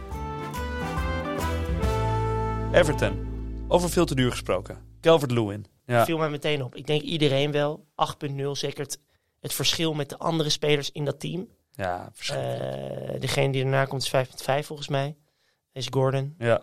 Everton. 2.72 3.32
Over 3.68 3.90
veel 3.90 4.04
te 4.04 4.14
duur 4.14 4.30
gesproken. 4.30 4.96
Calvert 5.00 5.30
Lewin. 5.30 5.66
Ja. 5.86 6.04
Viel 6.04 6.18
mij 6.18 6.30
meteen 6.30 6.62
op. 6.62 6.74
Ik 6.74 6.86
denk 6.86 7.02
iedereen 7.02 7.50
wel. 7.52 7.86
8.0, 7.94 8.50
zeker 8.50 8.82
het 8.82 9.00
het 9.40 9.52
verschil 9.52 9.94
met 9.94 10.08
de 10.08 10.18
andere 10.18 10.50
spelers 10.50 10.92
in 10.92 11.04
dat 11.04 11.20
team. 11.20 11.48
Ja, 11.72 12.10
verschrikkelijk. 12.12 12.62
Eh, 12.62 13.20
degene 13.20 13.52
die 13.52 13.62
daarna 13.62 13.84
komt 13.84 14.02
is 14.02 14.08
5,5 14.08 14.66
volgens 14.66 14.88
mij. 14.88 15.16
Is 15.72 15.86
Gordon. 15.90 16.34
ja. 16.38 16.62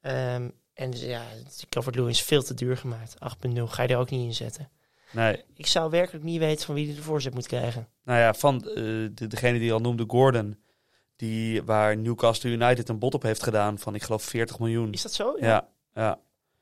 Ehm, 0.00 0.48
en 0.72 0.90
dus, 0.90 1.00
ja, 1.02 1.22
Calvert 1.68 1.94
Lewin 1.94 2.10
is 2.10 2.22
veel 2.22 2.42
te 2.42 2.54
duur 2.54 2.76
gemaakt. 2.76 3.14
8,0 3.18 3.62
ga 3.66 3.82
je 3.82 3.88
er 3.88 3.98
ook 3.98 4.10
niet 4.10 4.26
in 4.26 4.34
zetten. 4.34 4.70
Nee. 5.12 5.44
Ik 5.54 5.66
zou 5.66 5.90
werkelijk 5.90 6.24
niet 6.24 6.38
weten 6.38 6.66
van 6.66 6.74
wie 6.74 6.86
hij 6.86 6.94
de 6.94 7.02
voorzet 7.02 7.34
moet 7.34 7.46
krijgen. 7.46 7.88
Nou 8.04 8.18
ja, 8.18 8.34
van 8.34 8.58
de, 8.58 9.26
degene 9.28 9.58
die 9.58 9.66
je 9.66 9.72
al 9.72 9.80
noemde, 9.80 10.04
Gordon. 10.06 10.60
Die, 11.16 11.62
waar 11.62 11.96
Newcastle 11.96 12.50
United 12.50 12.88
een 12.88 12.98
bod 12.98 13.14
op 13.14 13.22
heeft 13.22 13.42
gedaan 13.42 13.78
van, 13.78 13.94
ik 13.94 14.02
geloof, 14.02 14.22
40 14.22 14.58
miljoen. 14.58 14.92
Is 14.92 15.02
dat 15.02 15.12
zo? 15.12 15.36
Ja, 15.40 15.68
ja. 15.94 16.18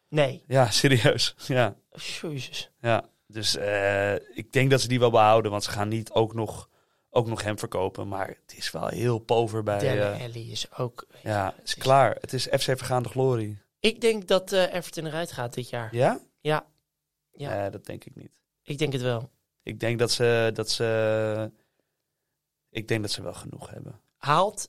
Nee. 0.08 0.42
Ja, 0.46 0.70
serieus. 0.70 1.34
Ja, 1.46 1.76
Jezus. 2.20 2.70
ja. 2.80 3.08
Dus 3.26 3.56
eh, 3.56 4.14
ik 4.14 4.52
denk 4.52 4.70
dat 4.70 4.80
ze 4.80 4.88
die 4.88 4.98
wel 4.98 5.10
behouden, 5.10 5.50
want 5.50 5.64
ze 5.64 5.70
gaan 5.70 5.88
niet 5.88 6.12
ook 6.12 6.34
nog, 6.34 6.68
ook 7.10 7.26
nog 7.26 7.42
hem 7.42 7.58
verkopen. 7.58 8.08
Maar 8.08 8.28
het 8.28 8.56
is 8.56 8.70
wel 8.70 8.86
heel 8.86 9.18
pover 9.18 9.62
bij... 9.62 9.78
Dele 9.78 10.02
eh, 10.02 10.22
Alli 10.22 10.50
is 10.50 10.72
ook... 10.76 11.06
ja, 11.22 11.54
het 11.56 11.66
is 11.66 11.74
klaar. 11.74 12.16
Het 12.20 12.32
is 12.32 12.44
FC 12.44 12.62
Vergaande 12.62 13.08
Glorie. 13.08 13.58
Ik 13.80 14.00
denk 14.00 14.26
dat 14.26 14.52
eh, 14.52 14.74
Everton 14.74 15.06
eruit 15.06 15.32
gaat 15.32 15.54
dit 15.54 15.68
jaar. 15.68 15.94
Ja? 15.94 16.20
Ja. 16.40 16.66
Ja. 17.32 17.58
Nee, 17.60 17.70
dat 17.70 17.86
denk 17.86 18.04
ik 18.04 18.16
niet. 18.16 18.30
Ik 18.70 18.78
denk 18.78 18.92
het 18.92 19.02
wel. 19.02 19.30
Ik 19.62 19.80
denk 19.80 19.98
dat 19.98 20.10
ze, 20.10 20.50
dat 20.54 20.70
ze... 20.70 21.50
Ik 22.70 22.88
denk 22.88 23.02
dat 23.02 23.10
ze 23.10 23.22
wel 23.22 23.34
genoeg 23.34 23.70
hebben. 23.70 24.00
Haalt 24.16 24.68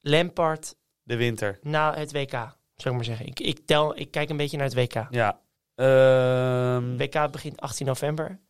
Lampard 0.00 0.74
De 1.02 1.16
winter. 1.16 1.58
na 1.62 1.94
het 1.94 2.12
WK, 2.12 2.30
zou 2.30 2.54
ik 2.76 2.92
maar 2.92 3.04
zeggen. 3.04 3.26
Ik, 3.26 3.40
ik, 3.40 3.66
tel, 3.66 3.98
ik 3.98 4.10
kijk 4.10 4.28
een 4.30 4.36
beetje 4.36 4.56
naar 4.56 4.66
het 4.66 4.74
WK. 4.74 5.06
Ja. 5.10 5.40
Ehm, 5.74 6.96
WK 6.96 7.30
begint 7.32 7.60
18 7.60 7.86
november. 7.86 8.40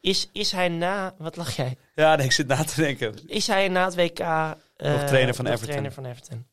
Is, 0.00 0.28
is 0.32 0.52
hij 0.52 0.68
na... 0.68 1.14
Wat 1.18 1.36
lach 1.36 1.56
jij? 1.56 1.76
ja, 1.94 2.14
nee, 2.16 2.26
ik 2.26 2.32
zit 2.32 2.46
na 2.46 2.64
te 2.64 2.80
denken. 2.80 3.28
Is 3.28 3.46
hij 3.46 3.68
na 3.68 3.84
het 3.84 3.94
WK... 3.94 4.18
eh, 4.18 4.50
Nog 4.76 5.04
trainer 5.04 5.34
van 5.34 5.44
nog 5.44 5.54
Everton. 5.54 5.66
trainer 5.68 5.92
van 5.92 6.04
Everton. 6.04 6.46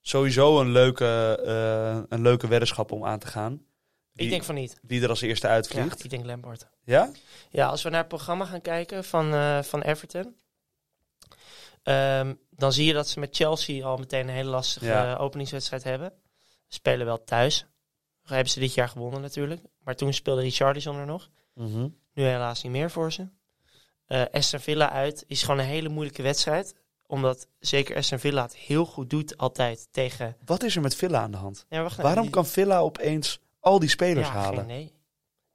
Sowieso 0.00 0.60
een 0.60 0.70
leuke, 0.70 1.40
eh, 1.46 2.02
een 2.08 2.22
leuke 2.22 2.48
weddenschap 2.48 2.92
om 2.92 3.04
aan 3.04 3.18
te 3.18 3.26
gaan. 3.26 3.64
Ik 4.16 4.30
denk 4.30 4.44
van 4.44 4.54
niet. 4.54 4.78
wie 4.82 5.02
er 5.02 5.08
als 5.08 5.20
eerste 5.20 5.46
Ja, 5.46 5.52
uitvliegt. 5.52 6.04
ik 6.04 6.10
denk 6.10 6.24
Lampard. 6.24 6.66
Ja? 6.84 7.10
Ja, 7.50 7.66
als 7.68 7.82
we 7.82 7.88
naar 7.88 7.98
het 7.98 8.08
programma 8.08 8.44
gaan 8.44 8.60
kijken 8.60 9.04
van, 9.04 9.32
eh, 9.34 9.62
van 9.62 9.82
Everton. 9.82 10.36
ehm, 11.82 12.34
dan 12.50 12.72
zie 12.72 12.86
je 12.86 12.92
dat 12.92 13.08
ze 13.08 13.20
met 13.20 13.36
Chelsea 13.36 13.84
al 13.86 13.96
meteen 13.96 14.28
een 14.28 14.34
hele 14.34 14.50
lastige 14.50 14.84
Ja. 14.86 15.14
eh, 15.14 15.20
openingswedstrijd 15.20 15.84
hebben. 15.84 16.12
Ze 16.66 16.74
spelen 16.74 17.06
wel 17.06 17.24
thuis. 17.24 17.66
Hebben 18.22 18.50
ze 18.52 18.60
dit 18.60 18.74
jaar 18.74 18.88
gewonnen 18.88 19.20
natuurlijk. 19.20 19.60
Maar 19.84 19.96
toen 19.96 20.12
speelde 20.12 20.40
Richarlison 20.42 20.96
er 20.96 21.06
nog. 21.06 21.28
Mhm. 21.54 21.88
Nu 22.14 22.24
helaas 22.24 22.62
niet 22.62 22.72
meer 22.72 22.90
voor 22.90 23.12
ze. 23.12 23.28
Eh 24.06 24.22
Aston 24.32 24.60
Villa 24.60 24.90
uit 24.90 25.24
is 25.26 25.42
gewoon 25.42 25.58
een 25.60 25.66
hele 25.66 25.88
moeilijke 25.88 26.22
wedstrijd. 26.22 26.74
Omdat 27.06 27.48
zeker 27.58 27.96
Aston 27.96 28.18
Villa 28.18 28.42
het 28.42 28.56
heel 28.56 28.84
goed 28.86 29.10
doet 29.10 29.36
altijd 29.36 29.88
tegen... 29.90 30.36
Wat 30.44 30.62
is 30.62 30.76
er 30.76 30.82
met 30.82 30.94
Villa 30.94 31.20
aan 31.20 31.30
de 31.30 31.36
hand? 31.36 31.66
Ja, 31.68 31.82
wacht 31.82 31.96
Waarom 31.96 32.30
kan 32.30 32.46
Villa 32.46 32.78
opeens 32.80 33.40
al 33.66 33.78
die 33.78 33.88
spelers 33.88 34.26
ja, 34.28 34.32
halen? 34.32 34.54
geen 34.64 34.64
idee. 34.64 34.94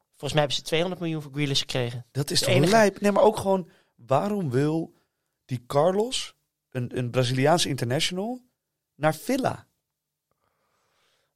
Volgens 0.10 0.32
mij 0.32 0.39
hebben 0.39 0.56
ze 0.58 0.62
200 0.62 1.02
miljoen 1.02 1.21
voor 1.21 1.32
Grealish 1.32 1.60
gekregen. 1.60 2.06
Dat 2.12 2.32
is 2.32 2.39
De 2.39 2.45
toch 2.45 2.54
enige- 2.56 2.71
lijp? 2.71 3.00
Nee, 3.02 3.12
maar 3.12 3.24
ook 3.24 3.38
gewoon... 3.38 3.69
Waarom 3.95 4.50
wil 4.50 4.93
die 5.45 5.63
Carlos, 5.67 6.36
een, 6.71 6.97
een 6.97 7.10
Braziliaanse 7.10 7.69
international, 7.69 8.41
naar 8.95 9.15
Villa? 9.15 9.67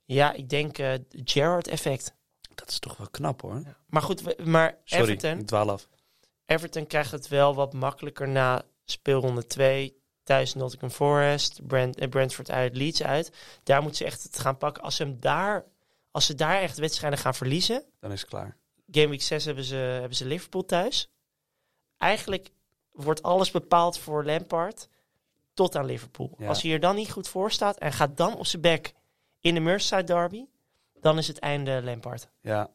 Ja, 0.05 0.33
ik 0.33 0.49
denk 0.49 0.77
eh 0.77 0.93
Gerrard 1.23 1.67
effect. 1.67 2.13
Dat 2.55 2.69
is 2.69 2.79
toch 2.79 2.97
wel 2.97 3.09
knap 3.09 3.41
hoor. 3.41 3.61
Maar 3.87 4.01
goed, 4.01 4.21
we- 4.21 4.37
maar 4.43 4.77
Sorry, 4.83 5.03
Everton, 5.03 5.39
ik 5.39 5.47
dwaal 5.47 5.69
af. 5.71 5.87
Everton 6.45 6.87
krijgt 6.87 7.11
het 7.11 7.27
wel 7.27 7.55
wat 7.55 7.73
makkelijker 7.73 8.27
na 8.27 8.63
speelronde 8.85 9.47
2. 9.47 9.97
Thuis 10.23 10.53
Nottingham 10.53 10.89
Forest, 10.89 11.67
Brent, 11.67 11.97
eh, 11.97 12.09
Brentford 12.09 12.51
uit, 12.51 12.75
Leeds 12.75 13.03
uit. 13.03 13.31
Daar 13.63 13.81
moeten 13.81 13.97
ze 13.97 14.05
echt 14.05 14.23
het 14.23 14.39
gaan 14.39 14.57
pakken. 14.57 14.83
Als 14.83 14.95
ze, 14.95 15.03
hem 15.03 15.19
daar, 15.19 15.65
als 16.15 16.25
ze 16.25 16.35
daar 16.35 16.61
echt 16.61 16.77
wedstrijden 16.77 17.19
gaan 17.19 17.35
verliezen. 17.35 17.83
Dan 17.99 18.11
is 18.11 18.21
het 18.21 18.29
klaar. 18.29 18.57
Game 18.91 19.07
week 19.07 19.21
6 19.21 19.45
hebben 19.45 19.63
ze, 19.63 19.75
hebben 19.75 20.15
ze 20.17 20.25
Liverpool 20.25 20.65
thuis. 20.65 21.09
Eigenlijk 21.97 22.49
wordt 22.91 23.23
alles 23.23 23.51
bepaald 23.51 23.97
voor 23.99 24.25
Lampard 24.25 24.87
tot 25.53 25.75
aan 25.75 25.85
Liverpool. 25.85 26.35
Ja. 26.37 26.47
Als 26.47 26.61
hij 26.61 26.71
er 26.71 26.79
dan 26.79 26.95
niet 26.95 27.11
goed 27.11 27.27
voor 27.27 27.51
staat 27.51 27.77
en 27.77 27.91
gaat 27.93 28.17
dan 28.17 28.35
op 28.37 28.45
zijn 28.45 28.61
bek 28.61 28.93
in 29.39 29.53
de 29.53 29.59
Merseyside 29.59 30.13
derby, 30.13 30.45
dan 30.99 31.17
is 31.17 31.27
het 31.27 31.39
einde 31.39 31.81
Lampard. 31.83 32.29
Ja, 32.41 32.69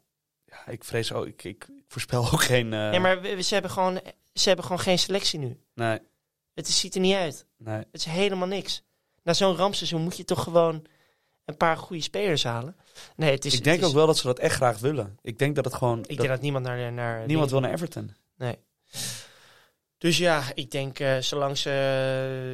ja 0.45 0.67
ik 0.67 0.85
vrees 0.85 1.13
ook... 1.13 1.27
Ik, 1.27 1.45
ik, 1.45 1.69
voorspel 1.89 2.25
ook 2.33 2.43
geen... 2.43 2.73
eh, 2.73 2.91
Nee, 2.91 3.01
maar 3.01 3.21
we- 3.21 3.43
ze, 3.43 3.53
hebben 3.55 3.71
gewoon, 3.73 4.01
ze 4.35 4.47
hebben 4.49 4.65
gewoon 4.67 4.81
geen 4.81 4.99
selectie 4.99 5.39
nu. 5.39 5.61
Nee, 5.75 5.99
Het 6.55 6.69
ziet 6.69 6.95
er 6.95 7.01
niet 7.01 7.15
uit. 7.17 7.47
nee. 7.57 7.77
Het 7.79 7.89
is 7.93 8.05
helemaal 8.05 8.49
niks. 8.49 8.83
Na 9.23 9.33
zo'n 9.33 9.57
rampseizoen 9.57 10.03
moet 10.03 10.17
je 10.17 10.25
toch 10.25 10.43
gewoon 10.43 10.87
een 11.51 11.57
paar 11.57 11.77
goede 11.77 12.03
spelers 12.03 12.45
halen. 12.45 12.77
Nee, 13.17 13.31
het 13.31 13.45
is, 13.45 13.55
ik 13.55 13.65
denk 13.65 13.81
is- 13.81 13.87
ook 13.87 13.93
wel 13.95 14.07
dat 14.07 14.19
ze 14.19 14.27
dat 14.27 14.39
echt 14.39 14.55
graag 14.55 14.79
willen. 14.79 15.19
Ik 15.23 15.39
denk 15.39 15.55
dat 15.55 15.65
het 15.65 15.75
gewoon... 15.75 15.99
Ik 15.99 16.09
dat 16.09 16.17
denk 16.17 16.29
dat 16.29 16.41
niemand 16.41 16.65
naar... 16.65 16.93
naar 16.93 17.27
niemand 17.27 17.51
wil 17.51 17.61
naar 17.61 17.73
Everton. 17.73 18.15
Nee. 18.37 18.59
Dus 19.99 20.19
ja, 20.19 20.43
ik 20.55 20.71
denk 20.71 20.99
eh, 20.99 21.19
zolang 21.19 21.59
ze 21.59 21.71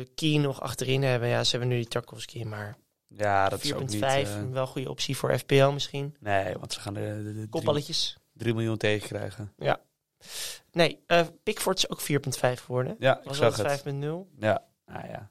uh, 0.07 0.15
Key 0.15 0.37
nog 0.39 0.61
achterin 0.61 1.03
hebben. 1.03 1.29
Ja, 1.29 1.45
ze 1.45 1.51
hebben 1.51 1.69
nu 1.69 1.77
die 1.77 1.89
Tarkovsky, 1.89 2.43
maar 2.43 2.77
4.5 2.77 2.83
Ja, 3.07 3.49
dat 3.49 3.65
is 3.65 3.75
ook 3.75 3.89
niet... 3.89 4.03
eh, 4.03 4.23
wel 4.51 4.63
een 4.63 4.67
goede 4.69 4.91
optie 4.91 5.17
voor 5.17 5.39
FPL 5.39 5.69
misschien. 5.69 6.17
nee, 6.21 6.55
want 6.59 6.73
ze 6.73 6.81
gaan 6.81 6.95
de, 6.95 7.23
de, 7.25 7.41
de 7.41 7.49
Kopballetjes. 7.49 8.17
3 8.33 8.55
miljoen 8.55 8.77
tegenkrijgen. 8.77 9.53
Nee, 10.73 11.03
eh 11.07 11.27
Pickford 11.43 11.77
is 11.79 11.91
ook 11.91 12.01
4.5 12.01 12.63
geworden. 12.65 12.97
Ja, 12.99 13.19
ik 13.19 13.25
Was 13.25 13.37
zag 13.37 13.57
dat 13.57 13.71
het. 13.71 13.95
5.0? 13.95 14.37
Ja, 14.39 14.65
nou 14.87 15.07
ja. 15.09 15.31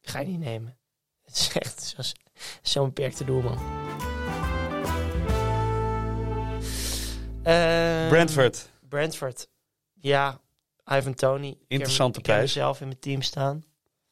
Ga 0.00 0.20
je 0.20 0.26
niet 0.26 0.38
nemen. 0.38 0.78
Het 1.24 1.36
is 1.36 1.50
echt 1.52 1.94
zo'n 2.62 2.62
zo 2.62 2.84
beperkte 2.84 3.24
doelman. 3.24 3.58
Eh, 7.42 8.08
Brentford. 8.08 8.70
Brentford. 8.88 9.48
Ja, 9.94 10.40
Ivan 10.92 11.14
Tony. 11.14 11.46
Ik 11.48 11.52
heb 11.52 11.58
hem- 11.60 11.66
Interessante 11.68 12.18
ik 12.18 12.26
heb 12.26 12.34
prijs. 12.34 12.52
zelf 12.52 12.80
in 12.80 12.86
mijn 12.86 12.98
team 13.00 13.22
staan. 13.22 13.64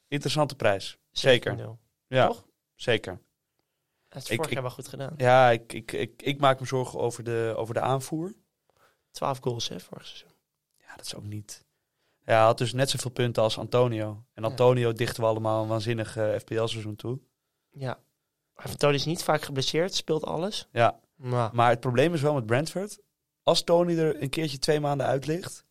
Interessante 0.09 0.55
prijs. 0.57 0.99
Zeker. 1.11 1.53
7-0. 1.59 1.79
Ja, 2.07 2.27
Toch? 2.27 2.45
zeker. 2.75 3.19
Dat 4.09 4.23
is 4.23 4.29
vorig 4.29 4.47
ik- 4.47 4.53
jaar 4.53 4.63
wel 4.63 4.71
goed 4.71 4.89
gedaan. 4.89 5.15
Ja, 5.17 5.51
ik, 5.51 5.73
ik, 5.73 5.93
ik, 5.93 6.23
ik 6.23 6.41
maak 6.41 6.61
me 6.61 6.67
zorgen 6.67 6.99
over 7.01 7.25
de, 7.25 7.53
over 7.57 7.75
de 7.75 7.81
aanvoer. 7.81 8.35
12 9.11 9.39
goals 9.41 9.69
hè, 9.69 9.81
vorig 9.81 10.07
seizoen. 10.07 10.31
Ja, 10.79 10.97
dat 10.97 11.05
is 11.05 11.15
ook 11.15 11.25
niet... 11.25 11.65
Ja, 12.25 12.33
hij 12.37 12.43
had 12.45 12.59
dus 12.59 12.73
net 12.73 12.91
zoveel 12.91 13.11
punten 13.11 13.43
als 13.43 13.59
Antonio. 13.59 14.25
En 14.35 14.43
Ja. 14.43 14.49
Antonio 14.49 14.93
dichten 14.93 15.23
we 15.23 15.29
allemaal 15.29 15.63
een 15.63 15.69
waanzinnig 15.69 16.17
eh, 16.17 16.39
FPL-seizoen 16.39 16.97
toe. 16.97 17.19
Ja. 17.71 17.99
Tony 18.77 18.95
is 18.95 19.05
niet 19.05 19.23
vaak 19.25 19.43
geblesseerd, 19.43 19.95
speelt 19.95 20.25
alles. 20.25 20.69
Ja, 20.73 20.99
Maar 21.17 21.51
maar 21.53 21.71
het 21.71 21.81
probleem 21.81 22.15
is 22.15 22.21
wel 22.21 22.35
met 22.35 22.47
Brentford. 22.47 22.99
Als 23.43 23.63
Tony 23.65 23.99
er 23.99 24.23
een 24.23 24.31
keertje 24.31 24.59
twee 24.59 24.81
maanden 24.81 25.07
uit 25.07 25.27
ligt, 25.27 25.65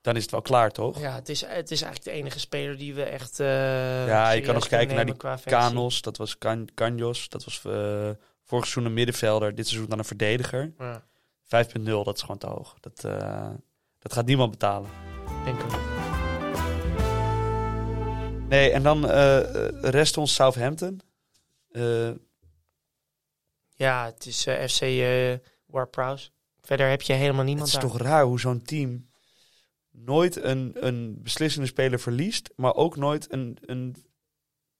dan 0.00 0.16
is 0.16 0.22
het 0.22 0.30
wel 0.30 0.42
klaar, 0.42 0.70
toch? 0.70 1.00
ja, 1.00 1.14
het 1.14 1.28
is, 1.28 1.40
het 1.40 1.70
is 1.70 1.82
eigenlijk 1.82 2.04
de 2.14 2.22
enige 2.22 2.38
speler 2.38 2.76
die 2.78 2.94
we 2.94 3.02
echt. 3.02 3.40
eh 3.40 4.06
Ja, 4.06 4.30
je 4.30 4.40
kan 4.40 4.54
nog 4.54 4.68
kijken 4.68 4.94
naar 4.96 5.04
die. 5.06 5.16
Canos, 5.44 6.02
dat 6.02 6.16
was 6.16 6.38
Can 6.38 6.68
Canjos, 6.74 7.28
dat 7.28 7.44
was 7.44 7.64
eh, 7.64 8.10
vorig 8.44 8.64
seizoen 8.64 8.84
een 8.84 8.94
middenvelder, 8.94 9.54
dit 9.54 9.66
seizoen 9.66 9.88
dan 9.88 9.98
een 9.98 10.04
verdediger. 10.04 10.72
5.0, 10.76 11.02
Ja, 11.48 12.02
dat 12.02 12.14
is 12.16 12.20
gewoon 12.20 12.38
te 12.38 12.46
hoog. 12.46 12.76
Dat, 12.80 13.04
eh, 13.04 13.50
dat 13.98 14.12
gaat 14.12 14.26
niemand 14.26 14.50
betalen. 14.50 14.90
denk 15.44 15.60
ik. 15.60 15.70
Nee, 18.48 18.70
en 18.70 18.82
dan 18.82 19.06
rest 19.80 20.16
ons 20.16 20.34
Southampton. 20.34 21.00
Eh, 21.70 22.10
Ja, 23.74 24.04
het 24.04 24.26
is 24.26 24.46
eh, 24.46 24.66
FC 24.68 24.80
eh 24.80 25.34
Warprowse. 25.66 26.30
Verder 26.60 26.88
heb 26.88 27.02
je 27.02 27.12
helemaal 27.12 27.36
het 27.38 27.46
niemand 27.46 27.66
is 27.66 27.72
daar. 27.72 27.82
toch 27.82 27.98
raar 27.98 28.24
hoe 28.24 28.40
zo'n 28.40 28.62
team 28.62 29.10
nooit 29.90 30.36
een, 30.36 30.86
een 30.86 31.22
beslissende 31.22 31.66
speler 31.66 32.00
verliest, 32.00 32.50
maar 32.56 32.74
ook 32.74 32.96
nooit 32.96 33.32
een, 33.32 33.58
een 33.60 33.96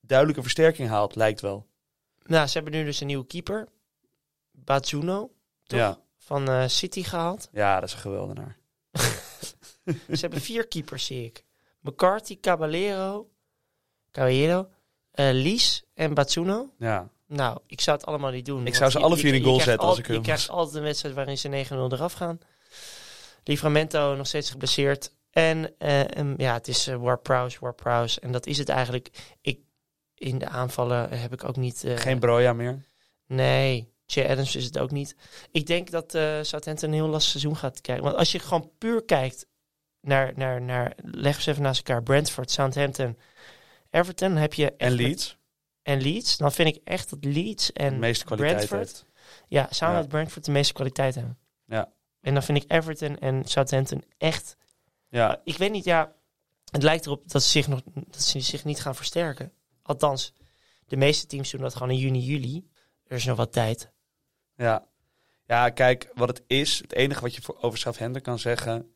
duidelijke 0.01 0.43
versterking 0.43 0.89
haalt, 0.89 1.14
lijkt 1.14 1.41
wel. 1.41 1.66
Nou, 2.22 2.47
ze 2.47 2.53
hebben 2.59 2.72
nu 2.72 2.84
dus 2.84 3.01
een 3.01 3.07
nieuwe 3.07 3.26
keeper. 3.26 3.68
Bazuno? 4.51 5.32
Ja. 5.62 6.01
van 6.16 6.70
City 6.70 7.03
gehaald. 7.03 7.49
ja, 7.53 7.80
dat 7.80 7.89
is 7.89 7.95
een 7.95 8.01
geweldenaar. 8.01 8.59
Ze 9.89 10.20
hebben 10.20 10.41
vier 10.41 10.68
keepers, 10.68 11.07
zie 11.07 11.24
ik. 11.24 11.45
McCarthy, 11.80 12.41
Caballero, 12.41 13.30
Caballero, 14.11 14.68
Lies 15.24 15.82
en 15.94 16.14
Bazuno. 16.14 16.70
Ja. 16.78 17.08
Nou, 17.26 17.58
ik 17.66 17.80
zou 17.80 17.96
het 17.96 18.06
allemaal 18.06 18.30
niet 18.30 18.46
doen. 18.46 18.66
Ik 18.66 18.74
zou 18.74 18.90
ze 18.90 18.98
je- 18.98 19.04
alle 19.04 19.14
je- 19.14 19.20
vier 19.20 19.32
in 19.32 19.38
je 19.38 19.44
goal 19.44 19.56
krijgt 19.58 19.70
zetten 19.70 19.88
als 19.88 19.96
al- 19.96 20.02
ik 20.02 20.06
Je 20.06 20.12
hun 20.12 20.22
krijgt 20.22 20.46
was. 20.46 20.56
altijd 20.56 20.76
een 20.76 20.82
wedstrijd 20.82 21.14
waarin 21.14 21.38
ze 21.38 21.48
9-0 21.48 21.92
eraf 21.92 22.12
gaan. 22.12 22.38
Livramento 23.44 24.14
nog 24.16 24.26
steeds 24.26 24.50
geblesseerd. 24.50 25.12
En 25.30 25.74
eh, 25.78 26.36
ja, 26.36 26.52
het 26.52 26.68
is 26.68 26.88
uh, 26.88 26.96
War 26.96 27.18
Prowse, 27.18 27.56
War 27.60 27.74
Prowse. 27.74 28.20
En 28.20 28.32
dat 28.32 28.46
is 28.46 28.58
het 28.58 28.68
eigenlijk. 28.68 29.08
Ik, 29.40 29.58
in 30.14 30.38
de 30.38 30.46
aanvallen 30.48 31.10
heb 31.18 31.32
ik 31.32 31.44
ook 31.44 31.56
niet... 31.56 31.84
eh, 31.84 31.96
Geen 31.96 32.18
Broja 32.18 32.52
meer. 32.52 32.84
Nee. 33.26 33.92
Che 34.06 34.28
Adams 34.28 34.56
is 34.56 34.64
het 34.64 34.78
ook 34.78 34.90
niet. 34.90 35.16
Ik 35.50 35.66
denk 35.66 35.90
dat 35.90 36.14
eh 36.14 36.38
Southampton 36.42 36.88
een 36.88 36.94
heel 36.94 37.06
lastig 37.08 37.30
seizoen 37.30 37.56
gaat 37.56 37.80
krijgen. 37.80 38.04
Want 38.04 38.16
als 38.16 38.32
je 38.32 38.38
gewoon 38.38 38.70
puur 38.78 39.04
kijkt 39.04 39.46
naar, 40.00 40.32
naar, 40.36 40.62
naar 40.62 40.92
leg 40.96 41.40
ze 41.40 41.50
even 41.50 41.62
naast 41.62 41.78
elkaar, 41.88 42.02
Brentford, 42.02 42.50
Southampton, 42.50 43.18
Everton, 43.91 44.36
heb 44.36 44.55
je 44.55 44.72
En 44.76 44.93
Leeds, 44.93 45.39
en 45.82 46.01
Leeds. 46.01 46.36
Dan 46.36 46.53
vind 46.53 46.76
ik 46.76 46.80
echt 46.84 47.11
dat 47.11 47.24
Leeds 47.24 47.66
de 47.66 47.72
en 47.72 47.99
meeste 47.99 48.24
kwaliteit 48.24 48.55
Brentford, 48.57 48.80
heeft. 48.80 49.05
ja, 49.49 49.66
samen 49.70 49.95
Ja. 49.95 50.01
met 50.01 50.09
Brentford 50.11 50.45
de 50.45 50.51
meeste 50.51 50.72
kwaliteit 50.72 51.14
hebben. 51.14 51.39
Ja. 51.66 51.93
En 52.20 52.34
dan 52.34 52.43
vind 52.43 52.62
ik 52.64 52.70
Everton 52.72 53.18
en 53.18 53.45
Southampton 53.45 54.03
echt 54.18 54.57
Ja, 55.09 55.41
ik 55.45 55.57
weet 55.57 55.70
niet, 55.70 55.84
ja. 55.84 56.12
Het 56.70 56.82
lijkt 56.82 57.07
erop 57.07 57.30
dat 57.30 57.43
ze 57.43 57.49
zich, 57.49 57.68
nog, 57.68 57.80
dat 57.95 58.22
ze 58.22 58.41
zich 58.41 58.64
niet 58.64 58.80
gaan 58.80 58.95
versterken. 58.95 59.53
Althans, 59.82 60.32
de 60.86 60.97
meeste 60.97 61.26
teams 61.26 61.51
doen 61.51 61.61
dat 61.61 61.72
gewoon 61.74 61.91
in 61.91 61.99
juni, 61.99 62.18
juli. 62.20 62.68
Er 63.07 63.16
is 63.16 63.24
nog 63.24 63.36
wat 63.36 63.53
tijd. 63.53 63.91
ja. 64.57 64.86
Ja, 65.47 65.70
kijk, 65.70 66.11
wat 66.14 66.28
het 66.28 66.43
is, 66.47 66.78
het 66.78 66.93
enige 66.93 67.20
wat 67.20 67.34
je 67.34 67.43
voor, 67.43 67.57
over 67.61 67.78
Southampton 67.78 68.22
kan 68.22 68.39
zeggen, 68.39 68.95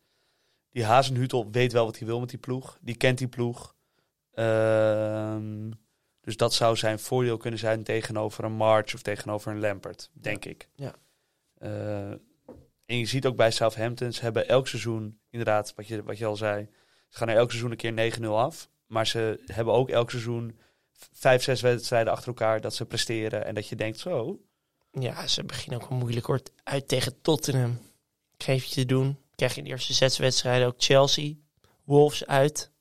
die 0.69 0.85
Hazenhutel 0.85 1.51
weet 1.51 1.71
wel 1.71 1.85
wat 1.85 1.97
hij 1.97 2.07
wil 2.07 2.19
met 2.19 2.29
die 2.29 2.37
ploeg. 2.39 2.77
Die 2.81 2.95
kent 2.95 3.17
die 3.17 3.27
ploeg. 3.27 3.75
Ehm, 4.33 5.71
dus 6.21 6.37
dat 6.37 6.53
zou 6.53 6.75
zijn 6.75 6.99
voordeel 6.99 7.37
kunnen 7.37 7.59
zijn 7.59 7.83
tegenover 7.83 8.43
een 8.43 8.51
March 8.51 8.93
of 8.93 9.01
tegenover 9.01 9.51
een 9.51 9.59
Lampert, 9.59 10.09
denk 10.13 10.45
ik. 10.45 10.69
Ja. 10.75 10.95
Eh, 11.57 12.11
en 12.85 12.97
je 12.97 13.05
ziet 13.05 13.25
ook 13.25 13.35
bij 13.35 13.51
Southampton, 13.51 14.13
ze 14.13 14.21
hebben 14.21 14.47
elk 14.47 14.67
seizoen, 14.67 15.19
inderdaad, 15.29 15.73
wat 15.75 15.87
je, 15.87 16.03
wat 16.03 16.17
je 16.17 16.25
al 16.25 16.35
zei, 16.35 16.67
ze 17.07 17.17
gaan 17.17 17.29
er 17.29 17.35
elk 17.35 17.49
seizoen 17.49 17.71
een 17.71 17.77
keer 17.77 17.91
9-0 17.91 18.37
af. 18.37 18.69
Maar 18.87 19.07
ze 19.07 19.43
hebben 19.45 19.73
ook 19.73 19.89
elk 19.89 20.09
seizoen 20.09 20.57
vijf, 21.13 21.43
zes 21.43 21.61
wedstrijden 21.61 22.13
achter 22.13 22.27
elkaar 22.27 22.61
dat 22.61 22.75
ze 22.75 22.85
presteren. 22.85 23.45
En 23.45 23.55
dat 23.55 23.67
je 23.67 23.75
denkt, 23.75 23.99
zo, 23.99 24.41
Ja, 24.91 25.27
ze 25.27 25.43
beginnen 25.43 25.81
ook 25.81 25.89
wel 25.89 25.97
moeilijk 25.97 26.25
hoor. 26.25 26.41
Uit 26.63 26.87
tegen 26.87 27.21
Tottenham. 27.21 27.79
Ik 28.37 28.43
geef 28.43 28.63
je 28.63 28.73
te 28.73 28.85
doen. 28.85 29.17
Krijg 29.35 29.51
je 29.51 29.57
in 29.57 29.63
de 29.63 29.69
eerste 29.69 29.93
zes 29.93 30.17
wedstrijden 30.17 30.67
ook 30.67 30.75
Chelsea. 30.77 31.33
Wolves 31.83 32.25
uit. 32.25 32.71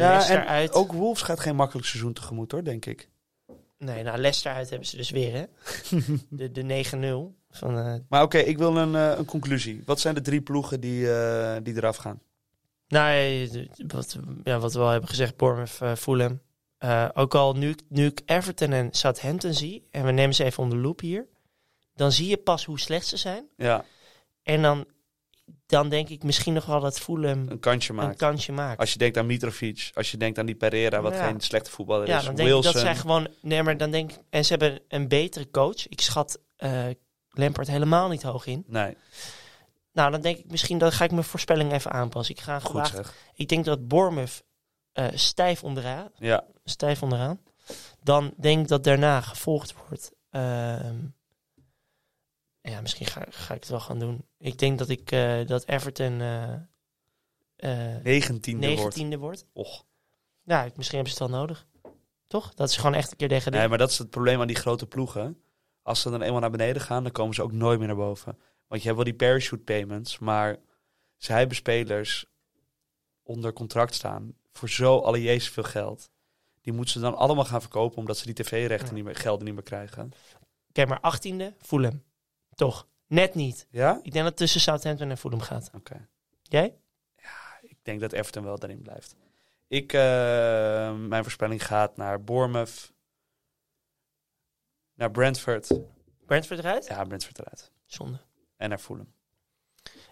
Ja, 0.00 0.08
Leicester 0.08 0.38
en 0.38 0.46
uit. 0.46 0.72
ook 0.72 0.92
Wolves 0.92 1.22
gaat 1.22 1.40
geen 1.40 1.56
makkelijk 1.56 1.86
seizoen 1.86 2.12
tegemoet 2.12 2.52
hoor, 2.52 2.64
denk 2.64 2.86
ik. 2.86 3.08
Nee, 3.78 4.02
nou 4.02 4.18
Leicester 4.18 4.52
uit 4.52 4.70
hebben 4.70 4.88
ze 4.88 4.96
dus 4.96 5.10
weer 5.10 5.32
hè. 5.32 5.44
de 6.28 6.50
de 6.50 6.84
9-0 7.32 7.40
van 7.50 7.78
eh, 7.78 7.94
Maar 8.08 8.22
oké, 8.22 8.38
ik 8.38 8.58
wil 8.58 8.76
een, 8.76 8.94
eh, 8.94 9.18
een 9.18 9.24
conclusie. 9.24 9.82
Wat 9.84 10.00
zijn 10.00 10.14
de 10.14 10.20
drie 10.20 10.40
ploegen 10.40 10.80
die, 10.80 11.12
eh, 11.12 11.56
die 11.62 11.76
eraf 11.76 11.96
gaan? 11.96 12.20
Nou, 12.88 13.48
wat, 13.86 14.18
ja, 14.44 14.58
wat 14.58 14.72
we 14.72 14.80
al 14.80 14.88
hebben 14.88 15.08
gezegd, 15.08 15.36
Bournemouth, 15.36 15.98
Fulham. 15.98 16.40
Ook 17.14 17.34
al 17.34 17.54
nu, 17.54 17.74
nu 17.88 18.06
ik 18.06 18.20
Everton 18.26 18.72
en 18.72 18.88
Southampton 18.92 19.54
zie, 19.54 19.86
en 19.90 20.04
we 20.04 20.10
nemen 20.10 20.34
ze 20.34 20.44
even 20.44 20.62
onder 20.62 20.78
de 20.78 20.84
loep 20.84 21.00
hier, 21.00 21.26
dan 21.94 22.12
zie 22.12 22.28
je 22.28 22.36
pas 22.36 22.64
hoe 22.64 22.80
slecht 22.80 23.06
ze 23.06 23.16
zijn. 23.16 23.48
Ja, 23.56 23.84
En 24.42 24.62
dan, 24.62 24.86
dan 25.66 25.88
denk 25.88 26.08
ik 26.08 26.22
misschien 26.22 26.52
nog 26.52 26.66
wel 26.66 26.80
dat 26.80 26.98
Fulham 27.00 27.48
een 27.48 27.60
kansje 27.60 27.90
een 27.90 27.96
maken. 27.96 28.16
kansje 28.16 28.52
maakt. 28.52 28.80
Als 28.80 28.92
je 28.92 28.98
denkt 28.98 29.16
aan 29.16 29.26
Mitrovic, 29.26 29.90
als 29.94 30.10
je 30.10 30.16
denkt 30.16 30.38
aan 30.38 30.46
die 30.46 30.54
Pereira, 30.54 31.00
wat 31.00 31.12
Ja. 31.14 31.26
geen 31.26 31.40
slechte 31.40 31.70
voetballer 31.70 32.06
ja, 32.08 32.18
is. 32.18 32.24
dan 32.24 32.34
denk 32.34 32.48
Wilson. 32.48 32.68
ik 32.70 32.76
dat 32.76 32.82
zij 32.84 32.96
gewoon, 32.96 33.28
nee, 33.42 33.62
maar 33.62 33.76
dan 33.76 33.90
denk 33.90 34.12
ik, 34.12 34.18
en 34.30 34.44
ze 34.44 34.50
hebben 34.56 34.80
een 34.88 35.08
betere 35.08 35.50
coach. 35.50 35.88
Ik 35.88 36.00
schat 36.00 36.38
eh 36.56 36.84
Lampard 37.32 37.68
helemaal 37.68 38.08
niet 38.08 38.22
hoog 38.22 38.46
in. 38.46 38.64
Nee, 38.66 38.96
Nou, 39.92 40.10
dan 40.10 40.20
denk 40.20 40.38
ik 40.38 40.50
misschien, 40.50 40.78
dat 40.78 40.92
ga 40.94 41.04
ik 41.04 41.10
mijn 41.10 41.24
voorspelling 41.24 41.72
even 41.72 41.90
aanpassen. 41.90 42.34
Ik 42.34 42.40
ga 42.40 42.58
goed 42.58 42.86
zeg. 42.86 43.14
ik 43.34 43.48
denk 43.48 43.64
dat 43.64 43.88
Bournemouth 43.88 44.42
eh, 44.92 45.06
stijf 45.14 45.64
onderaan, 45.64 46.08
Ja, 46.18 46.44
stijf 46.64 47.02
onderaan. 47.02 47.40
Dan 48.02 48.34
denk 48.36 48.60
ik 48.60 48.68
dat 48.68 48.84
daarna 48.84 49.20
gevolgd 49.20 49.74
wordt. 49.88 50.10
ehm, 50.30 50.96
ja, 52.62 52.80
misschien 52.80 53.06
ga, 53.06 53.24
ga 53.28 53.54
ik 53.54 53.60
het 53.60 53.70
wel 53.70 53.80
gaan 53.80 53.98
doen. 53.98 54.26
Ik 54.38 54.58
denk 54.58 54.78
dat 54.78 54.88
ik 54.88 55.10
eh, 55.10 55.46
dat 55.46 55.68
Everton 55.68 56.16
negentiende 58.02 58.76
wordt. 58.76 59.04
19e 59.04 59.18
wordt. 59.18 59.46
Och. 59.52 59.84
Ja, 60.42 60.68
misschien 60.76 60.98
hebben 60.98 61.16
ze 61.16 61.22
het 61.22 61.30
wel 61.30 61.40
nodig. 61.40 61.66
Toch? 62.26 62.54
Dat 62.54 62.68
is 62.68 62.76
gewoon 62.76 62.94
echt 62.94 63.10
een 63.10 63.16
keer 63.16 63.28
tegen 63.28 63.52
Nee, 63.52 63.68
maar 63.68 63.78
dat 63.78 63.90
is 63.90 63.98
het 63.98 64.10
probleem 64.10 64.40
aan 64.40 64.46
die 64.46 64.56
grote 64.56 64.86
ploegen. 64.86 65.42
Als 65.82 66.00
ze 66.00 66.10
dan 66.10 66.22
eenmaal 66.22 66.40
naar 66.40 66.50
beneden 66.50 66.82
gaan, 66.82 67.02
dan 67.02 67.12
komen 67.12 67.34
ze 67.34 67.42
ook 67.42 67.52
nooit 67.52 67.78
meer 67.78 67.86
naar 67.86 67.96
boven. 67.96 68.38
Want 68.66 68.82
je 68.82 68.88
hebt 68.88 68.94
wel 68.94 69.16
die 69.16 69.26
parachute 69.28 69.62
payments, 69.62 70.18
maar 70.18 70.56
zij 71.16 71.38
hebben 71.38 71.56
spelers 71.56 72.24
onder 73.22 73.52
contract 73.52 73.94
staan 73.94 74.34
voor 74.52 74.68
zo 74.68 74.98
alle 74.98 75.22
jezus 75.22 75.50
veel 75.50 75.62
geld. 75.62 76.10
Die 76.60 76.72
moeten 76.72 76.92
ze 76.92 77.00
dan 77.00 77.16
allemaal 77.16 77.44
gaan 77.44 77.60
verkopen 77.60 77.98
omdat 77.98 78.16
ze 78.16 78.24
die 78.24 78.34
tv-rechten 78.34 78.88
Ja. 78.88 78.94
niet 78.94 79.04
meer, 79.04 79.16
gelden 79.16 79.44
niet 79.44 79.54
meer 79.54 79.62
krijgen. 79.62 80.10
Oké, 80.68 80.86
maar 80.86 81.00
18e, 81.00 81.56
Fulham. 81.58 82.02
Toch? 82.60 82.88
Net 83.06 83.34
niet. 83.34 83.66
Ja? 83.70 83.96
Ik 83.96 84.02
denk 84.02 84.14
dat 84.14 84.24
het 84.24 84.36
tussen 84.36 84.60
Southampton 84.60 85.10
en 85.10 85.18
Fulham 85.18 85.40
gaat. 85.40 85.70
Oké. 85.74 86.08
Jij? 86.42 86.76
Ik 87.60 87.76
denk 87.82 88.00
dat 88.00 88.12
Everton 88.12 88.44
wel 88.44 88.58
daarin 88.58 88.82
blijft. 88.82 89.16
Ik, 89.68 89.92
eh, 89.92 90.00
mijn 90.94 91.22
voorspelling 91.22 91.66
gaat 91.66 91.96
naar 91.96 92.24
Bournemouth, 92.24 92.92
naar 94.94 95.10
Brentford. 95.10 95.80
Brentford 96.26 96.58
eruit? 96.58 96.86
Ja, 96.86 97.04
Brentford 97.04 97.38
eruit. 97.38 97.72
Zonde. 97.84 98.20
En 98.56 98.68
naar 98.68 98.78
Fulham. 98.78 99.12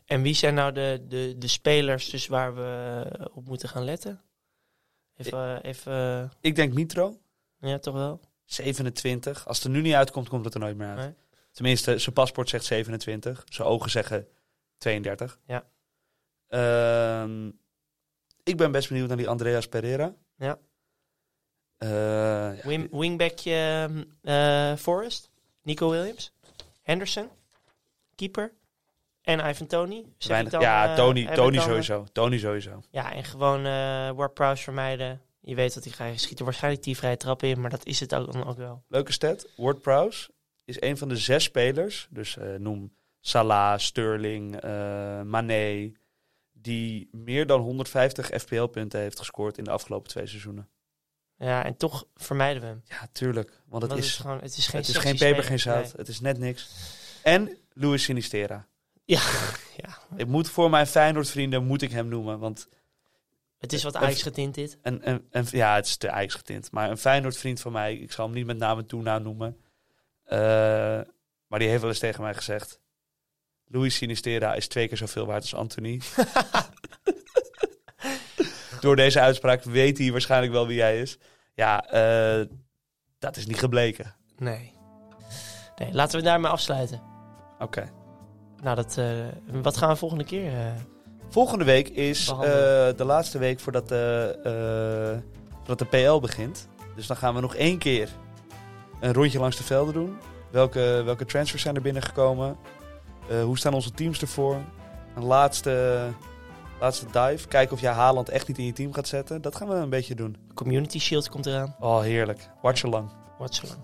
En 0.04 0.22
wie 0.22 0.34
zijn 0.34 0.54
nou 0.54 0.72
de, 0.72 1.04
de, 1.08 1.34
de 1.38 1.48
spelers 1.48 2.10
dus 2.10 2.26
waar 2.26 2.54
we 2.54 3.02
eh, 3.18 3.36
op 3.36 3.46
moeten 3.46 3.68
gaan 3.68 3.84
letten? 3.84 4.22
Even, 5.16 5.62
eh, 5.62 5.70
even 5.70 6.30
Ik 6.40 6.54
denk 6.56 6.72
Mitro. 6.72 7.18
ja, 7.60 7.78
toch 7.78 7.94
wel? 7.94 8.20
27. 8.44 9.46
Als 9.46 9.56
het 9.56 9.66
er 9.66 9.72
nu 9.72 9.80
niet 9.80 9.94
uitkomt, 9.94 10.28
komt 10.28 10.44
het 10.44 10.54
er 10.54 10.60
nooit 10.60 10.76
meer 10.76 10.88
uit. 10.88 10.98
Nee. 10.98 11.14
Tenminste, 11.52 11.98
zijn 11.98 12.14
paspoort 12.14 12.48
zegt 12.48 12.64
27. 12.64 13.44
Zijn 13.48 13.68
ogen 13.68 13.90
zeggen 13.90 14.28
32. 14.78 15.38
Ja. 15.46 15.64
Ehm, 16.48 17.50
ik 18.42 18.56
ben 18.56 18.72
best 18.72 18.88
benieuwd 18.88 19.08
naar 19.08 19.16
die 19.16 19.28
Andreas 19.28 19.68
Pereira. 19.68 20.14
Ja. 20.36 20.58
Eh, 21.76 22.64
Wing, 22.64 22.88
wingbackje 22.90 23.88
eh 24.22 24.76
Forrest, 24.76 25.30
Nico 25.62 25.90
Williams, 25.90 26.32
Henderson, 26.82 27.28
keeper 28.14 28.52
en 29.22 29.48
Ivan 29.48 29.66
Tony. 29.66 30.04
Dan, 30.18 30.60
ja, 30.60 30.90
eh, 30.90 30.94
Tony, 30.94 31.26
Tony 31.26 31.58
sowieso. 31.58 32.06
Tony 32.12 32.38
sowieso. 32.38 32.82
Ja, 32.90 33.12
en 33.12 33.24
gewoon 33.24 33.62
Ward 34.16 34.34
Prowse 34.34 34.62
vermijden. 34.62 35.22
Je 35.40 35.54
weet 35.54 35.74
dat 35.74 35.84
hij 35.84 35.92
gaat 35.92 36.20
schieten 36.20 36.44
waarschijnlijk 36.44 36.84
die 36.84 36.96
vrije 36.96 37.16
trap 37.16 37.42
in, 37.42 37.60
maar 37.60 37.70
dat 37.70 37.86
is 37.86 38.00
het 38.00 38.14
ook, 38.14 38.32
dan 38.32 38.46
ook 38.46 38.56
wel. 38.56 38.82
Leuke 38.88 39.12
stat. 39.12 39.46
Ward 39.56 39.82
Prowse 39.82 40.30
is 40.68 40.80
een 40.80 40.96
van 40.98 41.08
de 41.08 41.16
zes 41.16 41.44
spelers. 41.44 42.06
Dus 42.10 42.36
eh, 42.36 42.54
noem 42.54 42.92
Salah, 43.20 43.78
Sterling, 43.78 44.62
Mané. 45.24 45.92
Die 46.52 47.08
meer 47.12 47.46
dan 47.46 47.60
150 47.60 48.26
FPL-punten 48.26 49.00
heeft 49.00 49.18
gescoord 49.18 49.58
in 49.58 49.64
de 49.64 49.70
afgelopen 49.70 50.08
twee 50.10 50.26
seizoenen. 50.26 50.68
Ja, 51.38 51.64
en 51.64 51.76
toch 51.76 52.06
vermijden 52.14 52.62
we 52.62 52.68
hem. 52.68 52.82
Ja, 52.84 53.08
tuurlijk. 53.12 53.62
Want 53.66 53.82
het 53.82 53.92
Want 53.92 54.04
is, 54.04 54.16
gewoon, 54.16 54.40
het 54.40 54.56
is 54.56 54.66
geen, 54.66 54.80
het 54.80 54.88
is 54.88 54.96
geen 54.96 55.16
peper, 55.16 55.42
geen 55.44 55.58
zout. 55.58 55.82
Nee. 55.82 55.92
Het 55.96 56.08
is 56.08 56.20
net 56.20 56.38
niks. 56.38 56.70
En 57.22 57.56
Luis 57.72 58.02
Sinistera. 58.02 58.66
Ja, 59.04 59.20
ja, 59.82 59.98
Ik 60.16 60.26
moet 60.26 60.50
voor 60.50 60.70
mijn 60.70 60.86
Feyenoord-vrienden 60.86 61.64
moet 61.64 61.82
ik 61.82 61.90
hem 61.90 62.08
noemen. 62.08 62.38
Want 62.38 62.68
het 63.58 63.72
is 63.72 63.82
wat 63.82 63.96
Ajax 63.96 64.22
getint 64.22 64.54
dit. 64.54 64.78
een, 64.82 65.22
een- 65.30 65.46
ja, 65.50 65.74
het 65.74 65.86
is 65.86 65.96
te 65.96 66.10
Ajax 66.10 66.34
getint. 66.34 66.70
Maar 66.70 66.90
een 66.90 66.98
Feyenoord-vriend 66.98 67.60
van 67.60 67.72
mij, 67.72 67.96
ik 67.96 68.12
zal 68.12 68.24
hem 68.24 68.34
niet 68.34 68.46
met 68.46 68.58
naam 68.58 68.78
en 68.78 68.86
toenaam 68.86 69.22
noemen. 69.22 69.56
Eh, 70.28 71.00
maar 71.46 71.58
die 71.58 71.68
heeft 71.68 71.80
wel 71.80 71.90
eens 71.90 71.98
tegen 71.98 72.22
mij 72.22 72.34
gezegd... 72.34 72.80
Luis 73.70 73.94
Sinistera 73.94 74.54
is 74.54 74.68
twee 74.68 74.88
keer 74.88 74.96
zoveel 74.96 75.26
waard 75.26 75.42
als 75.42 75.54
Anthony. 75.54 76.00
Door 78.80 78.96
deze 78.96 79.20
uitspraak 79.20 79.62
weet 79.62 79.98
hij 79.98 80.12
waarschijnlijk 80.12 80.52
wel 80.52 80.66
wie 80.66 80.80
hij 80.80 81.00
is. 81.00 81.18
Ja, 81.54 81.84
eh, 81.84 82.46
dat 83.18 83.36
is 83.36 83.46
niet 83.46 83.58
gebleken. 83.58 84.14
Nee. 84.36 84.72
Nee, 85.76 85.92
laten 85.92 86.18
we 86.18 86.24
daarmee 86.24 86.50
afsluiten. 86.50 87.02
Oké. 87.58 87.90
Nou, 88.62 88.76
dat, 88.76 88.98
eh, 88.98 89.26
wat 89.62 89.76
gaan 89.76 89.88
we 89.88 89.96
volgende 89.96 90.24
keer? 90.24 90.52
Volgende 91.28 91.64
week 91.64 91.88
is 91.88 92.26
de 92.26 93.04
laatste 93.04 93.38
week 93.38 93.60
voordat 93.60 93.88
de, 93.88 95.22
voordat 95.56 95.78
de 95.78 95.84
PL 95.84 96.20
begint. 96.20 96.68
Dus 96.96 97.06
dan 97.06 97.16
gaan 97.16 97.34
we 97.34 97.40
nog 97.40 97.54
één 97.54 97.78
keer 97.78 98.08
een 99.00 99.12
rondje 99.12 99.38
langs 99.38 99.56
de 99.56 99.64
velden 99.64 99.94
doen. 99.94 100.18
Welke, 100.50 101.02
welke 101.04 101.24
transfers 101.24 101.62
zijn 101.62 101.74
er 101.74 101.82
binnengekomen? 101.82 102.56
Eh, 103.28 103.42
hoe 103.42 103.58
staan 103.58 103.74
onze 103.74 103.90
teams 103.90 104.20
ervoor? 104.20 104.56
Een 105.14 105.24
laatste, 105.24 106.04
laatste 106.80 107.06
dive. 107.06 107.48
Kijken 107.48 107.74
of 107.74 107.80
jij 107.80 107.92
Haaland 107.92 108.28
echt 108.28 108.48
niet 108.48 108.58
in 108.58 108.64
je 108.64 108.72
team 108.72 108.92
gaat 108.92 109.08
zetten. 109.08 109.42
Dat 109.42 109.56
gaan 109.56 109.68
we 109.68 109.74
een 109.74 109.90
beetje 109.90 110.14
doen. 110.14 110.36
Community 110.54 110.98
Shield 110.98 111.28
komt 111.28 111.46
eraan. 111.46 111.76
Oh, 111.80 112.00
heerlijk. 112.00 112.48
Watch 112.62 112.84
along. 112.84 113.10
Wat 113.38 113.54
zo 113.54 113.66
lang. 113.66 113.78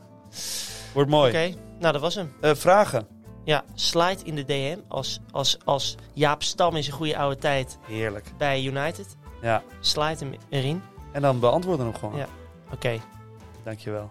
Wordt 0.93 1.11
mooi. 1.11 1.29
Oké, 1.31 1.55
nou 1.79 1.93
dat 1.93 2.01
was 2.01 2.15
hem. 2.15 2.33
Eh, 2.41 2.55
vragen? 2.55 3.07
Ja, 3.45 3.65
slide 3.75 4.25
in 4.25 4.35
de 4.35 4.45
DM 4.45 4.79
als, 4.89 5.21
als, 5.31 5.59
als 5.65 5.97
Jaap 6.13 6.43
Stam 6.43 6.77
in 6.77 6.83
zijn 6.83 6.97
goede 6.97 7.19
oude 7.19 7.37
tijd 7.37 7.79
Heerlijk. 7.87 8.33
bij 8.39 8.63
United. 8.65 9.17
Ja. 9.43 9.63
Slide 9.81 10.17
hem 10.19 10.35
erin. 10.49 10.83
En 11.13 11.23
dan 11.23 11.41
beantwoorden 11.41 11.87
we 11.87 11.91
hem 11.93 12.01
gewoon. 12.01 12.17
Ja. 12.17 12.27
Oké. 12.73 13.01
Dankjewel. 13.65 14.11